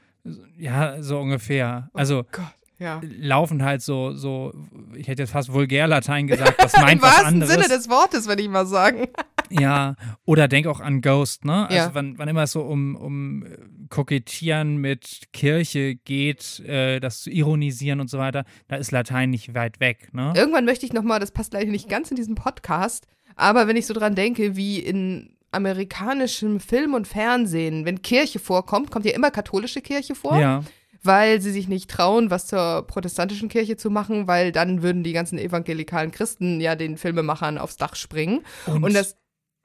Ja, 0.57 1.01
so 1.01 1.19
ungefähr. 1.19 1.89
Oh 1.93 1.97
also. 1.97 2.23
Gott. 2.31 2.45
Ja. 2.77 2.99
laufen 3.01 3.63
halt 3.63 3.81
so, 3.81 4.11
so, 4.11 4.51
ich 4.95 5.07
hätte 5.07 5.21
jetzt 5.21 5.31
fast 5.31 5.53
vulgär 5.53 5.88
Latein 5.88 6.27
gesagt, 6.27 6.61
das 6.61 6.73
meint 6.81 7.01
was 7.01 7.23
anderes. 7.23 7.49
Im 7.49 7.55
wahrsten 7.55 7.63
Sinne 7.63 7.77
des 7.77 7.89
Wortes, 7.89 8.27
würde 8.27 8.41
ich 8.41 8.49
mal 8.49 8.65
sagen. 8.65 9.07
ja, 9.49 9.95
oder 10.25 10.49
denk 10.49 10.67
auch 10.67 10.81
an 10.81 10.99
Ghost, 11.01 11.45
ne? 11.45 11.67
Also 11.67 11.75
ja. 11.75 11.89
wann, 11.93 12.17
wann 12.17 12.27
immer 12.27 12.43
es 12.43 12.51
so 12.51 12.63
um, 12.63 12.97
um 12.97 13.45
Kokettieren 13.89 14.78
mit 14.78 15.24
Kirche 15.34 15.95
geht, 15.95 16.60
äh, 16.62 17.00
das 17.00 17.21
zu 17.21 17.30
ironisieren 17.30 18.00
und 18.00 18.10
so 18.10 18.17
weiter, 18.17 18.45
da 18.67 18.76
ist 18.78 18.91
Latein 18.91 19.30
nicht 19.30 19.54
weit 19.54 19.80
weg, 19.80 20.13
ne? 20.13 20.34
Irgendwann 20.36 20.65
möchte 20.65 20.86
ich 20.86 20.93
nochmal, 20.93 21.19
das 21.19 21.32
passt 21.32 21.54
leider 21.54 21.71
nicht 21.71 21.89
ganz 21.89 22.10
in 22.10 22.15
diesen 22.15 22.36
Podcast, 22.36 23.08
aber 23.36 23.67
wenn 23.67 23.76
ich 23.76 23.86
so 23.86 23.93
dran 23.93 24.15
denke, 24.15 24.56
wie 24.56 24.80
in 24.80 25.36
amerikanischem 25.52 26.60
Film 26.60 26.93
und 26.93 27.08
Fernsehen, 27.08 27.86
wenn 27.86 28.02
Kirche 28.02 28.39
vorkommt, 28.39 28.91
kommt 28.91 29.06
ja 29.06 29.13
immer 29.13 29.32
katholische 29.32 29.82
Kirche 29.82 30.15
vor. 30.15 30.38
Ja 30.39 30.63
weil 31.06 31.39
sie 31.39 31.52
sich 31.52 31.67
nicht 31.67 31.89
trauen, 31.89 32.32
was 32.32 32.48
zur 32.48 32.84
protestantischen 32.88 33.48
Kirche 33.48 33.78
zu 33.78 33.89
machen, 33.89 34.28
weil 34.28 34.52
dann 34.52 34.82
würden 34.82 35.04
die 35.04 35.13
ganzen 35.13 35.38
evangelikalen 35.38 36.12
Christen 36.12 36.60
ja 36.60 36.76
den 36.76 36.98
Filmemachern 36.98 37.58
aufs 37.58 37.78
Dach 37.78 37.95
springen. 37.95 38.41
Und, 38.65 38.84
und 38.84 38.93
das 38.95 39.15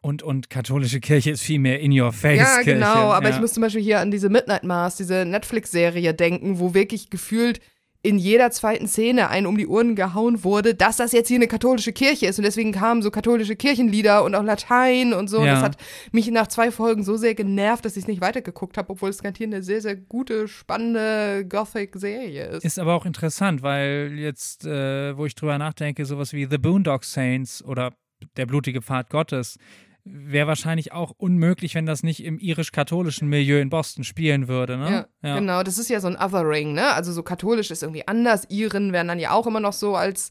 und, 0.02 0.22
und 0.22 0.48
katholische 0.50 1.00
Kirche 1.00 1.30
ist 1.30 1.42
viel 1.42 1.58
mehr 1.58 1.80
in 1.80 1.98
your 1.98 2.12
face. 2.12 2.38
Ja, 2.38 2.56
Kirche. 2.56 2.74
genau, 2.74 3.12
aber 3.12 3.28
ja. 3.28 3.34
ich 3.34 3.40
muss 3.40 3.52
zum 3.52 3.62
Beispiel 3.62 3.82
hier 3.82 4.00
an 4.00 4.10
diese 4.10 4.28
Midnight 4.28 4.64
Mass, 4.64 4.96
diese 4.96 5.24
Netflix-Serie 5.24 6.14
denken, 6.14 6.58
wo 6.58 6.74
wirklich 6.74 7.10
gefühlt 7.10 7.60
in 8.02 8.16
jeder 8.16 8.50
zweiten 8.50 8.88
Szene 8.88 9.28
einen 9.28 9.46
um 9.46 9.58
die 9.58 9.66
Ohren 9.66 9.94
gehauen 9.94 10.42
wurde, 10.42 10.74
dass 10.74 10.96
das 10.96 11.12
jetzt 11.12 11.28
hier 11.28 11.36
eine 11.36 11.48
katholische 11.48 11.92
Kirche 11.92 12.26
ist. 12.26 12.38
Und 12.38 12.44
deswegen 12.44 12.72
kamen 12.72 13.02
so 13.02 13.10
katholische 13.10 13.56
Kirchenlieder 13.56 14.24
und 14.24 14.34
auch 14.34 14.42
Latein 14.42 15.12
und 15.12 15.28
so. 15.28 15.36
Ja. 15.36 15.42
Und 15.42 15.48
das 15.48 15.62
hat 15.62 15.76
mich 16.10 16.30
nach 16.30 16.46
zwei 16.46 16.70
Folgen 16.70 17.04
so 17.04 17.18
sehr 17.18 17.34
genervt, 17.34 17.84
dass 17.84 17.96
ich 17.96 18.04
es 18.04 18.08
nicht 18.08 18.22
weitergeguckt 18.22 18.78
habe, 18.78 18.90
obwohl 18.90 19.10
es 19.10 19.22
garantiert 19.22 19.52
eine 19.52 19.62
sehr, 19.62 19.82
sehr 19.82 19.96
gute, 19.96 20.48
spannende 20.48 21.44
Gothic-Serie 21.46 22.46
ist. 22.46 22.64
Ist 22.64 22.78
aber 22.78 22.94
auch 22.94 23.04
interessant, 23.04 23.62
weil 23.62 24.14
jetzt, 24.16 24.64
äh, 24.64 25.14
wo 25.16 25.26
ich 25.26 25.34
drüber 25.34 25.58
nachdenke, 25.58 26.06
sowas 26.06 26.32
wie 26.32 26.46
The 26.50 26.58
Boondock 26.58 27.04
Saints 27.04 27.62
oder 27.62 27.92
Der 28.36 28.46
blutige 28.46 28.82
Pfad 28.82 29.08
Gottes, 29.08 29.56
wäre 30.04 30.46
wahrscheinlich 30.46 30.92
auch 30.92 31.12
unmöglich, 31.16 31.74
wenn 31.74 31.86
das 31.86 32.02
nicht 32.02 32.24
im 32.24 32.38
irisch-katholischen 32.38 33.28
Milieu 33.28 33.60
in 33.60 33.70
Boston 33.70 34.04
spielen 34.04 34.48
würde, 34.48 34.76
ne? 34.76 34.90
Ja, 34.90 35.28
ja, 35.28 35.38
genau. 35.38 35.62
Das 35.62 35.78
ist 35.78 35.88
ja 35.88 36.00
so 36.00 36.08
ein 36.08 36.16
Othering, 36.16 36.72
ne? 36.72 36.92
Also 36.92 37.12
so 37.12 37.22
katholisch 37.22 37.70
ist 37.70 37.82
irgendwie 37.82 38.06
anders. 38.06 38.46
Iren 38.48 38.92
werden 38.92 39.08
dann 39.08 39.18
ja 39.18 39.32
auch 39.32 39.46
immer 39.46 39.60
noch 39.60 39.72
so 39.72 39.96
als, 39.96 40.30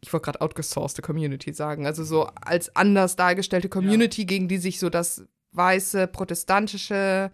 ich 0.00 0.12
wollte 0.12 0.24
gerade 0.26 0.40
outgesourcete 0.40 1.02
Community 1.02 1.52
sagen, 1.52 1.86
also 1.86 2.04
so 2.04 2.26
als 2.40 2.74
anders 2.76 3.16
dargestellte 3.16 3.68
Community, 3.68 4.22
ja. 4.22 4.26
gegen 4.26 4.48
die 4.48 4.58
sich 4.58 4.78
so 4.78 4.90
das 4.90 5.24
weiße, 5.52 6.08
protestantische, 6.08 7.30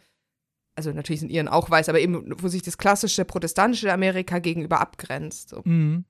also 0.76 0.92
natürlich 0.92 1.20
sind 1.20 1.30
Iren 1.30 1.48
auch 1.48 1.70
weiß, 1.70 1.88
aber 1.88 2.00
eben, 2.00 2.34
wo 2.42 2.48
sich 2.48 2.62
das 2.62 2.78
klassische 2.78 3.24
protestantische 3.24 3.92
Amerika 3.92 4.38
gegenüber 4.38 4.80
abgrenzt. 4.80 5.50
So. 5.50 5.62
Mhm. 5.64 6.04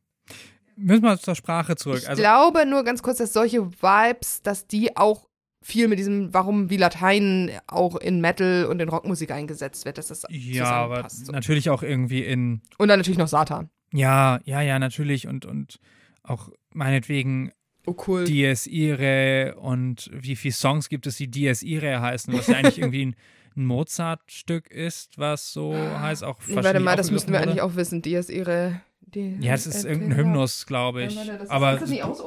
Müssen 0.77 1.03
wir 1.03 1.19
zur 1.19 1.35
Sprache 1.35 1.77
zurück. 1.77 2.01
Ich 2.03 2.09
also, 2.09 2.21
glaube 2.21 2.65
nur 2.67 2.85
ganz 2.85 3.03
kurz, 3.03 3.19
dass 3.19 3.33
solche 3.33 3.71
Vibes, 3.71 4.43
dass 4.43 4.67
die 4.67 4.97
auch 4.97 5.30
viel 5.63 5.89
mit 5.89 5.99
diesem, 5.99 6.33
warum 6.33 6.71
wie 6.71 6.77
Latein 6.77 7.51
auch 7.67 7.97
in 7.97 8.21
Metal 8.21 8.65
und 8.67 8.81
in 8.81 8.89
Rockmusik 8.89 9.31
eingesetzt 9.31 9.85
wird, 9.85 9.99
dass 9.99 10.09
das 10.09 10.25
Ja, 10.31 10.71
aber. 10.71 11.09
So. 11.09 11.33
natürlich 11.33 11.69
auch 11.71 11.83
irgendwie 11.83 12.25
in, 12.25 12.63
Und 12.79 12.89
dann 12.89 12.99
natürlich 12.99 13.19
noch 13.19 13.29
Satan. 13.29 13.71
ja, 13.93 14.41
ja, 14.45 14.61
ja, 14.63 14.79
natürlich 14.79 15.27
und, 15.27 15.45
und 15.45 15.79
auch 16.23 16.49
meinetwegen 16.73 17.53
Okkult. 17.87 18.29
Dies 18.29 18.67
Irae 18.67 19.55
und 19.55 20.11
wie 20.13 20.37
viele 20.37 20.53
Songs 20.55 20.89
gibt 20.89 21.07
es, 21.07 21.17
die 21.17 21.29
Dies 21.29 21.63
Irae 21.63 22.01
heißen, 22.01 22.33
was 22.33 22.47
ja 22.47 22.57
eigentlich 22.57 22.79
irgendwie 22.79 23.07
ein, 23.07 23.17
ein 23.57 23.67
Mozart-Stück 23.67 24.71
ist, 24.71 25.19
was 25.19 25.53
so 25.53 25.75
heißt, 25.75 26.25
auch 26.25 26.39
Nee, 26.47 26.57
warte 26.57 26.81
mal, 26.81 26.97
das 26.97 27.11
müssten 27.11 27.33
wir 27.33 27.41
eigentlich 27.41 27.63
auch 27.63 27.77
wissen. 27.77 28.03
Die 28.03 28.15
ist 28.15 28.31
ihre. 28.31 28.81
Die 29.15 29.39
Ja, 29.41 29.53
das 29.53 29.67
ist 29.67 29.85
irgendein 29.85 30.17
Hymnus, 30.17 30.67
glaube 30.67 31.05
ich. 31.05 31.19
Aber 31.49 31.75
ist 31.75 31.83
das 31.83 31.91
nicht 31.91 32.05
aus 32.05 32.23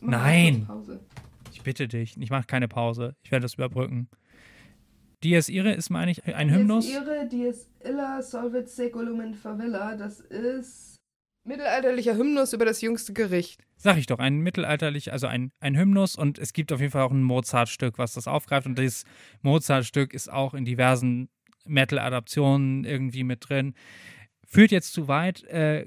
Nein. 0.00 0.66
Bitte 1.68 1.86
dich, 1.86 2.16
ich 2.18 2.30
mache 2.30 2.46
keine 2.46 2.66
Pause. 2.66 3.14
Ich 3.22 3.30
werde 3.30 3.42
das 3.42 3.54
überbrücken. 3.54 4.08
Dies 5.22 5.50
Irae 5.50 5.74
ist, 5.74 5.90
meine 5.90 6.10
ich, 6.10 6.24
ein 6.24 6.50
Hymnus. 6.50 6.86
Dies 6.86 6.94
ihre, 6.94 7.28
dies 7.28 7.70
illa 7.80 8.22
solvet 8.22 8.70
seculum 8.70 9.20
in 9.20 9.34
favilla. 9.34 9.94
Das 9.94 10.20
ist 10.20 10.96
mittelalterlicher 11.44 12.16
Hymnus 12.16 12.54
über 12.54 12.64
das 12.64 12.80
jüngste 12.80 13.12
Gericht. 13.12 13.60
Sag 13.76 13.98
ich 13.98 14.06
doch, 14.06 14.18
ein 14.18 14.38
mittelalterlich, 14.38 15.12
also 15.12 15.26
ein, 15.26 15.52
ein 15.60 15.76
Hymnus 15.76 16.16
und 16.16 16.38
es 16.38 16.54
gibt 16.54 16.72
auf 16.72 16.80
jeden 16.80 16.92
Fall 16.92 17.02
auch 17.02 17.10
ein 17.10 17.22
Mozart-Stück, 17.22 17.98
was 17.98 18.14
das 18.14 18.26
aufgreift 18.26 18.66
und 18.66 18.78
dieses 18.78 19.04
Mozart-Stück 19.42 20.14
ist 20.14 20.32
auch 20.32 20.54
in 20.54 20.64
diversen 20.64 21.28
Metal-Adaptionen 21.66 22.84
irgendwie 22.84 23.24
mit 23.24 23.46
drin. 23.46 23.74
Führt 24.46 24.70
jetzt 24.70 24.94
zu 24.94 25.06
weit. 25.06 25.44
Äh, 25.44 25.84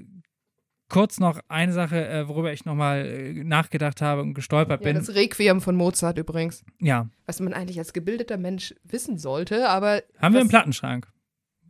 kurz 0.92 1.18
noch 1.18 1.40
eine 1.48 1.72
Sache, 1.72 2.06
äh, 2.06 2.28
worüber 2.28 2.52
ich 2.52 2.66
nochmal 2.66 3.06
äh, 3.06 3.44
nachgedacht 3.44 4.02
habe 4.02 4.20
und 4.20 4.34
gestolpert 4.34 4.82
Ja, 4.82 4.84
bin. 4.84 4.96
das 4.96 5.14
Requiem 5.14 5.62
von 5.62 5.74
Mozart 5.74 6.18
übrigens. 6.18 6.64
Ja, 6.80 7.08
Was 7.24 7.40
man 7.40 7.54
eigentlich 7.54 7.78
als 7.78 7.94
gebildeter 7.94 8.36
Mensch 8.36 8.74
wissen 8.84 9.16
sollte, 9.16 9.68
aber. 9.70 10.02
haben 10.20 10.34
wir 10.34 10.42
im 10.42 10.48
Plattenschrank. 10.48 11.10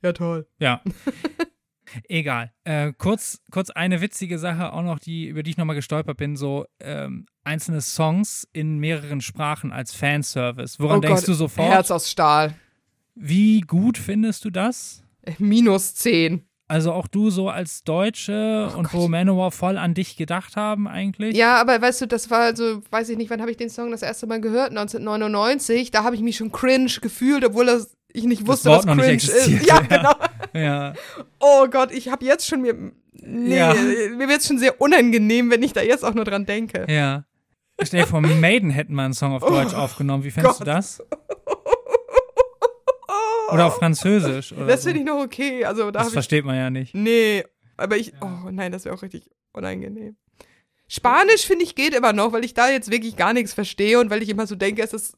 Ja, 0.03 0.13
toll. 0.13 0.49
Ja. 0.59 0.83
Egal. 2.09 2.53
Äh, 2.65 2.93
kurz, 2.99 3.41
kurz 3.53 3.71
eine 3.71 4.01
witzige 4.01 4.41
Sache 4.41 4.73
auch 4.73 4.83
noch, 4.83 4.99
die, 4.99 5.29
über 5.29 5.45
die 5.45 5.51
ich 5.51 5.57
nochmal 5.57 5.77
gestolpert 5.77 6.17
bin, 6.17 6.35
so 6.35 6.67
ähm, 6.81 7.27
einzelne 7.45 7.81
Songs 7.81 8.49
in 8.53 8.79
mehreren 8.79 9.21
Sprachen 9.21 9.71
als 9.73 9.95
Fanservice. 9.95 10.81
Woran 10.81 10.99
oh 10.99 11.01
denkst 11.01 11.21
Gott, 11.21 11.29
du 11.29 11.35
sofort? 11.35 11.71
Herz 11.71 11.93
aus 11.93 12.11
Stahl. 12.11 12.57
Wie 13.15 13.61
gut 13.61 13.99
findest 13.99 14.45
du 14.45 14.51
das? 14.51 15.05
Minus 15.39 15.95
10. 15.95 16.45
Also 16.73 16.93
auch 16.93 17.07
du 17.07 17.29
so 17.29 17.51
als 17.51 17.85
Deutsche 17.85 18.71
Oh 18.73 18.79
und 18.79 18.85
Gott. 18.85 18.95
wo 18.95 19.09
Manowar 19.09 19.51
voll 19.51 19.77
an 19.77 19.93
dich 19.93 20.17
gedacht 20.17 20.57
haben 20.57 20.89
eigentlich? 20.89 21.37
Ja, 21.37 21.61
aber 21.61 21.83
weißt 21.83 22.01
du, 22.01 22.07
das 22.07 22.31
war 22.31 22.57
so, 22.57 22.81
weiß 22.91 23.11
ich 23.11 23.19
nicht, 23.19 23.29
wann 23.29 23.43
habe 23.43 23.51
ich 23.51 23.59
den 23.59 23.69
Song 23.69 23.91
das 23.91 24.01
erste 24.01 24.27
Mal 24.27 24.41
gehört? 24.41 24.71
1999. 24.71 25.91
Da 25.91 26.03
habe 26.05 26.17
ich 26.17 26.23
mich 26.23 26.37
schon 26.37 26.51
cringe 26.51 26.91
gefühlt, 27.03 27.45
obwohl 27.45 27.67
das, 27.67 27.95
ich 28.13 28.25
nicht 28.25 28.47
wusste, 28.47 28.71
was 28.71 28.87
noch 28.87 28.97
cringe 28.97 29.17
ist. 29.17 29.49
Ja, 29.67 29.81
genau. 29.89 30.13
Ja. 30.55 30.95
Oh 31.41 31.67
Gott, 31.71 31.93
ich 31.93 32.09
habe 32.09 32.25
jetzt 32.25 32.47
schon 32.47 32.63
mir. 32.63 32.75
Nee, 33.25 33.59
Ja. 33.59 33.75
mir 33.75 34.29
wird 34.29 34.41
es 34.41 34.47
schon 34.47 34.59
sehr 34.59 34.81
unangenehm, 34.81 35.51
wenn 35.51 35.63
ich 35.63 35.75
da 35.75 35.83
jetzt 35.83 36.05
auch 36.05 36.15
nur 36.15 36.25
dran 36.25 36.47
denke. 36.47 36.87
ja. 36.89 37.25
Stell 37.85 38.03
dir 38.03 38.07
vor, 38.07 38.21
Maiden 38.21 38.71
hätten 38.71 38.95
mal 38.95 39.07
einen 39.07 39.15
Song 39.15 39.33
auf 39.33 39.43
Deutsch 39.43 39.75
aufgenommen. 39.75 40.23
Wie 40.25 40.31
findest 40.31 40.61
du 40.61 40.63
Oh 40.63 40.67
das? 40.67 41.03
Oder 43.53 43.67
auf 43.67 43.77
Französisch? 43.77 44.53
Oder 44.53 44.67
Das 44.67 44.83
so. 44.83 44.89
finde 44.89 45.01
ich 45.01 45.07
noch 45.07 45.23
okay. 45.23 45.65
Also 45.65 45.85
da 45.85 45.91
Das 45.93 46.01
habe 46.01 46.09
ich. 46.09 46.13
versteht 46.15 46.45
man 46.45 46.57
ja 46.57 46.71
nicht. 46.71 46.95
Nee, 46.95 47.45
aber 47.77 47.97
ich. 47.97 48.13
Oh 48.21 48.51
nein, 48.51 48.73
das 48.73 48.85
wäre 48.85 48.95
auch 48.95 49.03
richtig 49.03 49.31
unangenehm. 49.53 50.17
Spanisch 50.89 51.47
finde 51.47 51.65
ich 51.65 51.75
geht 51.75 51.95
immer 51.95 52.13
noch, 52.13 52.33
weil 52.33 52.45
ich 52.45 52.53
da 52.55 52.69
jetzt 52.71 52.91
wirklich 52.91 53.17
gar 53.17 53.33
nichts 53.33 53.55
verstehe 53.55 53.99
und 53.99 54.11
weil 54.11 54.23
ich 54.23 54.29
immer 54.29 54.47
so 54.47 54.55
denke, 54.57 54.83
es 54.83 54.93
ist. 54.93 55.17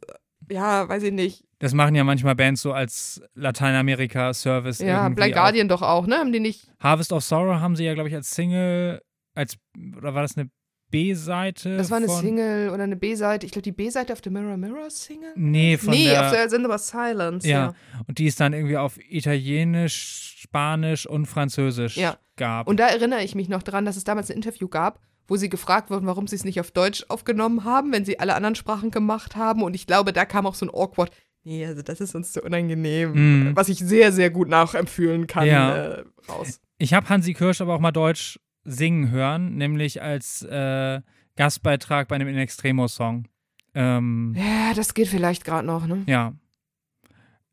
Ja, 0.50 0.88
weiß 0.88 1.02
ich 1.04 1.12
nicht. 1.12 1.44
Das 1.58 1.72
machen 1.72 1.94
ja 1.94 2.04
manchmal 2.04 2.34
Bands 2.34 2.60
so 2.60 2.72
als 2.72 3.22
Lateinamerika-Service. 3.34 4.80
Ja, 4.80 5.04
irgendwie 5.04 5.14
Blind 5.22 5.34
auch. 5.34 5.40
Guardian 5.40 5.68
doch 5.68 5.82
auch, 5.82 6.06
ne? 6.06 6.16
Haben 6.16 6.32
die 6.32 6.40
nicht. 6.40 6.70
Harvest 6.80 7.12
of 7.12 7.24
Sorrow 7.24 7.60
haben 7.60 7.76
sie 7.76 7.84
ja, 7.84 7.94
glaube 7.94 8.08
ich, 8.10 8.14
als 8.14 8.30
Single, 8.30 9.00
als, 9.34 9.56
oder 9.96 10.14
war 10.14 10.22
das 10.22 10.36
eine 10.36 10.50
B-Seite? 10.94 11.76
Das 11.76 11.90
war 11.90 11.96
eine 11.98 12.06
von, 12.06 12.20
Single 12.20 12.70
oder 12.70 12.84
eine 12.84 12.96
B-Seite. 12.96 13.44
Ich 13.46 13.52
glaube, 13.52 13.62
die 13.64 13.72
B-Seite 13.72 14.12
auf 14.12 14.20
der 14.20 14.30
Mirror 14.32 14.56
Mirror 14.56 14.90
Single? 14.90 15.32
Nee, 15.34 15.76
von 15.76 15.90
nee, 15.90 16.04
der, 16.04 16.24
auf 16.26 16.32
der 16.32 16.48
Sender 16.48 16.68
war 16.68 16.78
Silence. 16.78 17.48
ja. 17.48 17.54
Ja. 17.54 17.74
Und 18.06 18.18
die 18.18 18.26
es 18.26 18.36
dann 18.36 18.52
irgendwie 18.52 18.76
auf 18.76 18.98
Italienisch, 19.08 20.36
Spanisch 20.38 21.06
und 21.06 21.26
Französisch 21.26 21.96
Ja. 21.96 22.16
gab. 22.36 22.68
Und 22.68 22.78
da 22.78 22.86
erinnere 22.88 23.22
ich 23.24 23.34
mich 23.34 23.48
noch 23.48 23.62
dran, 23.62 23.84
dass 23.84 23.96
es 23.96 24.04
damals 24.04 24.30
ein 24.30 24.36
Interview 24.36 24.68
gab, 24.68 25.00
wo 25.26 25.36
sie 25.36 25.48
gefragt 25.48 25.90
wurden, 25.90 26.06
warum 26.06 26.26
sie 26.26 26.36
es 26.36 26.44
nicht 26.44 26.60
auf 26.60 26.70
Deutsch 26.70 27.04
aufgenommen 27.08 27.64
haben, 27.64 27.92
wenn 27.92 28.04
sie 28.04 28.20
alle 28.20 28.34
anderen 28.34 28.54
Sprachen 28.54 28.90
gemacht 28.90 29.36
haben. 29.36 29.62
Und 29.62 29.74
ich 29.74 29.86
glaube, 29.86 30.12
da 30.12 30.24
kam 30.24 30.46
auch 30.46 30.54
so 30.54 30.66
ein 30.66 30.70
awkward. 30.70 31.10
Nee, 31.44 31.66
also 31.66 31.82
das 31.82 32.00
ist 32.00 32.14
uns 32.14 32.32
zu 32.32 32.40
unangenenehm. 32.40 33.12
Mhm. 33.48 33.56
Was 33.56 33.68
ich 33.68 33.78
sehr, 33.78 34.12
sehr 34.12 34.30
gut 34.30 34.48
nachempfühlen 34.48 35.26
kann. 35.26 35.46
Ja. 35.46 35.76
Äh, 35.76 36.04
raus. 36.28 36.60
Ich 36.78 36.94
habe 36.94 37.08
Hansi 37.08 37.34
Kirsch 37.34 37.60
aber 37.60 37.74
auch 37.74 37.80
mal 37.80 37.92
Deutsch 37.92 38.38
singen 38.64 39.10
hören, 39.10 39.56
nämlich 39.56 40.02
als 40.02 40.42
äh, 40.42 41.00
Gastbeitrag 41.36 42.08
bei 42.08 42.14
einem 42.16 42.28
In 42.28 42.36
Extremo-Song. 42.38 43.28
Ähm, 43.74 44.34
Ja, 44.36 44.72
das 44.74 44.94
geht 44.94 45.08
vielleicht 45.08 45.44
gerade 45.44 45.66
noch, 45.66 45.86
ne? 45.86 46.02
ja. 46.06 46.32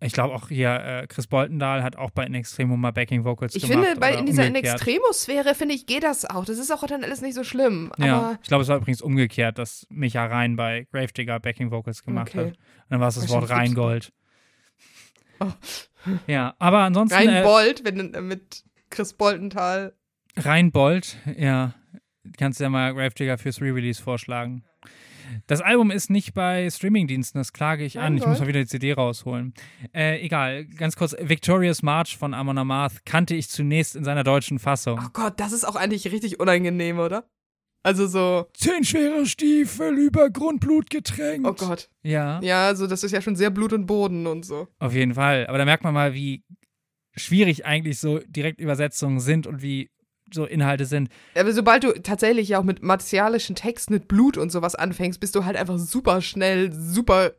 Ich 0.03 0.13
glaube 0.13 0.33
auch 0.33 0.47
hier, 0.47 0.71
äh, 0.83 1.05
Chris 1.07 1.27
Boltendahl 1.27 1.83
hat 1.83 1.95
auch 1.95 2.09
bei 2.09 2.25
In 2.25 2.33
Extremo 2.33 2.75
mal 2.75 2.89
Backing 2.89 3.23
Vocals 3.23 3.53
Ich 3.53 3.67
gemacht. 3.69 3.85
finde, 3.85 3.99
bei, 3.99 4.15
in 4.15 4.25
dieser 4.25 4.47
umgekehrt. 4.47 4.81
In-Extremo-Sphäre, 4.81 5.53
finde 5.53 5.75
ich, 5.75 5.85
geht 5.85 6.01
das 6.01 6.25
auch. 6.25 6.43
Das 6.43 6.57
ist 6.57 6.71
auch 6.71 6.83
dann 6.87 7.03
alles 7.03 7.21
nicht 7.21 7.35
so 7.35 7.43
schlimm. 7.43 7.91
Ja, 7.99 8.39
ich 8.41 8.47
glaube, 8.47 8.63
es 8.63 8.67
war 8.67 8.77
übrigens 8.77 9.03
umgekehrt, 9.03 9.59
dass 9.59 9.85
Micha 9.91 10.25
Rein 10.25 10.55
bei 10.55 10.87
Gravedigger 10.91 11.39
Backing 11.39 11.69
Vocals 11.69 12.03
gemacht 12.03 12.29
Okay. 12.29 12.39
hat. 12.39 12.47
Und 12.47 12.57
dann 12.89 12.99
war 12.99 13.09
es 13.09 13.15
das 13.15 13.29
Wort 13.29 13.51
Rheingold. 13.51 14.11
Oh. 15.39 15.51
Ja, 16.25 16.55
aber 16.57 16.79
ansonsten 16.79 17.15
rein 17.17 17.29
äh, 17.29 17.43
wenn 17.83 18.27
mit 18.27 18.63
Chris 18.89 19.13
Boltenthal. 19.13 19.93
Rheinbold, 20.37 21.17
ja, 21.37 21.73
kannst 22.37 22.59
du 22.59 22.63
ja 22.63 22.69
mal 22.69 22.93
Gravedigger 22.93 23.37
fürs 23.37 23.61
Re-Release 23.61 24.01
vorschlagen. 24.01 24.63
Das 25.47 25.61
Album 25.61 25.91
ist 25.91 26.09
nicht 26.09 26.33
bei 26.33 26.69
Streamingdiensten, 26.69 27.39
das 27.39 27.53
klage 27.53 27.85
ich 27.85 27.99
an. 27.99 28.17
Ich 28.17 28.25
muss 28.25 28.39
mal 28.39 28.47
wieder 28.47 28.59
die 28.59 28.67
CD 28.67 28.93
rausholen. 28.93 29.53
Äh, 29.93 30.19
egal, 30.21 30.65
ganz 30.65 30.95
kurz. 30.95 31.15
Victorious 31.19 31.83
March 31.83 32.17
von 32.17 32.33
Amon 32.33 32.57
Amarth 32.57 33.05
kannte 33.05 33.35
ich 33.35 33.49
zunächst 33.49 33.95
in 33.95 34.03
seiner 34.03 34.23
deutschen 34.23 34.59
Fassung. 34.59 34.99
Oh 35.01 35.09
Gott, 35.13 35.39
das 35.39 35.53
ist 35.53 35.63
auch 35.63 35.75
eigentlich 35.75 36.11
richtig 36.11 36.39
unangenehm, 36.39 36.99
oder? 36.99 37.25
Also 37.83 38.05
so, 38.07 38.47
Zehn 38.53 38.83
schwere 38.83 39.25
Stiefel 39.25 39.97
über 39.97 40.29
Grundblut 40.29 40.89
getränkt. 40.89 41.47
oh 41.47 41.53
Gott. 41.53 41.89
Ja. 42.03 42.39
Ja, 42.41 42.67
also 42.67 42.85
das 42.85 43.03
ist 43.03 43.11
ja 43.11 43.21
schon 43.21 43.35
sehr 43.35 43.49
Blut 43.49 43.73
und 43.73 43.87
Boden 43.87 44.27
und 44.27 44.45
so. 44.45 44.67
Auf 44.79 44.93
jeden 44.93 45.15
Fall. 45.15 45.47
Aber 45.47 45.57
da 45.57 45.65
merkt 45.65 45.83
man 45.83 45.93
mal, 45.93 46.13
wie 46.13 46.43
schwierig 47.15 47.65
eigentlich 47.65 47.99
so 47.99 48.19
Direktübersetzungen 48.19 49.19
sind 49.19 49.47
und 49.47 49.61
wie 49.63 49.89
so 50.33 50.45
Inhalte 50.45 50.85
sind. 50.85 51.09
Aber 51.35 51.51
sobald 51.53 51.83
du 51.83 51.91
tatsächlich 52.01 52.49
ja 52.49 52.59
auch 52.59 52.63
mit 52.63 52.81
martialischen 52.83 53.55
Texten, 53.55 53.93
mit 53.93 54.07
Blut 54.07 54.37
und 54.37 54.51
sowas 54.51 54.75
anfängst, 54.75 55.19
bist 55.19 55.35
du 55.35 55.45
halt 55.45 55.57
einfach 55.57 55.77
super 55.77 56.21
schnell, 56.21 56.71
super 56.73 57.31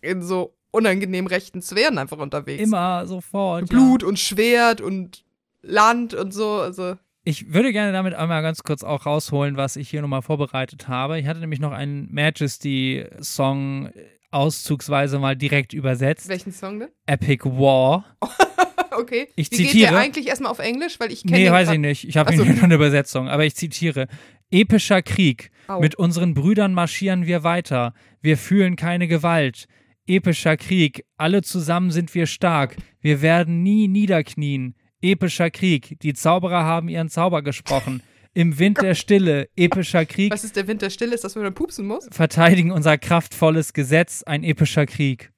in 0.00 0.22
so 0.22 0.54
unangenehm 0.70 1.26
rechten 1.26 1.62
Sphären 1.62 1.98
einfach 1.98 2.18
unterwegs. 2.18 2.62
Immer 2.62 3.06
sofort. 3.06 3.68
Blut 3.68 4.02
Ja. 4.02 4.08
und 4.08 4.18
Schwert 4.18 4.80
und 4.80 5.24
Land 5.62 6.14
und 6.14 6.32
so. 6.32 6.52
Also, 6.60 6.96
Ich 7.24 7.52
würde 7.52 7.72
gerne 7.72 7.92
damit 7.92 8.14
einmal 8.14 8.42
ganz 8.42 8.62
kurz 8.62 8.82
auch 8.84 9.04
rausholen, 9.06 9.56
was 9.56 9.76
ich 9.76 9.88
hier 9.90 10.02
nochmal 10.02 10.22
vorbereitet 10.22 10.86
habe. 10.88 11.18
Ich 11.18 11.26
hatte 11.26 11.40
nämlich 11.40 11.60
noch 11.60 11.72
einen 11.72 12.08
Majesty-Song 12.12 13.90
auszugsweise 14.30 15.18
mal 15.18 15.36
direkt 15.36 15.72
übersetzt. 15.72 16.28
welchen 16.28 16.52
Song 16.52 16.78
denn? 16.80 16.88
Epic 17.06 17.44
War. 17.48 18.04
Okay. 18.98 19.28
Ich 19.36 19.50
Wie 19.50 19.56
geht 19.56 19.68
zitiere. 19.68 19.92
der 19.92 20.00
eigentlich 20.00 20.26
erstmal 20.28 20.50
auf 20.50 20.58
Englisch? 20.58 20.98
Weil 20.98 21.12
ich 21.12 21.22
kenne 21.22 21.36
Nee, 21.38 21.50
weiß 21.50 21.70
ich 21.70 21.78
nicht. 21.78 22.08
Ich 22.08 22.16
habe 22.16 22.36
so. 22.36 22.44
hier 22.44 22.54
nur 22.54 22.64
eine 22.64 22.74
Übersetzung, 22.74 23.28
aber 23.28 23.44
ich 23.44 23.54
zitiere. 23.54 24.08
Epischer 24.50 25.02
Krieg. 25.02 25.50
Au. 25.68 25.80
Mit 25.80 25.94
unseren 25.96 26.34
Brüdern 26.34 26.74
marschieren 26.74 27.26
wir 27.26 27.44
weiter. 27.44 27.94
Wir 28.20 28.36
fühlen 28.36 28.76
keine 28.76 29.06
Gewalt. 29.06 29.66
Epischer 30.06 30.56
Krieg. 30.56 31.04
Alle 31.16 31.42
zusammen 31.42 31.90
sind 31.90 32.14
wir 32.14 32.26
stark. 32.26 32.76
Wir 33.00 33.20
werden 33.22 33.62
nie 33.62 33.88
niederknien. 33.88 34.74
Epischer 35.02 35.50
Krieg. 35.50 36.00
Die 36.00 36.14
Zauberer 36.14 36.64
haben 36.64 36.88
ihren 36.88 37.08
Zauber 37.08 37.42
gesprochen. 37.42 38.02
Im 38.34 38.58
Wind 38.58 38.80
der 38.80 38.94
Stille. 38.94 39.48
Epischer 39.56 40.06
Krieg. 40.06 40.32
Was 40.32 40.44
ist 40.44 40.56
der 40.56 40.66
Winter 40.66 40.90
still 40.90 41.12
ist, 41.12 41.24
dass 41.24 41.34
man 41.34 41.44
dann 41.44 41.54
pupsen 41.54 41.86
muss? 41.86 42.08
Verteidigen 42.10 42.70
unser 42.70 42.96
kraftvolles 42.96 43.72
Gesetz. 43.72 44.22
Ein 44.22 44.44
epischer 44.44 44.86
Krieg. 44.86 45.30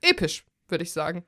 Episch, 0.00 0.44
würde 0.68 0.84
ich 0.84 0.92
sagen. 0.92 1.24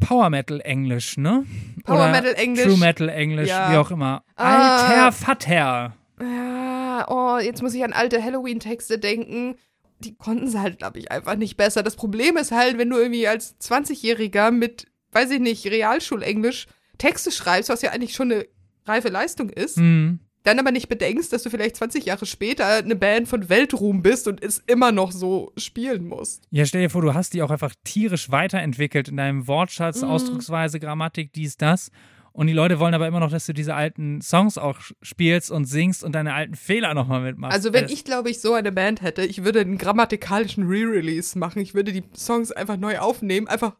Power 0.00 0.28
Metal 0.30 0.60
Englisch, 0.60 1.16
ne? 1.16 1.44
Power 1.84 1.96
Oder 1.96 2.10
Metal 2.10 2.34
Englisch. 2.34 2.64
True 2.64 2.76
Metal 2.78 3.08
Englisch, 3.08 3.48
Ja. 3.48 3.72
wie 3.72 3.76
auch 3.76 3.90
immer. 3.90 4.22
Ah. 4.36 4.86
Alter 4.86 5.12
Vater. 5.12 5.96
Ja, 6.20 7.06
oh, 7.08 7.38
jetzt 7.38 7.62
muss 7.62 7.74
ich 7.74 7.84
an 7.84 7.92
alte 7.92 8.22
Halloween-Texte 8.22 8.98
denken. 8.98 9.56
Die 10.00 10.14
konnten 10.16 10.48
sie 10.48 10.60
halt, 10.60 10.78
glaube 10.78 10.98
ich, 10.98 11.10
einfach 11.10 11.36
nicht 11.36 11.56
besser. 11.56 11.82
Das 11.82 11.96
Problem 11.96 12.36
ist 12.36 12.52
halt, 12.52 12.78
wenn 12.78 12.90
du 12.90 12.96
irgendwie 12.98 13.26
als 13.26 13.58
20-Jähriger 13.60 14.50
mit, 14.50 14.86
weiß 15.12 15.30
ich 15.30 15.40
nicht, 15.40 15.66
Realschulenglisch 15.66 16.66
Texte 16.98 17.32
schreibst, 17.32 17.70
was 17.70 17.82
ja 17.82 17.90
eigentlich 17.90 18.14
schon 18.14 18.30
eine 18.30 18.46
reife 18.86 19.08
Leistung 19.08 19.48
ist, 19.48 19.76
Hm. 19.76 20.20
Dann 20.44 20.58
aber 20.58 20.70
nicht 20.70 20.88
bedenkst, 20.88 21.32
dass 21.32 21.42
du 21.42 21.50
vielleicht 21.50 21.74
20 21.76 22.04
Jahre 22.04 22.26
später 22.26 22.66
eine 22.66 22.94
Band 22.96 23.26
von 23.28 23.48
Weltruhm 23.48 24.02
bist 24.02 24.28
und 24.28 24.42
es 24.42 24.62
immer 24.66 24.92
noch 24.92 25.10
so 25.10 25.52
spielen 25.56 26.06
musst. 26.06 26.44
Ja, 26.50 26.64
stell 26.66 26.82
dir 26.82 26.90
vor, 26.90 27.02
du 27.02 27.14
hast 27.14 27.34
die 27.34 27.42
auch 27.42 27.50
einfach 27.50 27.74
tierisch 27.82 28.30
weiterentwickelt 28.30 29.08
in 29.08 29.16
deinem 29.16 29.46
Wortschatz, 29.48 30.02
Mhm. 30.02 30.08
Ausdrucksweise, 30.08 30.78
Grammatik, 30.80 31.32
dies, 31.32 31.56
das. 31.56 31.90
Und 32.32 32.48
die 32.48 32.52
Leute 32.52 32.80
wollen 32.80 32.94
aber 32.94 33.06
immer 33.06 33.20
noch, 33.20 33.30
dass 33.30 33.46
du 33.46 33.54
diese 33.54 33.74
alten 33.76 34.20
Songs 34.20 34.58
auch 34.58 34.80
spielst 35.02 35.50
und 35.52 35.66
singst 35.66 36.02
und 36.02 36.12
deine 36.16 36.34
alten 36.34 36.54
Fehler 36.56 36.92
nochmal 36.92 37.20
mitmachst. 37.22 37.54
Also 37.54 37.72
wenn 37.72 37.84
Das- 37.84 37.92
ich, 37.92 38.04
glaube 38.04 38.28
ich, 38.28 38.40
so 38.40 38.54
eine 38.54 38.72
Band 38.72 39.02
hätte, 39.02 39.24
ich 39.24 39.44
würde 39.44 39.60
einen 39.60 39.78
grammatikalischen 39.78 40.66
Re-Release 40.66 41.38
machen. 41.38 41.60
Ich 41.60 41.74
würde 41.74 41.92
die 41.92 42.02
Songs 42.16 42.50
einfach 42.50 42.76
neu 42.76 42.98
aufnehmen, 42.98 43.46
einfach 43.46 43.76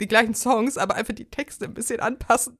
die 0.00 0.06
gleichen 0.06 0.34
Songs, 0.34 0.78
aber 0.78 0.94
einfach 0.94 1.14
die 1.14 1.24
Texte 1.24 1.64
ein 1.64 1.74
bisschen 1.74 1.98
anpassen. 2.00 2.56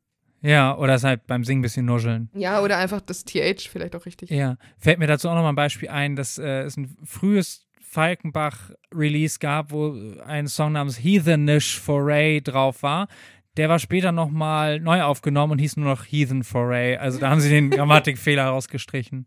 Ja, 0.46 0.76
oder 0.76 0.94
es 0.94 1.02
halt 1.04 1.26
beim 1.26 1.44
Singen 1.44 1.60
ein 1.60 1.62
bisschen 1.62 1.86
nuscheln. 1.86 2.30
Ja, 2.34 2.60
oder 2.62 2.78
einfach 2.78 3.00
das 3.00 3.24
TH 3.24 3.68
vielleicht 3.68 3.96
auch 3.96 4.06
richtig. 4.06 4.30
Ja, 4.30 4.56
fällt 4.78 4.98
mir 4.98 5.06
dazu 5.08 5.28
auch 5.28 5.34
noch 5.34 5.42
mal 5.42 5.48
ein 5.50 5.56
Beispiel 5.56 5.88
ein, 5.88 6.14
dass 6.14 6.38
äh, 6.38 6.62
es 6.62 6.76
ein 6.76 6.96
frühes 7.04 7.66
Falkenbach-Release 7.80 9.38
gab, 9.40 9.72
wo 9.72 9.94
ein 10.24 10.46
Song 10.48 10.72
namens 10.72 10.98
Heathenish 11.02 11.80
Foray 11.80 12.40
drauf 12.42 12.82
war. 12.82 13.08
Der 13.56 13.68
war 13.68 13.78
später 13.78 14.12
noch 14.12 14.30
mal 14.30 14.78
neu 14.80 15.02
aufgenommen 15.02 15.52
und 15.52 15.58
hieß 15.58 15.78
nur 15.78 15.88
noch 15.88 16.04
Heathen 16.04 16.44
Foray. 16.44 16.96
Also 16.96 17.18
da 17.18 17.30
haben 17.30 17.40
sie 17.40 17.48
den 17.48 17.70
Grammatikfehler 17.72 18.44
rausgestrichen. 18.44 19.26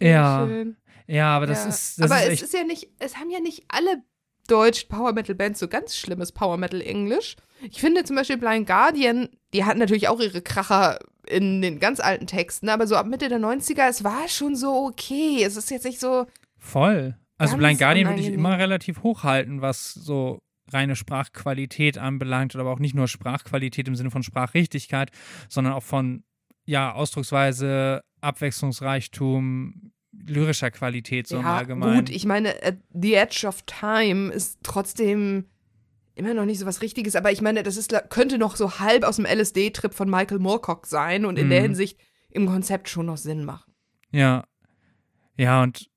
Sehr 0.00 0.10
Ja, 0.10 0.46
schön. 0.46 0.76
Ja, 1.06 1.36
aber 1.36 1.46
das 1.46 1.62
Ja. 1.64 1.68
ist 1.70 2.00
das 2.00 2.10
aber 2.10 2.22
ist 2.24 2.42
es 2.42 2.48
ist 2.48 2.54
ja 2.54 2.64
nicht, 2.64 2.88
es 2.98 3.16
haben 3.16 3.30
ja 3.30 3.40
nicht 3.40 3.64
alle 3.68 4.02
deutschen 4.46 4.88
Power 4.88 5.12
Metal 5.12 5.34
Bands 5.34 5.58
so 5.60 5.68
ganz 5.68 5.96
schlimmes 5.96 6.32
Power 6.32 6.56
Metal 6.56 6.80
Englisch. 6.80 7.36
Ich 7.62 7.80
finde 7.80 8.04
zum 8.04 8.16
Beispiel 8.16 8.38
Blind 8.38 8.66
Guardian, 8.66 9.28
die 9.52 9.64
hatten 9.64 9.78
natürlich 9.78 10.08
auch 10.08 10.20
ihre 10.20 10.42
Kracher 10.42 10.98
in 11.26 11.60
den 11.60 11.80
ganz 11.80 12.00
alten 12.00 12.26
Texten, 12.26 12.68
aber 12.68 12.86
so 12.86 12.96
ab 12.96 13.06
Mitte 13.06 13.28
der 13.28 13.38
90er, 13.38 13.88
es 13.88 14.04
war 14.04 14.28
schon 14.28 14.56
so 14.56 14.86
okay. 14.86 15.42
Es 15.42 15.56
ist 15.56 15.70
jetzt 15.70 15.84
nicht 15.84 16.00
so, 16.00 16.26
voll. 16.56 17.16
Also 17.36 17.56
Blind 17.56 17.78
Guardian 17.78 18.08
würde 18.08 18.20
ich 18.20 18.28
immer 18.28 18.58
relativ 18.58 19.02
hochhalten, 19.02 19.62
was 19.62 19.94
so 19.94 20.40
reine 20.72 20.96
Sprachqualität 20.96 21.96
anbelangt, 21.96 22.56
aber 22.56 22.70
auch 22.70 22.80
nicht 22.80 22.94
nur 22.94 23.08
Sprachqualität 23.08 23.88
im 23.88 23.96
Sinne 23.96 24.10
von 24.10 24.22
Sprachrichtigkeit, 24.22 25.10
sondern 25.48 25.72
auch 25.72 25.82
von 25.82 26.24
ja, 26.64 26.92
Ausdrucksweise, 26.92 28.02
Abwechslungsreichtum, 28.20 29.92
lyrischer 30.12 30.70
Qualität 30.70 31.26
so 31.26 31.36
im 31.36 31.44
ja, 31.44 31.56
Allgemeinen. 31.56 32.04
gut, 32.04 32.10
ich 32.10 32.26
meine, 32.26 32.54
The 32.92 33.14
Edge 33.14 33.46
of 33.46 33.62
Time 33.62 34.30
ist 34.30 34.58
trotzdem 34.62 35.46
immer 36.18 36.34
noch 36.34 36.44
nicht 36.44 36.58
so 36.58 36.66
was 36.66 36.82
Richtiges, 36.82 37.16
aber 37.16 37.32
ich 37.32 37.40
meine, 37.40 37.62
das 37.62 37.76
ist, 37.76 37.94
könnte 38.10 38.38
noch 38.38 38.56
so 38.56 38.78
halb 38.80 39.04
aus 39.04 39.16
dem 39.16 39.24
LSD-Trip 39.26 39.94
von 39.94 40.10
Michael 40.10 40.38
Moorcock 40.38 40.86
sein 40.86 41.24
und 41.24 41.38
in 41.38 41.48
der 41.48 41.60
Mhm. 41.60 41.66
Hinsicht 41.66 41.98
im 42.30 42.46
Konzept 42.46 42.88
schon 42.88 43.06
noch 43.06 43.16
Sinn 43.16 43.44
machen. 43.44 43.72
Ja. 44.10 44.44
Ja, 45.36 45.62
und 45.62 45.88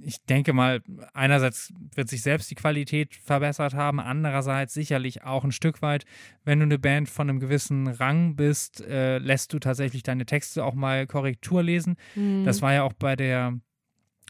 ich 0.00 0.22
denke 0.24 0.52
mal, 0.52 0.82
einerseits 1.14 1.72
wird 1.94 2.08
sich 2.08 2.22
selbst 2.22 2.50
die 2.50 2.54
Qualität 2.54 3.14
verbessert 3.14 3.74
haben, 3.74 3.98
andererseits 4.00 4.74
sicherlich 4.74 5.24
auch 5.24 5.44
ein 5.44 5.52
Stück 5.52 5.82
weit, 5.82 6.04
wenn 6.44 6.60
du 6.60 6.64
eine 6.64 6.78
Band 6.78 7.08
von 7.08 7.28
einem 7.28 7.40
gewissen 7.40 7.88
Rang 7.88 8.36
bist, 8.36 8.82
äh, 8.82 9.18
lässt 9.18 9.52
du 9.52 9.58
tatsächlich 9.58 10.02
deine 10.02 10.26
Texte 10.26 10.64
auch 10.64 10.74
mal 10.74 11.06
Korrektur 11.06 11.62
lesen. 11.62 11.96
Mhm. 12.14 12.44
Das 12.44 12.62
war 12.62 12.72
ja 12.74 12.82
auch 12.82 12.92
bei 12.92 13.16
der 13.16 13.58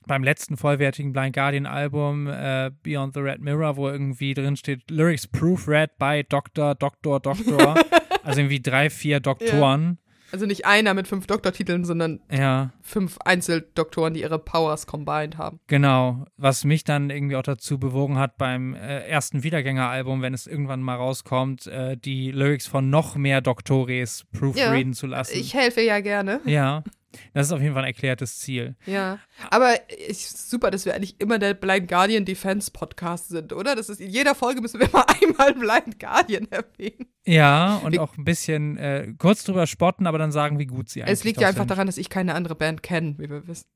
beim 0.07 0.23
letzten 0.23 0.57
vollwertigen 0.57 1.13
Blind 1.13 1.35
Guardian 1.35 1.67
Album 1.67 2.27
äh, 2.27 2.71
Beyond 2.83 3.15
the 3.15 3.21
Red 3.21 3.41
Mirror, 3.41 3.77
wo 3.77 3.89
irgendwie 3.89 4.35
drin 4.35 4.57
steht 4.57 4.91
Lyrics 4.91 5.27
proofread 5.27 5.99
by 5.99 6.25
Dr. 6.29 6.75
Dr. 6.75 7.21
Dr. 7.21 7.75
also 8.23 8.41
irgendwie 8.41 8.61
drei, 8.61 8.91
vier 8.91 9.21
Doktoren. 9.21 9.99
Also 10.35 10.47
nicht 10.47 10.67
einer 10.67 10.95
mit 10.95 11.07
fünf 11.07 11.29
Doktortiteln, 11.29 11.85
sondern 11.85 12.19
ja 12.29 12.73
fünf 12.83 13.19
Einzeldoktoren, 13.25 14.15
die 14.15 14.23
ihre 14.23 14.41
Powers 14.41 14.87
combined 14.89 15.39
haben. 15.39 15.61
Genau, 15.69 16.25
was 16.37 16.65
mich 16.65 16.83
dann 16.83 17.11
irgendwie 17.11 17.37
auch 17.37 17.45
dazu 17.45 17.79
bewogen 17.79 18.19
hat, 18.19 18.37
beim 18.37 18.75
äh, 18.75 19.07
ersten 19.07 19.45
Wiedergängeralbum, 19.45 20.23
wenn 20.23 20.35
es 20.35 20.49
irgendwann 20.49 20.83
mal 20.83 20.97
rauskommt, 20.97 21.69
äh, 21.69 21.97
die 21.97 22.33
Lyrics 22.33 22.67
von 22.67 22.91
noch 22.91 23.15
mehr 23.15 23.43
Doktores 23.43 24.25
proofreaden 24.33 24.93
zu 24.93 25.07
lassen. 25.07 25.37
Ich 25.39 25.55
helfe 25.55 25.83
ja 25.83 26.01
gerne. 26.01 26.41
ja, 26.47 26.83
das 27.33 27.47
ist 27.49 27.53
auf 27.53 27.61
jeden 27.61 27.75
Fall 27.75 27.83
ein 27.85 27.89
erklärtes 27.89 28.39
Ziel. 28.39 28.77
Ja. 28.87 29.19
Aber 29.51 29.75
ich, 30.09 30.29
super, 30.29 30.71
dass 30.71 30.85
wir 30.85 30.95
eigentlich 30.95 31.21
immer 31.21 31.39
der 31.39 31.55
Blind 31.55 31.89
Guardian 31.89 32.25
Defense 32.25 32.71
Podcast 32.71 33.29
sind, 33.29 33.53
oder? 33.53 33.75
Das 33.77 33.89
ist 33.89 34.01
in 34.01 34.11
jeder 34.11 34.35
Folge 34.35 34.61
müssen 34.61 34.81
wir 34.81 34.89
mal 34.93 35.05
einmal 35.23 35.55
Blind 35.55 35.99
Guardian 35.99 36.47
erwähnen. 36.51 37.07
Ja, 37.27 37.77
und 37.77 37.93
Wie- 37.93 37.99
auch 37.99 38.17
ein 38.17 38.25
bisschen 38.25 38.77
äh, 38.77 39.13
kurz 39.19 39.45
drüber 39.45 39.67
spotten, 39.67 40.07
aber 40.07 40.19
dann 40.19 40.33
sagen, 40.33 40.59
wie 40.59 40.67
gut 40.67 40.89
sie 40.89 41.03
eigentlich 41.03 41.13
Es 41.13 41.25
liegt 41.25 41.41
ja 41.41 41.49
einfach 41.49 41.63
sind. 41.63 41.71
daran, 41.71 41.87
dass 41.87 41.97
ich 41.97 42.11
keine 42.11 42.35
andere 42.35 42.55
Band 42.55 42.83
kenne, 42.83 43.15
wie 43.19 43.29
wir 43.31 43.47
wissen. 43.49 43.67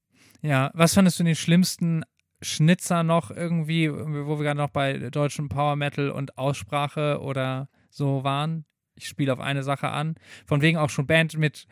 Ja, 0.42 0.70
was 0.74 0.94
fandest 0.94 1.18
du 1.18 1.24
den 1.24 1.34
schlimmsten 1.34 2.04
Schnitzer 2.40 3.02
noch 3.02 3.30
irgendwie, 3.32 3.90
wo 3.92 4.38
wir 4.38 4.44
gerade 4.44 4.58
noch 4.58 4.70
bei 4.70 4.96
deutschem 5.10 5.48
Power 5.48 5.74
Metal 5.74 6.10
und 6.10 6.38
Aussprache 6.38 7.20
oder 7.20 7.68
so 7.90 8.22
waren? 8.22 8.64
Ich 8.94 9.08
spiele 9.08 9.32
auf 9.32 9.40
eine 9.40 9.62
Sache 9.64 9.88
an. 9.88 10.14
Von 10.46 10.60
wegen 10.60 10.76
auch 10.76 10.90
schon 10.90 11.06
Band 11.06 11.36
mit 11.38 11.66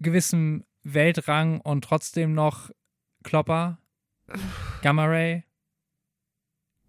gewissem 0.00 0.64
Weltrang 0.82 1.60
und 1.60 1.84
trotzdem 1.84 2.34
noch 2.34 2.70
Klopper. 3.22 3.78
Gamma 4.82 5.04
Ray. 5.06 5.44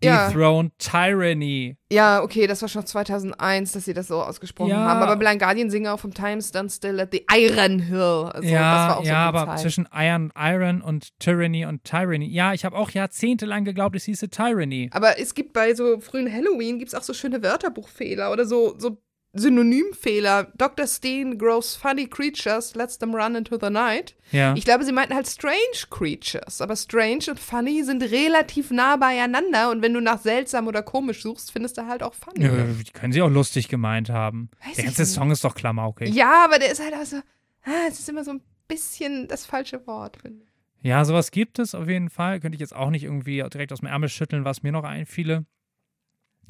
Ja. 0.03 0.29
Dethroned 0.29 0.71
Tyranny. 0.79 1.77
Ja, 1.91 2.23
okay, 2.23 2.47
das 2.47 2.61
war 2.63 2.69
schon 2.69 2.83
2001, 2.87 3.73
dass 3.73 3.85
sie 3.85 3.93
das 3.93 4.07
so 4.07 4.23
ausgesprochen 4.23 4.71
Ja. 4.71 4.77
haben. 4.77 4.99
Aber 4.99 5.15
Blind 5.15 5.39
Guardian 5.39 5.69
singen 5.69 5.87
auch 5.87 5.99
vom 5.99 6.11
Time 6.11 6.41
Stand 6.41 6.71
Still 6.71 6.99
at 6.99 7.09
the 7.11 7.23
Iron 7.31 7.77
Hill. 7.77 8.31
Also, 8.33 8.47
ja, 8.49 8.95
so 8.97 9.03
ja, 9.03 9.29
die 9.31 9.37
aber 9.37 9.45
Zeit. 9.45 9.59
zwischen 9.59 9.87
Iron, 9.93 10.33
Iron 10.35 10.81
und 10.81 11.09
Tyranny 11.19 11.65
und 11.67 11.83
Tyranny. 11.83 12.25
Ja, 12.27 12.53
ich 12.53 12.65
habe 12.65 12.75
auch 12.77 12.89
jahrzehntelang 12.89 13.63
geglaubt, 13.63 13.95
es 13.95 14.05
hieße 14.05 14.29
Tyranny. 14.31 14.89
Aber 14.91 15.19
es 15.19 15.35
gibt 15.35 15.53
bei 15.53 15.75
so 15.75 15.99
frühen 15.99 16.31
Halloween 16.33 16.79
gibt's 16.79 16.95
auch 16.95 17.03
so 17.03 17.13
schöne 17.13 17.43
Wörterbuchfehler 17.43 18.31
oder 18.31 18.45
so, 18.45 18.73
so 18.79 18.97
Synonymfehler. 19.33 20.51
Dr. 20.57 20.87
Steen 20.87 21.37
grows 21.37 21.75
funny 21.75 22.05
creatures, 22.05 22.75
lets 22.75 22.97
them 22.97 23.15
run 23.15 23.35
into 23.35 23.57
the 23.59 23.69
night. 23.69 24.15
Ja. 24.31 24.53
Ich 24.55 24.65
glaube, 24.65 24.83
sie 24.83 24.91
meinten 24.91 25.13
halt 25.13 25.27
strange 25.27 25.87
creatures. 25.89 26.59
Aber 26.59 26.75
strange 26.75 27.25
und 27.29 27.39
funny 27.39 27.83
sind 27.83 28.03
relativ 28.03 28.71
nah 28.71 28.97
beieinander. 28.97 29.71
Und 29.71 29.81
wenn 29.81 29.93
du 29.93 30.01
nach 30.01 30.19
seltsam 30.19 30.67
oder 30.67 30.83
komisch 30.83 31.21
suchst, 31.21 31.51
findest 31.51 31.77
du 31.77 31.87
halt 31.87 32.03
auch 32.03 32.13
funny. 32.13 32.45
Ja, 32.45 32.63
die 32.63 32.91
können 32.91 33.13
sie 33.13 33.21
auch 33.21 33.29
lustig 33.29 33.69
gemeint 33.69 34.09
haben. 34.09 34.49
Weiß 34.65 34.75
der 34.75 34.85
ganze. 34.85 35.05
Song 35.05 35.31
ist 35.31 35.43
doch 35.43 35.55
klamaukig. 35.55 36.13
Ja, 36.13 36.43
aber 36.45 36.59
der 36.59 36.71
ist 36.71 36.81
halt 36.83 36.93
auch 36.93 37.05
so, 37.05 37.17
ah, 37.63 37.87
es 37.87 37.99
ist 37.99 38.09
immer 38.09 38.23
so 38.23 38.31
ein 38.31 38.41
bisschen 38.67 39.27
das 39.27 39.45
falsche 39.45 39.85
Wort, 39.87 40.17
finde 40.17 40.43
ich. 40.43 40.51
Ja, 40.83 41.05
sowas 41.05 41.31
gibt 41.31 41.59
es 41.59 41.75
auf 41.75 41.87
jeden 41.87 42.09
Fall. 42.09 42.39
Könnte 42.39 42.55
ich 42.55 42.61
jetzt 42.61 42.75
auch 42.75 42.89
nicht 42.89 43.03
irgendwie 43.03 43.43
direkt 43.53 43.71
aus 43.71 43.79
dem 43.79 43.87
Ärmel 43.87 44.09
schütteln, 44.09 44.45
was 44.45 44.63
mir 44.63 44.71
noch 44.71 44.83
einfiele. 44.83 45.45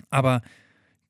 Aber 0.10 0.42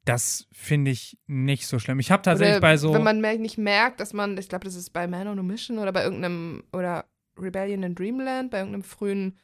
das 0.06 0.48
finde 0.52 0.92
ich 0.92 1.18
nicht 1.28 1.68
so 1.68 1.78
schlimm. 1.78 2.00
Ich 2.00 2.12
habe 2.12 2.24
tatsächlich 2.24 2.58
Oder 2.58 2.62
bei 2.62 2.78
so. 2.78 2.94
Wenn 2.94 3.04
man 3.04 3.22
nicht 3.22 3.58
merkt, 3.58 4.00
dass 4.00 4.14
man, 4.14 4.38
ich 4.38 4.50
glaube, 4.50 4.66
das 4.66 4.76
ist 4.76 4.92
bei 4.92 5.08
Man 5.08 5.28
on 5.28 5.40
a 5.40 5.44
Mission 5.44 5.80
oder 5.80 5.92
bei 5.92 6.04
irgendeinem, 6.04 6.64
oder 6.74 7.06
Rebellion 7.38 7.84
in 7.84 7.96
Dreamland, 7.96 8.52
bei 8.52 8.60
irgendeinem 8.60 8.84
frühen 8.84 9.38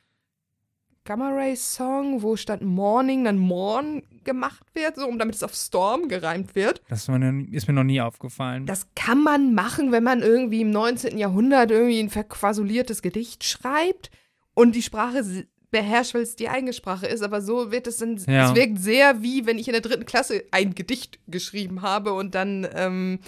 Gamma 1.07 1.29
Ray 1.29 1.55
Song, 1.55 2.21
wo 2.21 2.35
statt 2.35 2.61
Morning 2.61 3.23
dann 3.23 3.37
Morn 3.37 4.03
gemacht 4.25 4.65
wird, 4.73 4.97
so, 4.97 5.07
um 5.07 5.17
damit 5.17 5.35
es 5.35 5.43
auf 5.43 5.53
Storm 5.55 6.09
gereimt 6.09 6.53
wird. 6.53 6.81
das 6.89 7.03
ist 7.03 7.07
mir, 7.07 7.73
noch 7.73 7.83
nie 7.85 8.01
aufgefallen. 8.01 8.65
Das 8.65 8.87
kann 8.93 9.23
man 9.23 9.53
machen, 9.53 9.93
wenn 9.93 10.03
man 10.03 10.21
irgendwie 10.21 10.61
im 10.61 10.71
19. 10.71 11.17
Jahrhundert 11.17 11.71
irgendwie 11.71 11.99
ein 12.01 12.09
verquasuliertes 12.09 13.01
Gedicht 13.01 13.45
schreibt 13.45 14.11
und 14.53 14.75
die 14.75 14.81
Sprache 14.81 15.23
beherrscht, 15.71 16.13
weil 16.13 16.21
es 16.21 16.35
die 16.35 16.49
eigene 16.49 16.73
Sprache 16.73 17.07
ist. 17.07 17.21
Aber 17.21 17.41
so 17.41 17.71
wird 17.71 17.87
es 17.87 17.97
dann, 17.97 18.17
Ja. 18.27 18.49
es 18.49 18.55
wirkt 18.55 18.79
sehr 18.79 19.21
wie, 19.21 19.45
wenn 19.45 19.57
ich 19.57 19.67
in 19.67 19.73
der 19.73 19.81
dritten 19.81 20.05
Klasse 20.05 20.43
ein 20.51 20.75
Gedicht 20.75 21.19
geschrieben 21.27 21.81
habe 21.81 22.13
und 22.13 22.35
dann 22.35 22.67
ähm, 22.73 23.19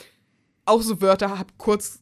auch 0.65 0.81
so 0.81 1.01
Wörter 1.01 1.37
hab, 1.37 1.57
kurz 1.57 2.01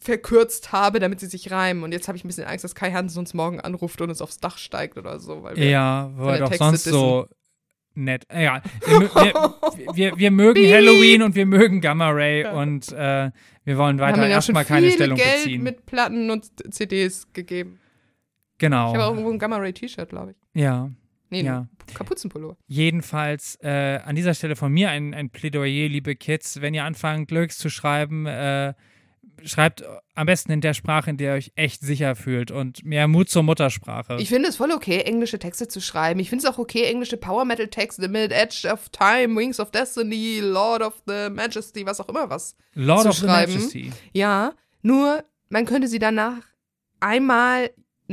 verkürzt 0.00 0.72
habe, 0.72 0.98
damit 0.98 1.20
sie 1.20 1.26
sich 1.26 1.50
reimen. 1.50 1.82
Und 1.84 1.92
jetzt 1.92 2.08
habe 2.08 2.16
ich 2.18 2.24
ein 2.24 2.28
bisschen 2.28 2.44
Angst, 2.46 2.64
dass 2.64 2.74
Kai 2.74 2.90
Hansen 2.92 3.20
uns 3.20 3.34
morgen 3.34 3.60
anruft 3.60 4.00
und 4.00 4.08
uns 4.10 4.20
aufs 4.20 4.38
Dach 4.38 4.58
steigt 4.58 4.98
oder 4.98 5.20
so. 5.20 5.42
Weil 5.44 5.56
wir 5.56 5.68
ja, 5.70 6.10
seine 6.18 6.38
doch 6.38 6.48
Texte 6.48 6.64
sonst 6.64 6.86
dissen. 6.86 6.98
so 6.98 7.26
nett. 7.94 8.24
Ja, 8.32 8.62
wir, 8.86 9.00
wir, 9.00 9.60
wir, 9.94 10.18
wir 10.18 10.30
mögen. 10.30 10.60
Halloween 10.72 11.22
und 11.22 11.34
wir 11.36 11.46
mögen 11.46 11.80
Gamma 11.80 12.10
Ray 12.10 12.42
Ja. 12.42 12.52
und 12.52 12.90
äh, 12.92 13.30
wir 13.64 13.78
wollen 13.78 14.00
weiter 14.00 14.26
erstmal 14.26 14.64
keine 14.64 14.90
Stellung 14.90 15.16
Geld 15.16 15.44
beziehen. 15.44 15.62
mit 15.62 15.86
Platten 15.86 16.30
und 16.30 16.46
CDs 16.74 17.32
gegeben. 17.32 17.78
Genau. 18.62 18.88
Ich 18.92 18.94
habe 18.98 19.04
auch 19.04 19.10
irgendwo 19.12 19.30
ein 19.30 19.38
Gamma 19.38 19.56
Ray 19.58 19.72
T-Shirt, 19.72 20.08
glaube 20.08 20.30
ich. 20.32 20.60
ja. 20.60 20.90
Nee, 21.30 21.42
Ja. 21.44 21.66
Kapuzenpullover. 21.94 22.56
Jedenfalls 22.66 23.58
äh, 23.62 24.00
an 24.04 24.14
dieser 24.16 24.34
Stelle 24.34 24.54
von 24.54 24.70
mir 24.70 24.90
ein, 24.90 25.14
ein 25.14 25.30
Plädoyer, 25.30 25.88
liebe 25.88 26.14
Kids, 26.14 26.60
wenn 26.60 26.74
ihr 26.74 26.84
anfangt, 26.84 27.30
Lyrics 27.30 27.56
zu 27.56 27.70
schreiben, 27.70 28.26
äh, 28.26 28.74
schreibt 29.42 29.82
am 30.14 30.26
besten 30.26 30.52
in 30.52 30.60
der 30.60 30.74
Sprache, 30.74 31.08
in 31.08 31.16
der 31.16 31.32
ihr 31.32 31.38
euch 31.38 31.52
echt 31.56 31.80
sicher 31.80 32.16
fühlt 32.16 32.50
und 32.50 32.84
mehr 32.84 33.08
Mut 33.08 33.30
zur 33.30 33.42
Muttersprache. 33.44 34.18
Ich 34.20 34.28
finde 34.28 34.50
es 34.50 34.56
voll 34.56 34.72
okay, 34.72 34.98
englische 35.00 35.38
Texte 35.38 35.68
zu 35.68 35.80
schreiben. 35.80 36.20
Ich 36.20 36.28
finde 36.28 36.46
es 36.46 36.52
auch 36.52 36.58
okay, 36.58 36.84
englische 36.84 37.16
Power 37.16 37.46
Metal 37.46 37.66
Texte 37.68 38.08
mit 38.08 38.30
Edge 38.30 38.68
of 38.70 38.90
Time, 38.90 39.34
Wings 39.34 39.58
of 39.58 39.70
Destiny, 39.70 40.40
Lord 40.40 40.82
of 40.82 41.02
the 41.06 41.30
Majesty, 41.30 41.86
was 41.86 41.98
auch 41.98 42.10
immer 42.10 42.28
was. 42.28 42.56
Lord 42.74 43.04
zu 43.04 43.08
of 43.08 43.16
schreiben. 43.16 43.52
the 43.52 43.58
Majesty. 43.58 43.92
Ja, 44.12 44.52
nur 44.82 45.24
man 45.48 45.64
könnte 45.64 45.88
sie 45.88 45.98
danach 45.98 46.42
einmal 47.00 47.70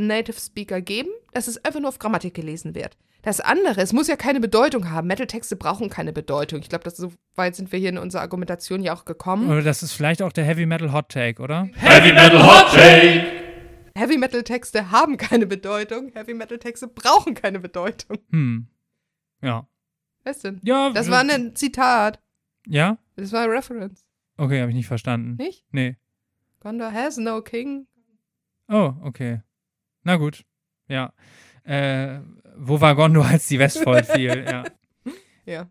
Native 0.07 0.39
Speaker 0.39 0.81
geben, 0.81 1.09
dass 1.33 1.47
es 1.47 1.63
einfach 1.63 1.79
nur 1.79 1.89
auf 1.89 1.99
Grammatik 1.99 2.33
gelesen 2.33 2.75
wird. 2.75 2.97
Das 3.21 3.41
andere, 3.41 3.81
es 3.81 3.91
muss 3.91 4.07
ja 4.07 4.15
keine 4.15 4.39
Bedeutung 4.39 4.89
haben. 4.91 5.07
Metal-Texte 5.07 5.57
brauchen 5.57 5.89
keine 5.89 6.13
Bedeutung. 6.13 6.59
Ich 6.61 6.69
glaube, 6.69 6.85
das- 6.85 6.95
so 6.97 7.11
weit 7.35 7.55
sind 7.55 7.71
wir 7.71 7.79
hier 7.79 7.89
in 7.89 7.97
unserer 7.97 8.21
Argumentation 8.21 8.81
ja 8.81 8.93
auch 8.95 9.03
gekommen. 9.03 9.49
Oder 9.49 9.61
das 9.61 9.83
ist 9.83 9.91
vielleicht 9.91 10.21
auch 10.21 10.31
der 10.31 10.45
Heavy 10.45 10.65
Metal 10.65 10.93
Hot 10.93 11.09
Take, 11.09 11.41
oder? 11.41 11.67
Heavy 11.75 12.13
Metal 12.13 12.41
Hot 12.41 12.71
Take. 12.73 13.25
Heavy 13.95 14.17
Metal-Texte 14.17 14.91
haben 14.91 15.17
keine 15.17 15.45
Bedeutung. 15.47 16.11
Heavy 16.13 16.33
Metal-Texte 16.33 16.87
brauchen 16.87 17.33
keine 17.33 17.59
Bedeutung. 17.59 18.17
Hm. 18.31 18.67
Ja. 19.41 19.67
Was 20.23 20.39
denn? 20.39 20.61
Ja. 20.63 20.91
Das 20.91 21.09
war 21.09 21.19
ein 21.19 21.55
Zitat. 21.55 22.21
Ja? 22.67 22.97
Das 23.17 23.33
war 23.33 23.41
ein 23.43 23.49
Reference. 23.49 24.05
Okay, 24.37 24.61
habe 24.61 24.71
ich 24.71 24.75
nicht 24.77 24.87
verstanden. 24.87 25.35
Nicht? 25.37 25.65
Nee. 25.71 25.97
Gondor 26.61 26.93
has 26.93 27.17
no 27.17 27.41
king. 27.41 27.87
Oh, 28.69 28.93
okay. 29.01 29.41
Na 30.03 30.15
gut. 30.17 30.43
Ja. 30.87 31.13
Äh, 31.63 32.19
wo 32.57 32.81
war 32.81 32.95
Gondor, 32.95 33.25
als 33.25 33.47
die 33.47 33.59
Westfold 33.59 34.05
fiel? 34.05 34.45
Ja. 34.47 34.63
Ja. 35.45 35.67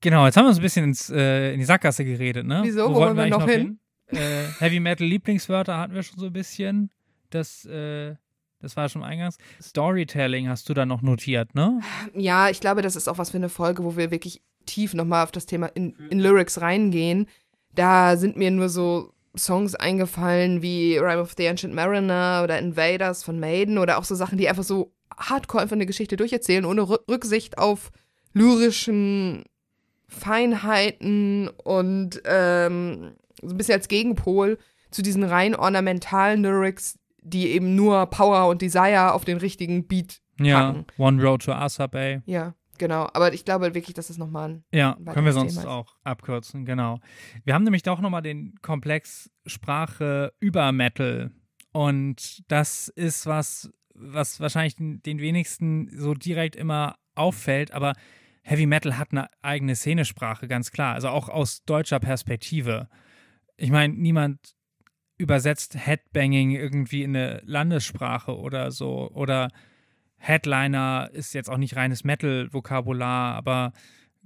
Genau, 0.00 0.26
jetzt 0.26 0.36
haben 0.36 0.44
wir 0.44 0.50
uns 0.50 0.58
ein 0.58 0.62
bisschen 0.62 0.84
ins, 0.84 1.10
äh, 1.10 1.52
in 1.52 1.58
die 1.58 1.64
Sackgasse 1.64 2.04
geredet, 2.04 2.46
ne? 2.46 2.60
Wieso? 2.62 2.88
Wo, 2.88 2.94
Wo 2.94 3.00
wollen 3.00 3.16
wir 3.16 3.24
eigentlich 3.24 3.38
noch 3.38 3.48
hin? 3.48 3.80
Äh, 4.06 4.44
Heavy 4.60 4.78
Metal 4.78 5.04
Lieblingswörter 5.04 5.76
hatten 5.76 5.94
wir 5.94 6.04
schon 6.04 6.20
so 6.20 6.26
ein 6.26 6.32
bisschen. 6.32 6.90
Das, 7.30 7.64
äh, 7.64 8.14
das 8.60 8.76
war 8.76 8.88
schon 8.88 9.02
eingangs. 9.02 9.38
Storytelling 9.60 10.48
hast 10.48 10.68
du 10.68 10.74
da 10.74 10.86
noch 10.86 11.02
notiert, 11.02 11.56
ne? 11.56 11.80
Ja, 12.14 12.48
ich 12.48 12.60
glaube, 12.60 12.82
das 12.82 12.94
ist 12.94 13.08
auch 13.08 13.18
was 13.18 13.30
für 13.30 13.38
eine 13.38 13.48
Folge, 13.48 13.82
wo 13.82 13.96
wir 13.96 14.12
wirklich 14.12 14.42
tief 14.66 14.94
nochmal 14.94 15.24
auf 15.24 15.32
das 15.32 15.46
Thema 15.46 15.66
in, 15.66 15.96
in 16.10 16.20
Lyrics 16.20 16.60
reingehen. 16.60 17.26
Da 17.74 18.16
sind 18.16 18.36
mir 18.36 18.52
nur 18.52 18.68
so 18.68 19.12
Songs 19.38 19.74
eingefallen 19.74 20.62
wie 20.62 20.96
Rhyme 20.98 21.20
of 21.20 21.34
the 21.36 21.48
Ancient 21.48 21.74
Mariner 21.74 22.40
oder 22.44 22.58
Invaders 22.58 23.22
von 23.24 23.38
Maiden 23.40 23.78
oder 23.78 23.98
auch 23.98 24.04
so 24.04 24.14
Sachen, 24.14 24.38
die 24.38 24.48
einfach 24.48 24.62
so 24.64 24.92
hardcore 25.16 25.62
einfach 25.62 25.76
eine 25.76 25.86
Geschichte 25.86 26.16
durcherzählen, 26.16 26.64
ohne 26.64 26.82
Rü- 26.82 27.00
Rücksicht 27.08 27.58
auf 27.58 27.90
lyrischen 28.32 29.44
Feinheiten 30.08 31.48
und 31.64 32.20
ähm, 32.24 33.12
so 33.42 33.48
ein 33.54 33.56
bisschen 33.56 33.74
als 33.74 33.88
Gegenpol 33.88 34.58
zu 34.90 35.02
diesen 35.02 35.24
rein 35.24 35.54
ornamentalen 35.54 36.42
Lyrics, 36.42 36.98
die 37.22 37.50
eben 37.50 37.74
nur 37.74 38.06
Power 38.06 38.48
und 38.48 38.62
Desire 38.62 39.12
auf 39.12 39.24
den 39.24 39.38
richtigen 39.38 39.86
Beat 39.86 40.20
Ja. 40.40 40.72
packen. 40.72 40.86
One 40.98 41.22
Road 41.22 41.42
to 41.44 41.52
Asa 41.52 41.86
Bay. 41.86 42.22
Ja, 42.26 42.54
genau. 42.78 43.08
Aber 43.12 43.32
ich 43.32 43.44
glaube 43.44 43.74
wirklich, 43.74 43.94
dass 43.94 44.10
es 44.10 44.18
nochmal 44.18 44.50
ein. 44.50 44.64
Ja, 44.72 44.96
Ein 44.96 45.04
können 45.06 45.26
wir 45.26 45.32
sonst 45.32 45.64
auch 45.64 45.96
abkürzen, 46.04 46.64
genau. 46.64 47.00
Wir 47.44 47.54
haben 47.54 47.64
nämlich 47.64 47.82
doch 47.82 48.00
nochmal 48.00 48.22
den 48.22 48.54
Komplex 48.62 49.30
Sprache 49.46 50.32
über 50.40 50.72
Metal. 50.72 51.30
Und 51.72 52.42
das 52.50 52.88
ist 52.88 53.26
was, 53.26 53.70
was 53.94 54.40
wahrscheinlich 54.40 54.76
den, 54.76 55.02
den 55.02 55.20
wenigsten 55.20 55.90
so 55.98 56.14
direkt 56.14 56.56
immer 56.56 56.96
auffällt, 57.14 57.72
aber 57.72 57.94
Heavy 58.42 58.66
Metal 58.66 58.96
hat 58.96 59.10
eine 59.10 59.28
eigene 59.42 59.74
Szenesprache, 59.74 60.46
ganz 60.46 60.70
klar. 60.70 60.94
Also 60.94 61.08
auch 61.08 61.28
aus 61.28 61.64
deutscher 61.64 61.98
Perspektive. 61.98 62.88
Ich 63.56 63.70
meine, 63.70 63.92
niemand 63.92 64.56
übersetzt 65.18 65.76
Headbanging 65.76 66.52
irgendwie 66.52 67.02
in 67.02 67.16
eine 67.16 67.40
Landessprache 67.44 68.36
oder 68.36 68.70
so. 68.70 69.10
Oder 69.10 69.48
Headliner 70.18 71.10
ist 71.12 71.34
jetzt 71.34 71.50
auch 71.50 71.58
nicht 71.58 71.76
reines 71.76 72.04
Metal-Vokabular, 72.04 73.34
aber 73.34 73.72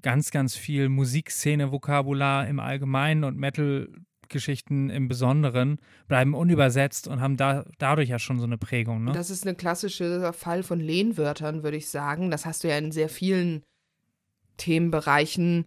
ganz, 0.03 0.31
ganz 0.31 0.57
viel 0.57 0.89
Musikszene-Vokabular 0.89 2.47
im 2.49 2.61
Allgemeinen 2.61 3.25
und 3.25 3.37
Metal-Geschichten 3.37 4.91
im 4.91 5.09
Besonderen 5.09 5.79
bleiben 6.09 6.35
unübersetzt 6.35 7.09
und 7.09 7.21
haben 7.21 7.37
da, 7.37 7.65
dadurch 7.79 8.09
ja 8.09 8.19
schon 8.19 8.39
so 8.39 8.47
eine 8.47 8.59
Prägung. 8.59 9.05
Ne? 9.05 9.13
Das 9.13 9.31
ist 9.31 9.47
ein 9.47 9.57
klassischer 9.57 10.33
Fall 10.33 10.63
von 10.63 10.81
Lehnwörtern, 10.81 11.63
würde 11.63 11.77
ich 11.77 11.89
sagen. 11.89 12.31
Das 12.31 12.47
hast 12.47 12.65
du 12.65 12.69
ja 12.69 12.79
in 12.79 12.93
sehr 12.93 13.09
vielen 13.09 13.63
Themenbereichen, 14.57 15.67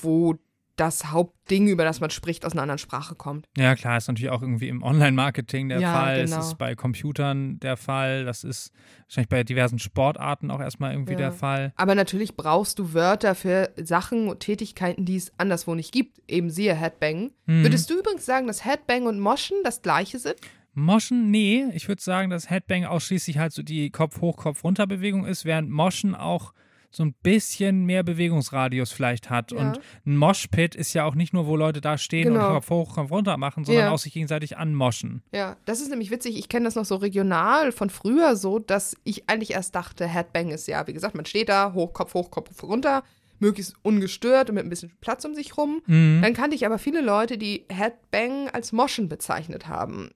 wo 0.00 0.36
das 0.76 1.12
Hauptding, 1.12 1.68
über 1.68 1.84
das 1.84 2.00
man 2.00 2.10
spricht, 2.10 2.44
aus 2.44 2.52
einer 2.52 2.62
anderen 2.62 2.78
Sprache 2.78 3.14
kommt. 3.14 3.46
Ja, 3.56 3.74
klar, 3.76 3.96
ist 3.96 4.08
natürlich 4.08 4.30
auch 4.30 4.42
irgendwie 4.42 4.68
im 4.68 4.82
Online-Marketing 4.82 5.68
der 5.68 5.80
Ja, 5.80 5.92
Fall. 5.92 6.24
genau. 6.24 6.38
Es 6.40 6.46
ist 6.48 6.58
bei 6.58 6.74
Computern 6.74 7.60
der 7.60 7.76
Fall. 7.76 8.24
Das 8.24 8.42
ist 8.44 8.72
wahrscheinlich 9.06 9.28
bei 9.28 9.44
diversen 9.44 9.78
Sportarten 9.78 10.50
auch 10.50 10.60
erstmal 10.60 10.92
irgendwie 10.92 11.12
Ja. 11.12 11.18
der 11.18 11.32
Fall. 11.32 11.72
Aber 11.76 11.94
natürlich 11.94 12.36
brauchst 12.36 12.78
du 12.78 12.92
Wörter 12.92 13.34
für 13.34 13.70
Sachen 13.76 14.28
und 14.28 14.40
Tätigkeiten, 14.40 15.04
die 15.04 15.16
es 15.16 15.32
anderswo 15.38 15.74
nicht 15.74 15.92
gibt. 15.92 16.18
Eben 16.28 16.50
siehe 16.50 16.74
Headbang. 16.74 17.30
Mhm. 17.46 17.62
Würdest 17.62 17.88
du 17.90 17.98
übrigens 17.98 18.26
sagen, 18.26 18.46
dass 18.48 18.64
Headbang 18.64 19.06
und 19.06 19.20
Moschen 19.20 19.56
das 19.62 19.80
gleiche 19.82 20.18
sind? 20.18 20.36
Moschen, 20.76 21.30
nee. 21.30 21.66
Ich 21.74 21.86
würde 21.86 22.02
sagen, 22.02 22.30
dass 22.30 22.50
Headbang 22.50 22.84
ausschließlich 22.84 23.38
halt 23.38 23.52
so 23.52 23.62
die 23.62 23.90
Kopf-Hoch-, 23.90 24.36
Kopf-Runter-Bewegung 24.38 25.24
ist, 25.24 25.44
während 25.44 25.70
Moschen 25.70 26.16
auch 26.16 26.52
so 26.94 27.04
ein 27.04 27.14
bisschen 27.22 27.84
mehr 27.84 28.02
Bewegungsradius 28.02 28.92
vielleicht 28.92 29.30
hat. 29.30 29.52
Ja. 29.52 29.58
Und 29.58 29.80
ein 30.06 30.16
Moshpit 30.16 30.74
ist 30.74 30.92
ja 30.94 31.04
auch 31.04 31.14
nicht 31.14 31.32
nur, 31.32 31.46
wo 31.46 31.56
Leute 31.56 31.80
da 31.80 31.98
stehen 31.98 32.32
Genau. 32.34 32.46
und 32.48 32.54
Kopf 32.54 32.70
hoch, 32.70 32.94
Kopf 32.94 33.10
runter 33.10 33.36
machen, 33.36 33.64
sondern 33.64 33.86
Ja. 33.86 33.90
auch 33.90 33.98
sich 33.98 34.12
gegenseitig 34.12 34.56
anmoschen. 34.56 35.22
Ja, 35.32 35.56
das 35.64 35.80
ist 35.80 35.90
nämlich 35.90 36.10
witzig. 36.10 36.38
Ich 36.38 36.48
kenne 36.48 36.64
das 36.66 36.74
noch 36.76 36.84
so 36.84 36.96
regional 36.96 37.72
von 37.72 37.90
früher 37.90 38.36
so, 38.36 38.58
dass 38.58 38.96
ich 39.04 39.28
eigentlich 39.28 39.52
erst 39.52 39.74
dachte, 39.74 40.06
Headbang 40.06 40.50
ist 40.50 40.68
ja, 40.68 40.86
wie 40.86 40.92
gesagt, 40.92 41.14
man 41.14 41.26
steht 41.26 41.48
da, 41.48 41.72
hoch, 41.72 41.92
Kopf 41.92 42.14
hoch, 42.14 42.30
Kopf 42.30 42.62
runter, 42.62 43.02
möglichst 43.40 43.74
ungestört 43.82 44.48
und 44.48 44.54
mit 44.54 44.64
ein 44.64 44.70
bisschen 44.70 44.92
Platz 45.00 45.24
um 45.24 45.34
sich 45.34 45.56
rum. 45.56 45.82
Mhm. 45.86 46.20
Dann 46.22 46.34
kannte 46.34 46.54
ich 46.54 46.64
aber 46.64 46.78
viele 46.78 47.00
Leute, 47.00 47.36
die 47.38 47.64
Headbang 47.70 48.48
als 48.50 48.72
Moschen 48.72 49.08
bezeichnet 49.08 49.66
haben. 49.68 50.10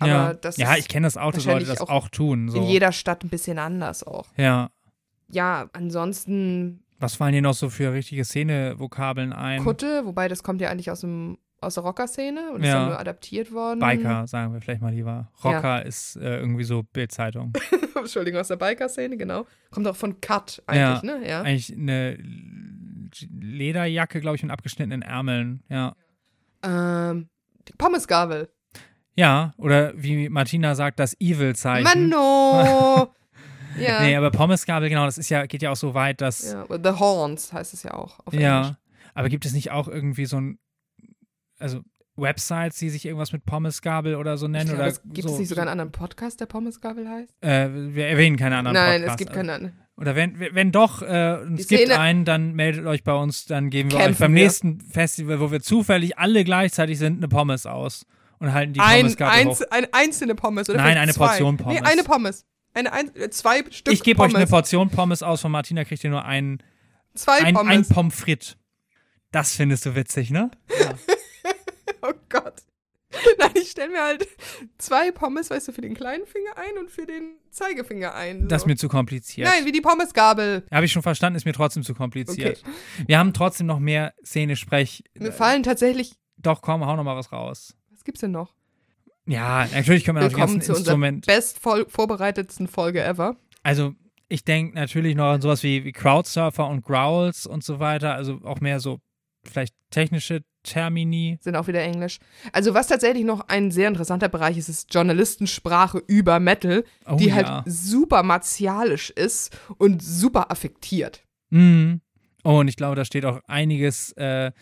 Aber 0.00 0.10
ja, 0.10 0.34
das 0.34 0.56
ja 0.56 0.76
ich 0.76 0.88
kenne 0.88 1.06
das 1.06 1.16
auch, 1.16 1.30
dass 1.32 1.44
Leute 1.44 1.66
das 1.66 1.80
auch 1.80 1.88
auch, 1.88 2.08
tun. 2.08 2.48
So. 2.48 2.58
in 2.58 2.64
jeder 2.64 2.90
Stadt 2.90 3.22
ein 3.22 3.28
bisschen 3.30 3.58
anders 3.58 4.02
auch. 4.04 4.26
ja. 4.36 4.70
Ja, 5.30 5.68
ansonsten 5.72 6.82
Was 7.00 7.16
fallen 7.16 7.32
dir 7.32 7.42
noch 7.42 7.54
so 7.54 7.70
für 7.70 7.92
richtige 7.92 8.24
Szene-Vokabeln 8.24 9.32
ein? 9.32 9.62
Kutte, 9.62 10.04
wobei 10.04 10.28
das 10.28 10.42
kommt 10.42 10.60
ja 10.60 10.70
eigentlich 10.70 10.90
aus, 10.90 11.00
dem, 11.00 11.38
aus 11.60 11.74
der 11.74 11.82
Rocker-Szene 11.84 12.52
und 12.52 12.62
ist 12.62 12.68
Ja. 12.68 12.80
dann 12.80 12.88
nur 12.88 12.98
adaptiert 12.98 13.52
worden. 13.52 13.80
Biker, 13.80 14.26
sagen 14.26 14.52
wir 14.52 14.60
vielleicht 14.60 14.82
mal 14.82 14.92
lieber. 14.92 15.30
Rocker 15.42 15.84
ist 15.84 16.16
äh, 16.16 16.38
irgendwie 16.38 16.64
so 16.64 16.82
Bildzeitung. 16.82 17.52
Entschuldigung, 17.96 18.40
aus 18.40 18.48
der 18.48 18.56
Biker-Szene, 18.56 19.16
genau. 19.16 19.46
Kommt 19.70 19.86
auch 19.88 19.96
von 19.96 20.20
Cut 20.20 20.62
Ja, 20.72 20.94
eigentlich, 20.98 21.02
ne? 21.02 21.28
Ja. 21.28 21.40
Eigentlich 21.42 21.72
eine 21.72 22.18
Lederjacke, 23.40 24.20
glaube 24.20 24.36
ich, 24.36 24.42
mit 24.42 24.52
abgeschnittenen 24.52 25.02
Ärmeln. 25.02 25.62
Ja. 25.68 25.94
Ähm, 26.62 27.28
Pommesgabel. 27.78 28.48
Ja, 29.16 29.54
oder 29.58 29.92
wie 29.96 30.28
Martina 30.28 30.74
sagt, 30.74 30.98
das 30.98 31.14
Evil-Zeichen. 31.20 31.84
Manno! 31.84 33.12
ja. 33.78 34.02
Nee, 34.02 34.16
aber 34.16 34.30
Pommesgabel, 34.30 34.88
genau, 34.88 35.04
das 35.06 35.18
ist 35.18 35.28
ja, 35.28 35.46
geht 35.46 35.62
ja 35.62 35.70
auch 35.70 35.76
so 35.76 35.94
weit, 35.94 36.20
dass. 36.20 36.52
ja. 36.52 36.64
The 36.82 36.98
Horns 36.98 37.52
heißt 37.52 37.74
es 37.74 37.82
ja 37.82 37.94
auch 37.94 38.20
auf 38.26 38.34
Ja. 38.34 38.60
Englisch. 38.60 38.76
Aber 39.14 39.28
gibt 39.28 39.46
es 39.46 39.52
nicht 39.52 39.70
auch 39.70 39.88
irgendwie 39.88 40.26
so 40.26 40.40
ein. 40.40 40.58
Also 41.58 41.80
Websites, 42.16 42.78
die 42.78 42.90
sich 42.90 43.04
irgendwas 43.06 43.32
mit 43.32 43.44
Pommesgabel 43.44 44.14
oder 44.16 44.36
so 44.36 44.46
nennen? 44.46 44.66
glaube, 44.66 44.82
oder 44.82 44.88
es 44.90 45.02
gibt 45.02 45.28
so, 45.28 45.34
es 45.34 45.40
nicht 45.40 45.48
sogar 45.48 45.62
einen 45.62 45.70
anderen 45.72 45.92
Podcast, 45.92 46.40
der 46.40 46.46
Pommesgabel 46.46 47.08
heißt? 47.08 47.34
Äh, 47.40 47.68
wir 47.94 48.06
erwähnen 48.06 48.36
keine 48.36 48.56
anderen 48.56 48.74
Nein, 48.74 49.00
Podcasts. 49.02 49.12
es 49.14 49.18
gibt 49.26 49.32
keinen 49.36 49.50
anderen. 49.50 49.80
Oder 49.96 50.16
wenn, 50.16 50.38
wenn 50.40 50.72
doch, 50.72 51.02
äh, 51.02 51.34
es 51.56 51.68
gibt 51.68 51.90
einen, 51.90 52.24
dann 52.24 52.54
meldet 52.54 52.86
euch 52.86 53.04
bei 53.04 53.14
uns, 53.14 53.46
dann 53.46 53.70
geben 53.70 53.90
wir 53.92 53.98
euch 53.98 54.18
beim 54.18 54.34
wir. 54.34 54.42
nächsten 54.44 54.80
Festival, 54.80 55.38
wo 55.40 55.50
wir 55.52 55.60
zufällig 55.60 56.18
alle 56.18 56.42
gleichzeitig 56.44 56.98
sind, 56.98 57.18
eine 57.18 57.28
Pommes 57.28 57.66
aus 57.66 58.04
und 58.38 58.52
halten 58.52 58.72
die 58.72 58.80
Ein, 58.80 59.02
Pommesgabel 59.02 59.44
hoch. 59.44 59.50
eins, 59.50 59.62
eine 59.70 59.88
einzelne 59.92 60.34
Pommes 60.34 60.68
oder 60.68 60.78
Nein, 60.78 60.98
eine 60.98 61.12
zwei? 61.12 61.28
Portion 61.28 61.56
Pommes. 61.56 61.80
Nee, 61.80 61.86
eine 61.86 62.02
Pommes. 62.02 62.44
Eine, 62.74 62.92
ein, 62.92 63.14
äh, 63.16 63.30
zwei 63.30 63.64
Stück 63.70 63.94
Ich 63.94 64.02
gebe 64.02 64.20
euch 64.20 64.28
Pommes. 64.28 64.34
eine 64.34 64.46
Portion 64.46 64.90
Pommes 64.90 65.22
aus, 65.22 65.40
von 65.40 65.52
Martina 65.52 65.84
kriegt 65.84 66.02
ihr 66.04 66.10
nur 66.10 66.24
ein, 66.24 66.62
Zwei 67.14 67.38
ein, 67.38 67.46
ein 67.46 67.54
Pommes. 67.54 67.88
Pommes 67.88 68.14
frites. 68.14 68.56
Das 69.30 69.54
findest 69.56 69.86
du 69.86 69.94
witzig, 69.94 70.30
ne? 70.30 70.50
oh 72.02 72.12
Gott. 72.28 72.62
Nein, 73.38 73.50
ich 73.54 73.70
stelle 73.70 73.90
mir 73.90 74.02
halt 74.02 74.28
zwei 74.78 75.12
Pommes, 75.12 75.50
weißt 75.50 75.68
du, 75.68 75.72
für 75.72 75.80
den 75.80 75.94
kleinen 75.94 76.26
Finger 76.26 76.56
ein 76.56 76.78
und 76.78 76.90
für 76.90 77.06
den 77.06 77.36
Zeigefinger 77.50 78.14
ein. 78.14 78.42
So. 78.42 78.46
Das 78.48 78.62
ist 78.62 78.66
mir 78.66 78.76
zu 78.76 78.88
kompliziert. 78.88 79.48
Nein, 79.48 79.64
wie 79.64 79.72
die 79.72 79.80
Pommesgabel. 79.80 80.66
Habe 80.70 80.84
ich 80.86 80.92
schon 80.92 81.02
verstanden, 81.02 81.36
ist 81.36 81.44
mir 81.44 81.52
trotzdem 81.52 81.84
zu 81.84 81.94
kompliziert. 81.94 82.62
Wir 83.06 83.18
haben 83.18 83.32
trotzdem 83.32 83.68
noch 83.68 83.78
mehr 83.78 84.14
Szene-Sprech. 84.24 85.04
Mir 85.14 85.32
fallen 85.32 85.62
tatsächlich. 85.62 86.16
Doch, 86.36 86.60
komm, 86.60 86.84
hau 86.84 86.96
noch 86.96 87.04
mal 87.04 87.16
was 87.16 87.30
raus. 87.30 87.76
Was 87.92 88.02
gibt's 88.02 88.20
denn 88.20 88.32
noch? 88.32 88.54
Ja, 89.26 89.66
natürlich 89.74 90.04
können 90.04 90.18
wir 90.18 90.22
noch 90.22 90.28
die 90.28 90.34
Willkommen 90.36 90.54
ganzen 90.58 90.66
zu 90.74 90.78
unserer 90.78 90.94
Instrument. 90.94 91.26
best 91.26 91.58
vorbereitetsten 91.60 92.68
Folge 92.68 93.02
ever. 93.02 93.36
Also, 93.62 93.94
ich 94.28 94.44
denke 94.44 94.74
natürlich 94.74 95.14
noch 95.14 95.26
an 95.32 95.40
sowas 95.40 95.62
wie, 95.62 95.84
wie 95.84 95.92
Crowdsurfer 95.92 96.66
und 96.68 96.82
Growls 96.84 97.46
und 97.46 97.62
so 97.64 97.78
weiter. 97.78 98.14
Also 98.14 98.40
auch 98.44 98.60
mehr 98.60 98.80
so 98.80 98.98
vielleicht 99.44 99.74
technische 99.90 100.42
Termini. 100.62 101.38
sind 101.42 101.56
auch 101.56 101.66
wieder 101.68 101.82
Englisch. 101.82 102.18
Also 102.52 102.72
was 102.72 102.86
tatsächlich 102.86 103.24
noch 103.24 103.48
ein 103.48 103.70
sehr 103.70 103.86
interessanter 103.88 104.28
Bereich 104.30 104.56
ist, 104.56 104.70
ist 104.70 104.92
Journalistensprache 104.94 106.02
über 106.06 106.40
Metal, 106.40 106.84
Oh, 107.06 107.16
die 107.16 107.32
halt 107.34 107.46
ja. 107.46 107.62
super 107.66 108.22
martialisch 108.22 109.10
ist 109.10 109.56
und 109.76 110.02
super 110.02 110.50
affektiert. 110.50 111.22
Mhm. 111.50 112.00
Oh, 112.44 112.58
und 112.60 112.68
ich 112.68 112.76
glaube, 112.76 112.96
da 112.96 113.04
steht 113.04 113.26
auch 113.26 113.40
einiges 113.46 114.12
äh, 114.12 114.52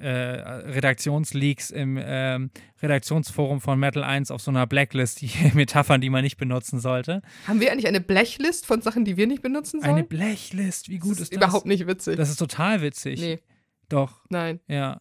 äh, 0.00 0.08
Redaktionsleaks 0.08 1.70
im 1.70 1.98
ähm, 2.02 2.50
Redaktionsforum 2.82 3.60
von 3.60 3.78
Metal 3.78 4.02
1 4.02 4.30
auf 4.30 4.40
so 4.40 4.50
einer 4.50 4.66
Blacklist, 4.66 5.20
die 5.20 5.30
Metaphern, 5.54 6.00
die 6.00 6.10
man 6.10 6.22
nicht 6.22 6.36
benutzen 6.36 6.80
sollte. 6.80 7.22
Haben 7.46 7.60
wir 7.60 7.70
eigentlich 7.70 7.86
eine 7.86 8.00
Blechlist 8.00 8.66
von 8.66 8.80
Sachen, 8.80 9.04
die 9.04 9.16
wir 9.16 9.26
nicht 9.26 9.42
benutzen 9.42 9.80
sollen? 9.80 9.94
Eine 9.94 10.04
Blachlist, 10.04 10.88
wie 10.88 10.98
gut 10.98 11.12
das 11.12 11.18
ist, 11.18 11.32
ist 11.32 11.32
das? 11.34 11.48
überhaupt 11.48 11.66
nicht 11.66 11.86
witzig. 11.86 12.16
Das 12.16 12.30
ist 12.30 12.36
total 12.36 12.80
witzig. 12.82 13.20
nee, 13.20 13.40
Doch, 13.88 14.24
nein. 14.28 14.60
ja. 14.68 15.00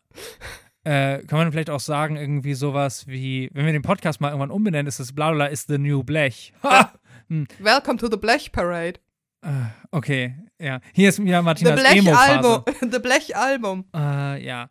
Äh, 0.84 1.20
kann 1.28 1.38
man 1.38 1.52
vielleicht 1.52 1.70
auch 1.70 1.80
sagen, 1.80 2.16
irgendwie 2.16 2.56
sowas 2.56 3.08
wie, 3.08 3.50
wenn 3.54 3.66
wir 3.66 3.72
den 3.72 3.84
Podcast 3.84 4.20
mal 4.20 4.30
irgendwann 4.30 4.50
umbenennen, 4.50 4.88
ist 4.88 5.00
es 5.00 5.14
Bladula 5.14 5.46
is 5.46 5.66
the 5.68 5.78
new 5.78 6.04
Blech. 6.04 6.54
Ha! 6.64 6.92
Welcome 7.60 7.98
to 7.98 8.10
the 8.10 8.18
Blech 8.18 8.52
Parade. 8.52 9.00
Äh, 9.44 9.50
okay, 9.92 10.36
ja. 10.60 10.80
Hier 10.94 11.10
ist 11.10 11.20
wieder 11.24 11.39
The 11.39 11.44
Martinas 11.46 11.80
Blech 11.80 11.98
Emo-Phase. 11.98 12.64
The 12.92 13.00
Blech 13.00 13.36
Album. 13.36 13.86
Äh, 13.96 14.44
ja. 14.46 14.70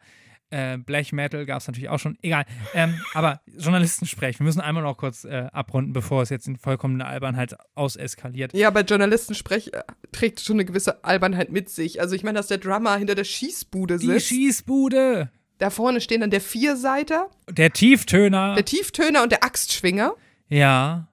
Äh, 0.52 0.78
Black 0.78 1.12
Metal 1.12 1.46
gab 1.46 1.60
es 1.60 1.68
natürlich 1.68 1.88
auch 1.90 2.00
schon. 2.00 2.18
Egal. 2.22 2.44
Ähm, 2.74 3.00
aber 3.14 3.40
Journalistensprech. 3.56 4.40
Wir 4.40 4.44
müssen 4.44 4.60
einmal 4.60 4.82
noch 4.82 4.96
kurz 4.96 5.24
äh, 5.24 5.46
abrunden, 5.52 5.92
bevor 5.92 6.22
es 6.22 6.28
jetzt 6.28 6.48
in 6.48 6.56
vollkommene 6.56 7.06
Albernheit 7.06 7.54
auseskaliert. 7.76 8.52
Ja, 8.52 8.70
bei 8.70 8.80
Journalistensprech 8.80 9.72
äh, 9.72 9.82
trägt 10.10 10.40
schon 10.40 10.56
eine 10.56 10.64
gewisse 10.64 11.04
Albernheit 11.04 11.52
mit 11.52 11.68
sich. 11.70 12.00
Also 12.00 12.16
ich 12.16 12.24
meine, 12.24 12.38
dass 12.38 12.48
der 12.48 12.58
Drummer 12.58 12.96
hinter 12.96 13.14
der 13.14 13.22
Schießbude 13.22 13.98
Die 13.98 14.06
sitzt. 14.06 14.26
Schießbude. 14.26 15.30
da 15.58 15.70
vorne 15.70 16.00
stehen 16.00 16.20
dann 16.20 16.30
der 16.30 16.40
Vierseiter, 16.40 17.28
Der 17.48 17.70
Tieftöner. 17.72 18.56
der 18.56 18.64
Tieftöner 18.64 19.22
und 19.22 19.30
der 19.30 19.44
Axtschwinger. 19.44 20.14
ja. 20.48 21.06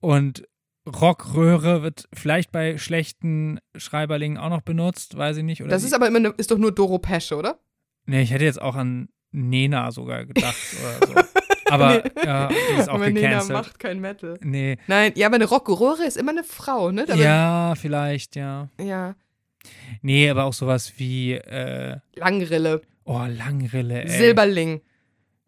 Und 0.00 0.46
Rockröhre 0.86 1.82
wird 1.82 2.08
vielleicht 2.12 2.52
bei 2.52 2.76
schlechten 2.78 3.58
Schreiberlingen 3.76 4.38
auch 4.38 4.50
noch 4.50 4.60
benutzt, 4.62 5.16
weiß 5.16 5.38
ich 5.38 5.42
nicht. 5.44 5.62
Oder 5.62 5.70
Das 5.70 5.82
ist 5.84 5.94
aber 5.94 6.06
immer 6.08 6.20
ne, 6.20 6.34
ist 6.36 6.50
doch 6.50 6.58
nur 6.58 6.72
Doro 6.72 6.98
Pesche, 6.98 7.36
oder? 7.36 7.58
Nee, 8.06 8.22
ich 8.22 8.30
hätte 8.32 8.44
jetzt 8.44 8.60
auch 8.60 8.74
an 8.74 9.08
Nena 9.32 9.90
sogar 9.92 10.26
gedacht 10.26 10.54
oder 11.00 11.06
so. 11.06 11.14
Aber 11.70 12.02
Nee. 12.04 12.10
ja, 12.24 12.48
die 12.48 12.80
ist 12.80 12.88
auch 12.90 12.94
Aber 12.94 13.06
Nena 13.10 13.28
gecancelt. 13.28 13.52
macht 13.52 13.78
kein 13.78 14.00
Metal. 14.00 14.38
Nee. 14.42 14.76
Nein, 14.86 15.12
ja, 15.16 15.26
aber 15.28 15.36
eine 15.36 15.46
Rockröhre 15.46 16.04
ist 16.04 16.16
immer 16.18 16.32
eine 16.32 16.44
Frau, 16.44 16.90
ne? 16.90 17.06
Da 17.06 17.14
Ja, 17.14 17.74
vielleicht, 17.76 18.36
ja. 18.36 18.68
ja. 18.78 19.14
Nee, 20.02 20.28
aber 20.28 20.44
auch 20.44 20.52
sowas 20.52 20.92
wie, 20.98 21.32
äh, 21.32 21.96
Langrille, 22.16 22.82
oh, 23.04 23.24
Langrille, 23.26 24.02
ey. 24.02 24.08
Silberling. 24.10 24.82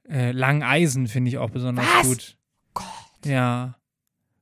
Äh, 0.09 0.31
Langeisen 0.33 1.07
finde 1.09 1.29
ich 1.29 1.37
auch 1.39 1.51
besonders 1.51 1.85
Was? 1.99 2.07
gut. 2.07 2.37
Ja. 3.27 3.77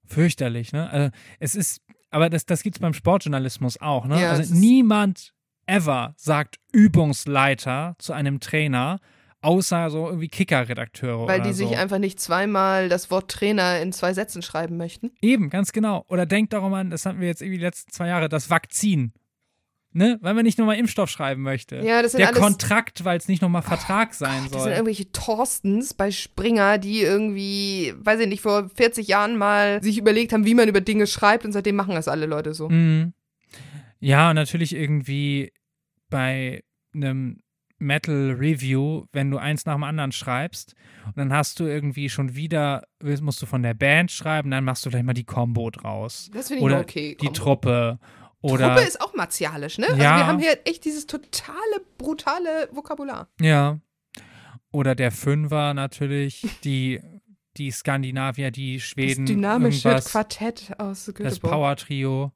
Fürchterlich, 0.07 0.73
ne? 0.73 0.91
Also, 0.91 1.11
es 1.39 1.55
ist, 1.55 1.83
aber 2.11 2.31
das, 2.31 2.47
das 2.47 2.63
gibt 2.63 2.77
es 2.77 2.81
beim 2.81 2.95
Sportjournalismus 2.95 3.81
auch, 3.81 4.07
ne? 4.07 4.21
Ja, 4.21 4.31
also 4.31 4.55
niemand 4.55 5.33
ever 5.67 6.15
sagt 6.17 6.57
Übungsleiter 6.73 7.97
zu 7.99 8.13
einem 8.13 8.41
Trainer, 8.41 9.01
außer 9.41 9.91
so 9.91 10.07
irgendwie 10.07 10.29
Kicker-Redakteure 10.29 11.27
Weil 11.29 11.43
die 11.43 11.53
so. 11.53 11.67
sich 11.69 11.77
einfach 11.77 11.99
nicht 11.99 12.19
zweimal 12.19 12.89
das 12.89 13.11
Wort 13.11 13.31
Trainer 13.31 13.81
in 13.81 13.93
zwei 13.93 14.15
Sätzen 14.15 14.43
schreiben 14.43 14.77
möchten. 14.77 15.13
Eben, 15.21 15.51
ganz 15.51 15.73
genau. 15.73 16.05
Oder 16.09 16.27
denkt 16.27 16.53
darum 16.53 16.73
an, 16.75 16.91
das 16.91 17.05
hatten 17.05 17.21
wir 17.21 17.29
jetzt 17.29 17.43
irgendwie 17.43 17.59
die 17.59 17.65
letzten 17.65 17.93
zwei 17.93 18.09
Jahre, 18.09 18.29
das 18.29 18.51
Vakzin. 18.51 19.13
Ne? 19.97 20.19
Weil 20.23 20.35
man 20.35 20.45
nicht 20.45 20.59
nochmal 20.59 20.77
Impfstoff 20.77 21.09
schreiben 21.09 21.43
möchte. 21.43 21.77
Ja, 21.77 22.03
das 22.03 22.13
sind 22.13 22.19
Der 22.19 22.29
alles- 22.29 22.41
Kontrakt, 22.41 23.05
weil 23.05 23.17
es 23.17 23.29
nicht 23.29 23.41
nochmal 23.41 23.63
Vertrag 23.63 24.13
sein 24.13 24.43
Das 24.43 24.51
sind 24.51 24.61
soll. 24.63 24.73
irgendwelche 24.73 25.11
Thorstens 25.13 25.95
bei 25.95 26.11
Springer, 26.11 26.79
die 26.79 27.01
irgendwie, 27.03 27.95
weiß 27.99 28.19
ich 28.21 28.27
nicht, 28.29 28.43
vor 28.43 28.69
40 28.75 29.07
Jahren 29.07 29.37
mal 29.37 29.81
sich 29.85 29.97
überlegt 29.97 30.33
haben, 30.33 30.47
wie 30.47 30.55
man 30.55 30.69
über 30.69 30.81
Dinge 30.81 31.07
schreibt 31.07 31.45
und 31.45 31.53
seitdem 31.53 31.77
machen 31.77 31.95
das 31.95 32.09
alle 32.09 32.27
Leute 32.27 32.55
so. 32.55 32.69
Mhm. 32.69 33.13
Ja, 34.01 34.31
und 34.31 34.35
natürlich 34.35 34.75
irgendwie 34.75 35.53
bei 36.11 36.63
einem 36.93 37.39
Metal 37.79 38.33
Review, 38.39 39.05
wenn 39.13 39.31
du 39.31 39.39
eins 39.39 39.65
nach 39.67 39.75
dem 39.75 39.85
anderen 39.85 40.11
schreibst 40.13 40.75
und 41.07 41.17
dann 41.19 41.33
hast 41.33 41.61
du 41.61 41.65
irgendwie 41.67 42.09
schon 42.09 42.35
wieder, 42.35 42.83
musst 43.21 43.43
du 43.43 43.47
von 43.47 43.63
der 43.63 43.75
Band 43.75 44.11
schreiben, 44.11 44.51
dann 44.51 44.65
machst 44.65 44.85
du 44.87 44.91
vielleicht 44.91 45.07
mal 45.07 45.13
die 45.13 45.25
Combo 45.25 45.71
draus. 45.71 46.31
Das 46.33 46.49
finde 46.49 46.61
ich 46.61 46.65
Oder 46.65 46.81
okay. 46.81 47.17
die 47.21 47.27
Komm. 47.27 47.35
Truppe. 47.35 47.99
Oder, 48.53 48.75
Truppe 48.75 48.87
ist 48.87 49.01
auch 49.01 49.15
martialisch, 49.15 49.79
ne? 49.79 49.87
Also 49.89 50.03
Ja. 50.03 50.17
wir 50.19 50.27
haben 50.27 50.39
hier 50.39 50.59
echt 50.67 50.85
dieses 50.85 51.07
totale, 51.07 51.57
brutale 51.99 52.69
Vokabular. 52.73 53.29
Ja. 53.41 53.79
Oder 54.71 54.95
der 54.95 55.13
Fünfer 55.13 55.73
natürlich, 55.73 56.47
die, 56.65 57.01
die 57.57 57.71
Skandinavier, 57.71 58.51
die 58.51 58.81
Schweden. 58.81 59.25
das 59.27 59.35
dynamische 59.35 59.89
irgendwas, 59.89 60.11
Quartett 60.11 60.73
aus 60.79 61.05
Das 61.07 61.15
Göteborg. 61.15 61.53
Power-Trio. 61.53 62.33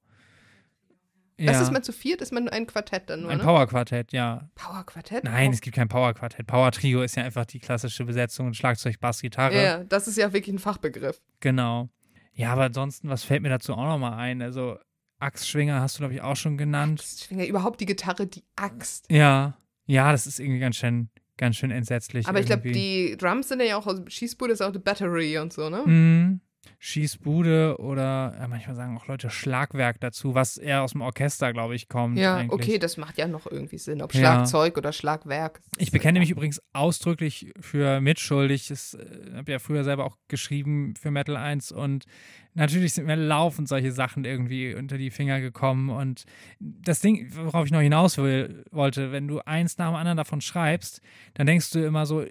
Was 1.41 1.47
Ja, 1.57 1.63
ist 1.63 1.73
man 1.73 1.83
zu 1.85 1.93
viert? 1.93 2.21
Ist 2.21 2.33
man 2.33 2.49
ein 2.49 2.67
Quartett 2.67 3.11
dann 3.11 3.23
nur, 3.23 3.31
ein 3.31 3.39
ne? 3.39 3.45
Power-Quartett, 3.45 4.13
ja. 4.13 4.49
Power-Quartett? 4.57 5.23
Nein, 5.25 5.53
es 5.53 5.61
gibt 5.61 5.77
kein 5.77 5.89
Power-Quartett. 5.89 6.47
Power-Trio 6.47 7.03
ist 7.03 7.17
ja 7.17 7.23
einfach 7.23 7.45
die 7.45 7.61
klassische 7.61 8.05
Besetzung, 8.05 8.55
Schlagzeug, 8.55 8.99
Bass, 8.99 9.21
Gitarre. 9.21 9.63
Ja, 9.63 9.85
das 9.85 10.09
ist 10.09 10.17
ja 10.17 10.33
wirklich 10.33 10.55
ein 10.55 10.59
Fachbegriff. 10.59 11.21
Genau. 11.41 11.89
Ja, 12.33 12.53
aber 12.53 12.65
ansonsten, 12.65 13.09
was 13.09 13.23
fällt 13.25 13.43
mir 13.43 13.51
dazu 13.51 13.75
auch 13.75 13.87
nochmal 13.87 14.15
ein? 14.15 14.43
Also, 14.43 14.79
Axtschwinger 15.19 15.81
hast 15.81 15.97
du, 15.97 16.01
glaube 16.01 16.15
ich, 16.15 16.23
auch 16.23 16.37
schon 16.37 16.57
genannt. 16.57 17.01
Axtschwinger, 17.01 17.47
überhaupt 17.47 17.81
die 17.81 17.87
Gitarre, 17.87 18.27
die 18.27 18.45
Axt. 18.57 19.11
Ja. 19.11 19.57
Ja, 19.87 20.13
das 20.13 20.27
ist 20.27 20.39
irgendwie 20.39 20.61
ganz 20.61 20.77
schön, 20.77 21.09
ganz 21.37 21.57
schön 21.57 21.71
entsetzlich. 21.71 22.29
Aber 22.29 22.41
ich 22.41 22.47
glaube, 22.47 22.69
irgendwie. 22.69 23.11
die 23.11 23.17
Drums 23.17 23.49
sind 23.49 23.63
ja 23.63 23.77
auch 23.77 23.87
aus 23.87 24.01
Schießbude, 24.07 24.53
ist 24.53 24.61
auch 24.61 24.73
die 24.73 24.79
Battery 24.79 25.39
und 25.39 25.53
so, 25.53 25.71
ne? 25.71 25.83
Mhm. 25.85 26.41
Schießbude 26.79 27.77
oder 27.79 28.35
ja, 28.39 28.49
manchmal 28.49 28.77
sagen 28.77 28.97
auch 28.97 29.07
Leute 29.07 29.31
Schlagwerk 29.31 30.01
dazu, 30.01 30.35
was 30.35 30.57
eher 30.57 30.83
aus 30.83 30.93
dem 30.93 31.01
Orchester, 31.01 31.53
glaube 31.53 31.75
ich, 31.75 31.89
kommt. 31.89 32.19
Ja, 32.19 32.37
eigentlich. 32.37 32.53
okay, 32.53 32.79
das 32.79 32.97
macht 32.97 33.19
ja 33.19 33.27
noch 33.27 33.47
irgendwie 33.51 33.79
Sinn. 33.79 34.03
Ob 34.03 34.15
Ja. 34.15 34.21
Schlagzeug 34.21 34.77
oder 34.79 34.93
Schlagwerk. 34.93 35.61
Ich 35.79 35.91
bekenne 35.91 36.21
mich 36.21 36.31
übrigens 36.31 36.63
ausdrücklich 36.73 37.53
für 37.61 38.01
mitschuldig. 38.01 38.71
Ich 38.71 38.95
äh, 38.95 39.37
habe 39.37 39.53
ja 39.53 39.59
früher 39.59 39.85
selber 39.85 40.05
auch 40.05 40.17
geschrieben 40.29 40.95
für 41.01 41.11
Metal 41.11 41.37
1 41.37 41.73
und 41.73 42.07
natürlich 42.55 42.95
sind 42.95 43.07
mir 43.07 43.17
laufend 43.17 43.69
solche 43.69 43.93
Sachen 43.93 44.25
irgendwie 44.25 44.75
unter 44.75 44.99
die 44.99 45.11
Finger 45.11 45.41
gekommen. 45.41 45.91
Und 45.91 46.25
das 46.61 47.01
Ding, 47.01 47.31
worauf 47.35 47.67
ich 47.67 47.73
noch 47.73 47.81
hinaus 47.81 48.19
will, 48.19 48.65
wollte, 48.71 49.13
wenn 49.13 49.29
du 49.29 49.41
eins 49.41 49.79
nach 49.79 49.89
dem 49.89 49.97
anderen 49.97 50.17
davon 50.17 50.41
schreibst, 50.41 51.01
dann 51.35 51.47
denkst 51.47 51.71
du 51.71 51.85
immer 51.85 52.07
so, 52.07 52.25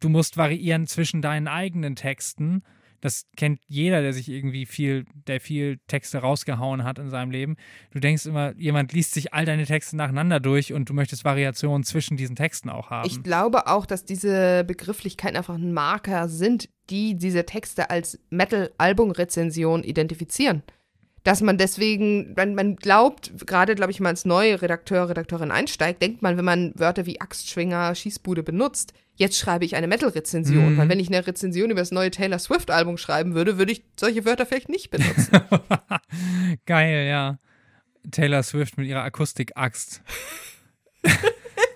du 0.00 0.08
musst 0.08 0.36
variieren 0.36 0.86
zwischen 0.86 1.22
deinen 1.22 1.48
eigenen 1.48 1.96
Texten. 1.96 2.62
Das 3.00 3.26
kennt 3.36 3.60
jeder, 3.66 4.02
der 4.02 4.12
sich 4.12 4.28
irgendwie 4.28 4.66
viel, 4.66 5.04
der 5.26 5.40
viel 5.40 5.78
Texte 5.86 6.18
rausgehauen 6.18 6.84
hat 6.84 6.98
in 6.98 7.10
seinem 7.10 7.30
Leben. 7.30 7.56
Du 7.92 8.00
denkst 8.00 8.26
immer, 8.26 8.54
jemand 8.56 8.92
liest 8.92 9.14
sich 9.14 9.34
all 9.34 9.44
deine 9.44 9.64
Texte 9.66 9.96
nacheinander 9.96 10.40
durch 10.40 10.72
und 10.72 10.88
du 10.88 10.94
möchtest 10.94 11.24
Variationen 11.24 11.84
zwischen 11.84 12.16
diesen 12.16 12.36
Texten 12.36 12.70
auch 12.70 12.90
haben. 12.90 13.06
Ich 13.06 13.22
glaube 13.22 13.66
auch, 13.66 13.86
dass 13.86 14.04
diese 14.04 14.64
Begrifflichkeiten 14.64 15.36
einfach 15.36 15.54
ein 15.54 15.72
Marker 15.72 16.28
sind, 16.28 16.68
die 16.90 17.16
diese 17.16 17.44
Texte 17.44 17.90
als 17.90 18.18
Metal-Album-Rezension 18.30 19.82
identifizieren. 19.82 20.62
Dass 21.26 21.40
man 21.40 21.58
deswegen, 21.58 22.34
man, 22.36 22.54
man 22.54 22.76
glaubt, 22.76 23.32
gerade 23.48 23.74
glaube 23.74 23.90
ich, 23.90 23.98
wenn 23.98 24.04
man 24.04 24.12
als 24.12 24.26
neue 24.26 24.62
Redakteur, 24.62 25.08
Redakteurin 25.08 25.50
einsteigt, 25.50 26.00
denkt 26.00 26.22
man, 26.22 26.36
wenn 26.36 26.44
man 26.44 26.72
Wörter 26.76 27.04
wie 27.04 27.20
Axtschwinger, 27.20 27.96
Schießbude 27.96 28.44
benutzt, 28.44 28.92
jetzt 29.16 29.36
schreibe 29.36 29.64
ich 29.64 29.74
eine 29.74 29.88
Metal-Rezension. 29.88 30.74
Mhm. 30.74 30.78
Weil 30.78 30.88
wenn 30.88 31.00
ich 31.00 31.08
eine 31.08 31.26
Rezension 31.26 31.72
über 31.72 31.80
das 31.80 31.90
neue 31.90 32.12
Taylor 32.12 32.38
Swift-Album 32.38 32.96
schreiben 32.96 33.34
würde, 33.34 33.58
würde 33.58 33.72
ich 33.72 33.82
solche 33.98 34.24
Wörter 34.24 34.46
vielleicht 34.46 34.68
nicht 34.68 34.90
benutzen. 34.90 35.32
Geil, 36.64 37.08
ja. 37.08 37.38
Taylor 38.12 38.44
Swift 38.44 38.78
mit 38.78 38.86
ihrer 38.86 39.02
Akustik-Axt. 39.02 40.02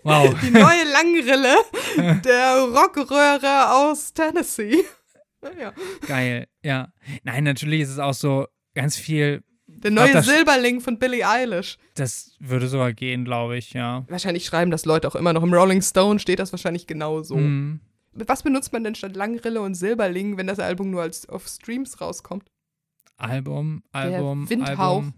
wow. 0.05 0.33
Die 0.45 0.51
neue 0.53 0.85
Langrille 0.93 1.57
der 2.25 2.69
Rockröhre 2.73 3.73
aus 3.73 4.13
Tennessee. 4.13 4.85
Naja. 5.43 5.73
Geil, 6.07 6.47
ja. 6.63 6.93
Nein, 7.25 7.43
natürlich 7.43 7.81
ist 7.81 7.91
es 7.91 7.99
auch 7.99 8.15
so 8.15 8.47
ganz 8.75 8.97
viel, 8.97 9.43
Der 9.67 9.91
neue 9.91 10.13
das- 10.13 10.27
Silberling 10.27 10.81
von 10.81 10.99
Billie 10.99 11.27
Eilish. 11.29 11.79
das 11.95 12.37
würde 12.41 12.69
sogar 12.69 12.93
gehen, 12.93 13.25
glaube 13.25 13.57
ich, 13.57 13.73
ja. 13.73 14.05
Wahrscheinlich 14.09 14.45
schreiben 14.45 14.71
das 14.71 14.85
Leute 14.85 15.07
auch 15.09 15.15
immer 15.15 15.33
noch. 15.33 15.43
Im 15.43 15.53
Rolling 15.55 15.83
Stone 15.83 16.19
steht 16.19 16.39
das 16.39 16.53
wahrscheinlich 16.53 16.87
genau 16.87 17.23
so. 17.23 17.37
Mhm. 17.37 17.81
Was 18.13 18.43
benutzt 18.43 18.73
man 18.73 18.83
denn 18.83 18.95
statt 18.97 19.15
Langrille 19.15 19.61
und 19.61 19.75
Silberling, 19.75 20.37
wenn 20.37 20.49
das 20.49 20.59
Album 20.59 20.91
nur 20.91 21.03
als 21.03 21.29
auf 21.29 21.47
Streams 21.47 22.01
rauskommt? 22.01 22.51
Album, 23.17 23.83
Album, 23.93 24.49
Windhauch. 24.51 24.79
Album. 24.79 25.15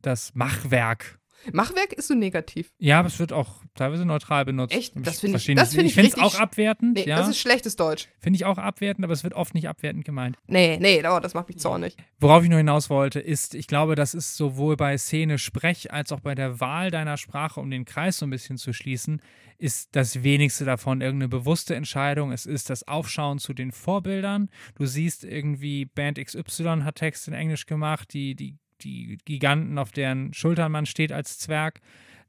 Das 0.00 0.34
Machwerk. 0.34 1.18
Machwerk 1.52 1.92
ist 1.92 2.08
so 2.08 2.14
negativ. 2.14 2.70
Ja, 2.78 2.98
aber 2.98 3.08
es 3.08 3.18
wird 3.18 3.32
auch 3.32 3.62
teilweise 3.74 4.04
neutral 4.04 4.44
benutzt. 4.44 4.74
Echt? 4.74 4.92
Das 4.96 5.14
Ich 5.14 5.20
finde 5.20 5.38
ich- 5.38 5.46
das 5.46 5.72
nicht. 5.72 5.72
finde 5.72 5.86
ich 5.88 5.94
finde 5.94 6.10
es 6.10 6.18
auch 6.18 6.38
abwertend. 6.40 6.94
Nee, 6.94 7.04
ja, 7.08 7.16
das 7.18 7.28
ist 7.28 7.38
schlechtes 7.38 7.76
Deutsch. 7.76 8.08
finde 8.18 8.36
ich 8.36 8.44
auch 8.44 8.58
abwertend, 8.58 9.04
aber 9.04 9.12
es 9.14 9.24
wird 9.24 9.34
oft 9.34 9.54
nicht 9.54 9.68
abwertend 9.68 10.04
gemeint. 10.04 10.36
Nee, 10.46 10.78
nee, 10.80 11.02
oh, 11.06 11.20
das 11.20 11.34
macht 11.34 11.48
mich 11.48 11.58
zornig. 11.58 11.96
Worauf 12.20 12.42
ich 12.44 12.48
nur 12.48 12.58
hinaus 12.58 12.90
wollte, 12.90 13.20
ist, 13.20 13.54
ich 13.54 13.66
glaube, 13.66 13.94
das 13.94 14.14
ist 14.14 14.36
sowohl 14.36 14.76
bei 14.76 14.96
Szene 14.98 15.38
Sprech 15.38 15.92
als 15.92 16.12
auch 16.12 16.20
bei 16.20 16.34
der 16.34 16.60
Wahl 16.60 16.90
deiner 16.90 17.16
Sprache, 17.16 17.60
um 17.60 17.70
den 17.70 17.84
Kreis 17.84 18.18
so 18.18 18.26
ein 18.26 18.30
bisschen 18.30 18.56
zu 18.58 18.72
schließen, 18.72 19.20
ist 19.58 19.94
das 19.94 20.22
wenigste 20.24 20.64
davon 20.64 21.00
irgendeine 21.00 21.28
bewusste 21.28 21.74
Entscheidung. 21.76 22.32
Es 22.32 22.46
ist 22.46 22.68
das 22.68 22.86
Aufschauen 22.88 23.38
zu 23.38 23.52
den 23.54 23.70
Vorbildern. 23.70 24.48
Du 24.76 24.86
siehst 24.86 25.22
irgendwie, 25.24 25.84
Band 25.84 26.18
XY 26.18 26.80
hat 26.82 26.96
Text 26.96 27.28
in 27.28 27.34
Englisch 27.34 27.66
gemacht, 27.66 28.12
die, 28.12 28.34
die, 28.34 28.56
die 28.84 29.18
Giganten, 29.24 29.78
auf 29.78 29.92
deren 29.92 30.32
Schultern 30.34 30.72
man 30.72 30.86
steht 30.86 31.12
als 31.12 31.38
Zwerg. 31.38 31.80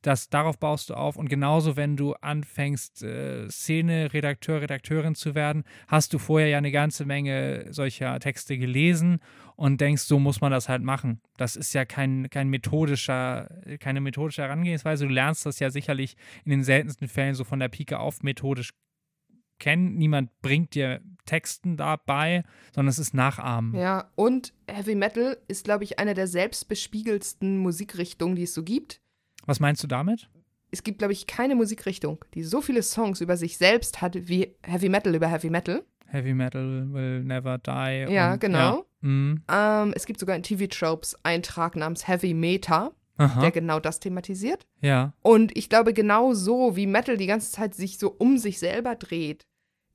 Das, 0.04 0.30
darauf 0.30 0.60
baust 0.60 0.90
du 0.90 0.96
auf. 0.96 1.16
Und 1.16 1.30
genauso, 1.30 1.78
wenn 1.78 1.96
du 1.96 2.14
anfängst, 2.16 3.04
äh, 3.04 3.50
Szene-Redakteur, 3.50 4.62
Redakteurin 4.62 5.16
zu 5.16 5.34
werden, 5.34 5.64
hast 5.88 6.14
du 6.14 6.20
vorher 6.20 6.50
ja 6.50 6.58
eine 6.58 6.72
ganze 6.72 7.06
Menge 7.06 7.68
solcher 7.72 8.20
Texte 8.20 8.58
gelesen 8.58 9.20
und 9.56 9.80
denkst, 9.80 10.04
so 10.04 10.20
muss 10.20 10.42
man 10.42 10.52
das 10.52 10.68
halt 10.68 10.84
machen. 10.84 11.22
Das 11.38 11.56
ist 11.56 11.74
ja 11.74 11.86
kein, 11.86 12.30
kein 12.30 12.50
methodischer, 12.50 13.50
keine 13.80 14.02
methodische 14.02 14.42
Herangehensweise. 14.42 15.08
Du 15.08 15.14
lernst 15.14 15.46
das 15.46 15.60
ja 15.60 15.70
sicherlich 15.70 16.18
in 16.44 16.52
den 16.52 16.64
seltensten 16.66 17.08
Fällen 17.08 17.36
so 17.36 17.46
von 17.46 17.60
der 17.60 17.70
Pike 17.70 17.98
auf 17.98 18.24
methodisch 18.24 18.72
kennen. 19.60 19.96
Niemand 19.96 20.30
bringt 20.42 20.76
dir 20.76 21.02
Texten 21.26 21.78
dabei, 21.78 22.44
sondern 22.74 22.90
es 22.90 23.00
ist 23.00 23.14
Nachahmen. 23.14 23.76
Ja, 23.76 24.10
und 24.16 24.54
Heavy 24.70 24.96
Metal 24.96 25.38
ist, 25.48 25.64
glaube 25.64 25.84
ich, 25.84 26.00
eine 26.00 26.14
der 26.14 26.28
selbstbespiegelsten 26.28 27.58
Musikrichtungen, 27.58 28.36
die 28.36 28.44
es 28.44 28.54
so 28.54 28.64
gibt. 28.64 29.02
Was 29.46 29.60
meinst 29.60 29.84
du 29.84 29.88
damit? 29.88 30.30
Es 30.72 30.84
gibt, 30.84 30.98
glaube 31.00 31.14
ich, 31.14 31.28
keine 31.28 31.56
Musikrichtung, 31.56 32.26
die 32.34 32.44
so 32.44 32.62
viele 32.62 32.82
Songs 32.82 33.22
über 33.22 33.38
sich 33.38 33.58
selbst 33.58 34.02
hat 34.02 34.28
wie 34.28 34.56
Heavy 34.64 34.90
Metal 34.90 35.14
über 35.14 35.28
Heavy 35.28 35.50
Metal. 35.50 35.84
Heavy 36.08 36.34
Metal 36.34 36.92
will 36.92 37.24
never 37.24 37.58
die. 37.58 38.12
Ja, 38.12 38.34
und, 38.34 38.42
genau. 38.42 38.58
Ja. 38.58 38.84
Mhm. 39.02 39.44
Ähm, 39.52 39.94
es 39.96 40.06
gibt 40.06 40.20
sogar 40.20 40.36
einen 40.36 40.44
TV-Tropes-Eintrag 40.44 41.76
namens 41.76 42.08
Heavy 42.08 42.34
Meta, 42.34 42.92
Aha. 43.18 43.42
der 43.42 43.52
genau 43.52 43.80
das 43.80 44.00
thematisiert. 44.00 44.66
ja. 44.82 45.14
Und 45.22 45.56
ich 45.56 45.70
glaube, 45.70 45.94
genau 45.94 46.34
so 46.34 46.76
wie 46.76 46.88
Metal 46.88 47.18
die 47.18 47.28
ganze 47.28 47.52
Zeit 47.52 47.76
sich 47.76 47.98
so 48.00 48.10
um 48.18 48.38
sich 48.38 48.60
selber 48.60 48.96
dreht, 48.96 49.46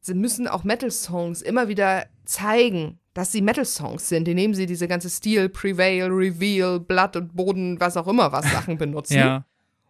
sie 0.01 0.14
müssen 0.14 0.47
auch 0.47 0.64
Metal-Songs 0.64 1.43
immer 1.43 1.69
wieder 1.69 2.07
zeigen, 2.25 3.01
dass 3.14 3.33
sie 3.33 3.43
Metal-Songs 3.43 4.09
sind, 4.09 4.29
indem 4.29 4.55
sie 4.55 4.66
diese 4.66 4.87
ganze 4.87 5.11
Steel, 5.11 5.49
Prevail, 5.49 6.05
Reveal, 6.05 6.79
Blood 6.79 7.16
und 7.16 7.35
Boden, 7.35 7.81
was 7.81 7.97
auch 7.97 8.07
immer 8.07 8.31
was 8.31 8.51
Sachen 8.51 8.79
benutzen. 8.79 9.19
Ja. 9.19 9.45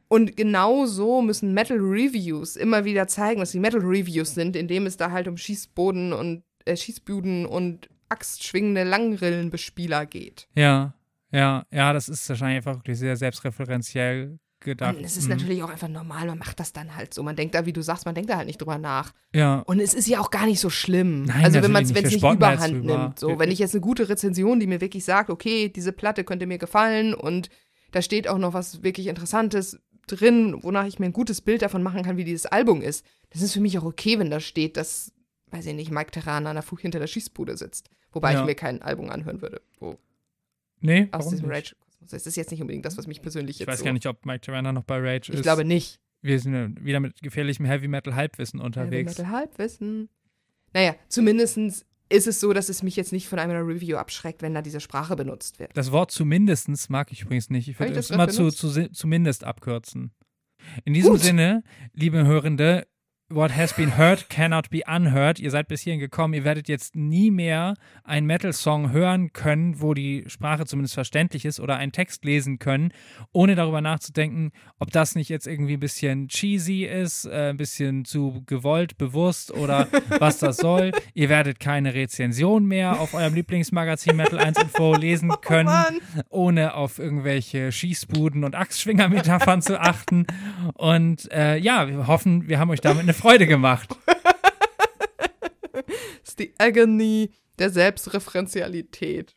Und 0.08 0.36
genau 0.36 0.86
so 0.86 1.20
müssen 1.20 1.52
Metal-Reviews 1.52 2.56
immer 2.56 2.86
wieder 2.86 3.06
zeigen, 3.08 3.40
dass 3.40 3.50
sie 3.50 3.60
Metal-Reviews 3.60 4.34
sind, 4.34 4.56
indem 4.56 4.86
es 4.86 4.96
da 4.96 5.10
halt 5.10 5.28
um 5.28 5.36
Schießboden 5.36 6.14
und 6.14 6.42
äh, 6.64 6.76
Schießbuden 6.76 7.44
und 7.44 7.90
axtschwingende 8.08 8.84
Langrillenbespieler 8.84 10.06
geht. 10.06 10.48
Ja. 10.54 10.94
Ja. 11.30 11.64
Ja, 11.70 11.92
das 11.92 12.08
ist 12.08 12.28
wahrscheinlich 12.28 12.56
einfach 12.58 12.76
wirklich 12.76 12.98
sehr 12.98 13.16
selbstreferenziell 13.16 14.38
gedacht. 14.60 14.96
Und 14.96 15.04
es 15.04 15.16
ist 15.16 15.24
Mhm. 15.24 15.30
natürlich 15.36 15.62
auch 15.62 15.70
einfach 15.70 15.88
normal, 15.88 16.26
man 16.26 16.38
macht 16.38 16.58
das 16.58 16.72
dann 16.72 16.96
halt 16.96 17.14
so. 17.14 17.22
Man 17.22 17.36
denkt 17.36 17.54
da, 17.54 17.64
wie 17.64 17.72
du 17.72 17.80
sagst, 17.82 18.06
man 18.06 18.14
denkt 18.14 18.28
da 18.30 18.36
halt 18.36 18.46
nicht 18.46 18.60
drüber 18.60 18.76
nach. 18.78 19.12
Ja. 19.32 19.60
Und 19.60 19.78
es 19.80 19.94
ist 19.94 20.08
ja 20.08 20.18
auch 20.20 20.30
gar 20.30 20.46
nicht 20.46 20.58
so 20.58 20.68
schlimm. 20.68 21.24
Nein, 21.24 21.44
also 21.44 21.62
wenn 21.62 21.70
man 21.70 21.84
es 21.84 21.92
nicht. 21.92 22.04
nicht 22.04 22.16
überhand 22.18 22.72
drüber. 22.74 22.98
nimmt. 23.04 23.18
So, 23.20 23.38
wenn 23.38 23.50
ich 23.52 23.60
jetzt 23.60 23.74
eine 23.74 23.80
gute 23.82 24.08
Rezension, 24.08 24.58
die 24.58 24.66
mir 24.66 24.80
wirklich 24.80 25.04
sagt, 25.04 25.30
okay, 25.30 25.68
diese 25.68 25.92
Platte 25.92 26.24
könnte 26.24 26.46
mir 26.46 26.58
gefallen 26.58 27.14
und 27.14 27.50
da 27.92 28.02
steht 28.02 28.26
auch 28.28 28.38
noch 28.38 28.52
was 28.52 28.82
wirklich 28.82 29.06
Interessantes 29.06 29.78
drin, 30.08 30.56
wonach 30.62 30.86
ich 30.86 30.98
mir 30.98 31.06
ein 31.06 31.12
gutes 31.12 31.40
Bild 31.40 31.62
davon 31.62 31.82
machen 31.82 32.02
kann, 32.02 32.16
wie 32.16 32.24
dieses 32.24 32.46
Album 32.46 32.82
ist. 32.82 33.04
Das 33.30 33.42
ist 33.42 33.52
für 33.52 33.60
mich 33.60 33.78
auch 33.78 33.84
okay, 33.84 34.18
wenn 34.18 34.30
da 34.30 34.40
steht, 34.40 34.76
dass, 34.76 35.12
weiß 35.52 35.66
ich 35.66 35.74
nicht, 35.74 35.90
Mike 35.92 36.10
Terran 36.10 36.46
an 36.48 36.56
der 36.56 36.62
Fuch 36.62 36.80
hinter 36.80 36.98
der 36.98 37.06
Schießbude 37.06 37.56
sitzt. 37.56 37.90
Wobei 38.12 38.32
Ja. 38.32 38.40
ich 38.40 38.46
mir 38.46 38.54
kein 38.56 38.82
Album 38.82 39.08
anhören 39.10 39.40
würde. 39.42 39.60
Wo, 39.78 39.98
Nee, 40.80 41.08
aus 41.12 41.28
diesem? 41.28 41.48
Rage-Kosmos. 41.48 42.10
Das 42.10 42.26
ist 42.26 42.36
jetzt 42.36 42.50
nicht 42.50 42.60
unbedingt 42.60 42.84
das, 42.84 42.96
was 42.96 43.06
mich 43.06 43.20
persönlich 43.22 43.56
Ich 43.56 43.60
jetzt 43.60 43.68
weiß 43.68 43.80
so 43.80 43.84
gar 43.84 43.92
nicht, 43.92 44.06
ob 44.06 44.24
Mike 44.24 44.40
Tirana 44.40 44.72
noch 44.72 44.84
bei 44.84 44.98
Rage 44.98 45.32
ist. 45.32 45.38
Ich 45.38 45.42
glaube 45.42 45.64
nicht. 45.64 46.00
Wir 46.20 46.38
sind 46.40 46.84
wieder 46.84 47.00
mit 47.00 47.20
gefährlichem 47.22 47.66
Heavy 47.66 47.88
Metal 47.88 48.14
Halbwissen 48.14 48.60
Heavy 48.60 48.66
unterwegs. 48.66 49.18
Metal 49.18 49.32
Halbwissen. 49.32 50.08
Naja, 50.72 50.94
zumindest 51.08 51.58
ist 52.10 52.26
es 52.26 52.40
so, 52.40 52.52
dass 52.52 52.68
es 52.68 52.82
mich 52.82 52.96
jetzt 52.96 53.12
nicht 53.12 53.28
von 53.28 53.38
einer 53.38 53.66
Review 53.66 53.96
abschreckt, 53.96 54.42
wenn 54.42 54.54
da 54.54 54.62
diese 54.62 54.80
Sprache 54.80 55.16
benutzt 55.16 55.58
wird. 55.58 55.76
Das 55.76 55.92
Wort 55.92 56.10
zumindestens 56.10 56.88
mag 56.88 57.12
ich 57.12 57.22
übrigens 57.22 57.50
nicht. 57.50 57.68
Ich 57.68 57.78
würde 57.78 57.92
ich 57.92 57.96
das 57.96 58.06
es 58.06 58.10
immer 58.10 58.28
zu, 58.28 58.50
zu, 58.50 58.90
zumindest 58.90 59.44
abkürzen. 59.44 60.12
In 60.84 60.94
diesem 60.94 61.12
Gut. 61.12 61.20
Sinne, 61.20 61.62
liebe 61.92 62.24
Hörende, 62.24 62.86
what 63.30 63.54
has 63.54 63.74
been 63.74 63.98
heard 63.98 64.30
cannot 64.30 64.70
be 64.70 64.82
unheard. 64.86 65.38
Ihr 65.38 65.50
seid 65.50 65.68
bis 65.68 65.82
hierhin 65.82 66.00
gekommen. 66.00 66.32
Ihr 66.32 66.44
werdet 66.44 66.66
jetzt 66.66 66.96
nie 66.96 67.30
mehr 67.30 67.74
einen 68.02 68.26
Metal-Song 68.26 68.90
hören 68.90 69.34
können, 69.34 69.82
wo 69.82 69.92
die 69.92 70.24
Sprache 70.28 70.64
zumindest 70.64 70.94
verständlich 70.94 71.44
ist 71.44 71.60
oder 71.60 71.76
einen 71.76 71.92
Text 71.92 72.24
lesen 72.24 72.58
können, 72.58 72.90
ohne 73.32 73.54
darüber 73.54 73.82
nachzudenken, 73.82 74.52
ob 74.78 74.92
das 74.92 75.14
nicht 75.14 75.28
jetzt 75.28 75.46
irgendwie 75.46 75.74
ein 75.74 75.80
bisschen 75.80 76.28
cheesy 76.28 76.84
ist, 76.84 77.26
äh, 77.26 77.50
ein 77.50 77.58
bisschen 77.58 78.06
zu 78.06 78.42
gewollt, 78.46 78.96
bewusst 78.96 79.52
oder 79.52 79.88
was 80.18 80.38
das 80.38 80.56
soll. 80.56 80.92
Ihr 81.12 81.28
werdet 81.28 81.60
keine 81.60 81.92
Rezension 81.92 82.64
mehr 82.64 82.98
auf 82.98 83.12
eurem 83.12 83.34
Lieblingsmagazin 83.34 84.16
Metal 84.16 84.38
1 84.38 84.58
Info 84.62 84.94
lesen 84.96 85.32
können 85.42 85.68
Mann. 85.68 85.98
ohne 86.30 86.72
auf 86.74 86.98
irgendwelche 86.98 87.72
Schießbuden 87.72 88.44
und 88.44 88.54
Axtschwinger-Metaphern 88.54 89.60
zu 89.60 89.78
achten. 89.78 90.26
Und 90.72 91.30
äh, 91.30 91.58
ja, 91.58 91.88
wir 91.88 92.06
hoffen, 92.06 92.48
wir 92.48 92.58
haben 92.58 92.70
euch 92.70 92.80
damit 92.80 93.02
eine 93.02 93.17
Freude 93.18 93.46
gemacht. 93.46 93.88
Das 96.20 96.30
ist 96.30 96.38
die 96.38 96.54
Agony 96.58 97.30
der 97.58 97.70
Selbstreferenzialität. 97.70 99.36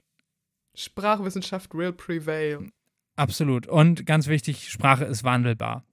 Sprachwissenschaft 0.76 1.74
will 1.74 1.94
prevail. 1.94 2.70
Absolut. 3.16 3.68
Und 3.68 4.06
ganz 4.06 4.28
wichtig, 4.28 4.70
Sprache 4.70 5.06
ist 5.06 5.24
wandelbar. 5.24 5.86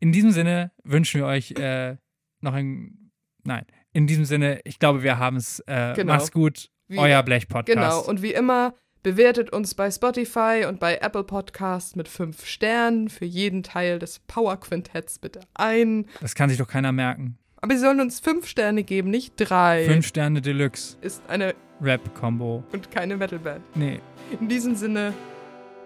In 0.00 0.12
diesem 0.12 0.30
Sinne 0.32 0.72
wünschen 0.82 1.20
wir 1.20 1.26
euch 1.26 1.52
äh, 1.52 1.96
noch 2.40 2.54
ein. 2.54 3.10
Nein, 3.44 3.66
in 3.92 4.06
diesem 4.06 4.24
Sinne, 4.24 4.60
ich 4.64 4.78
glaube, 4.78 5.02
wir 5.02 5.18
haben 5.18 5.36
es. 5.36 5.60
Äh, 5.66 5.94
Genau. 5.94 6.14
Macht's 6.14 6.32
gut, 6.32 6.70
Wie- 6.88 6.98
euer 6.98 7.22
Blech-Podcast. 7.22 7.66
Genau, 7.66 8.00
und 8.00 8.22
wie 8.22 8.32
immer, 8.32 8.74
bewertet 9.04 9.50
uns 9.50 9.74
bei 9.74 9.88
Spotify 9.90 10.64
und 10.68 10.80
bei 10.80 10.96
Apple 10.96 11.22
Podcasts 11.22 11.94
mit 11.94 12.08
fünf 12.08 12.44
Sternen 12.46 13.08
für 13.08 13.24
jeden 13.26 13.62
Teil 13.62 14.00
des 14.00 14.18
Power 14.18 14.58
Quintetts 14.58 15.20
bitte 15.20 15.40
ein. 15.54 16.06
Das 16.20 16.34
kann 16.34 16.48
sich 16.48 16.58
doch 16.58 16.66
keiner 16.66 16.90
merken. 16.90 17.38
Aber 17.60 17.74
sie 17.74 17.80
sollen 17.80 18.00
uns 18.00 18.18
fünf 18.18 18.48
Sterne 18.48 18.82
geben, 18.82 19.10
nicht 19.10 19.34
drei. 19.36 19.84
Fünf 19.86 20.06
Sterne 20.06 20.40
Deluxe 20.42 20.96
Ist 21.02 21.22
eine 21.28 21.54
Rap-Combo. 21.80 22.64
und 22.72 22.90
keine 22.90 23.16
Metalband. 23.16 23.62
Nee, 23.76 24.00
In 24.40 24.48
diesem 24.48 24.74
Sinne, 24.74 25.12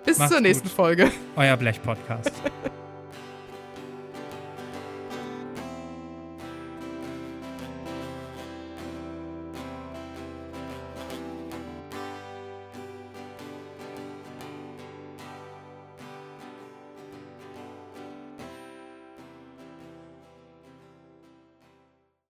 bis 0.05 0.19
Macht's 0.19 0.33
zur 0.33 0.41
nächsten 0.41 0.69
gut. 0.69 0.77
Folge. 0.77 1.11
euer 1.37 1.57
Blech-Podcast. 1.57 2.33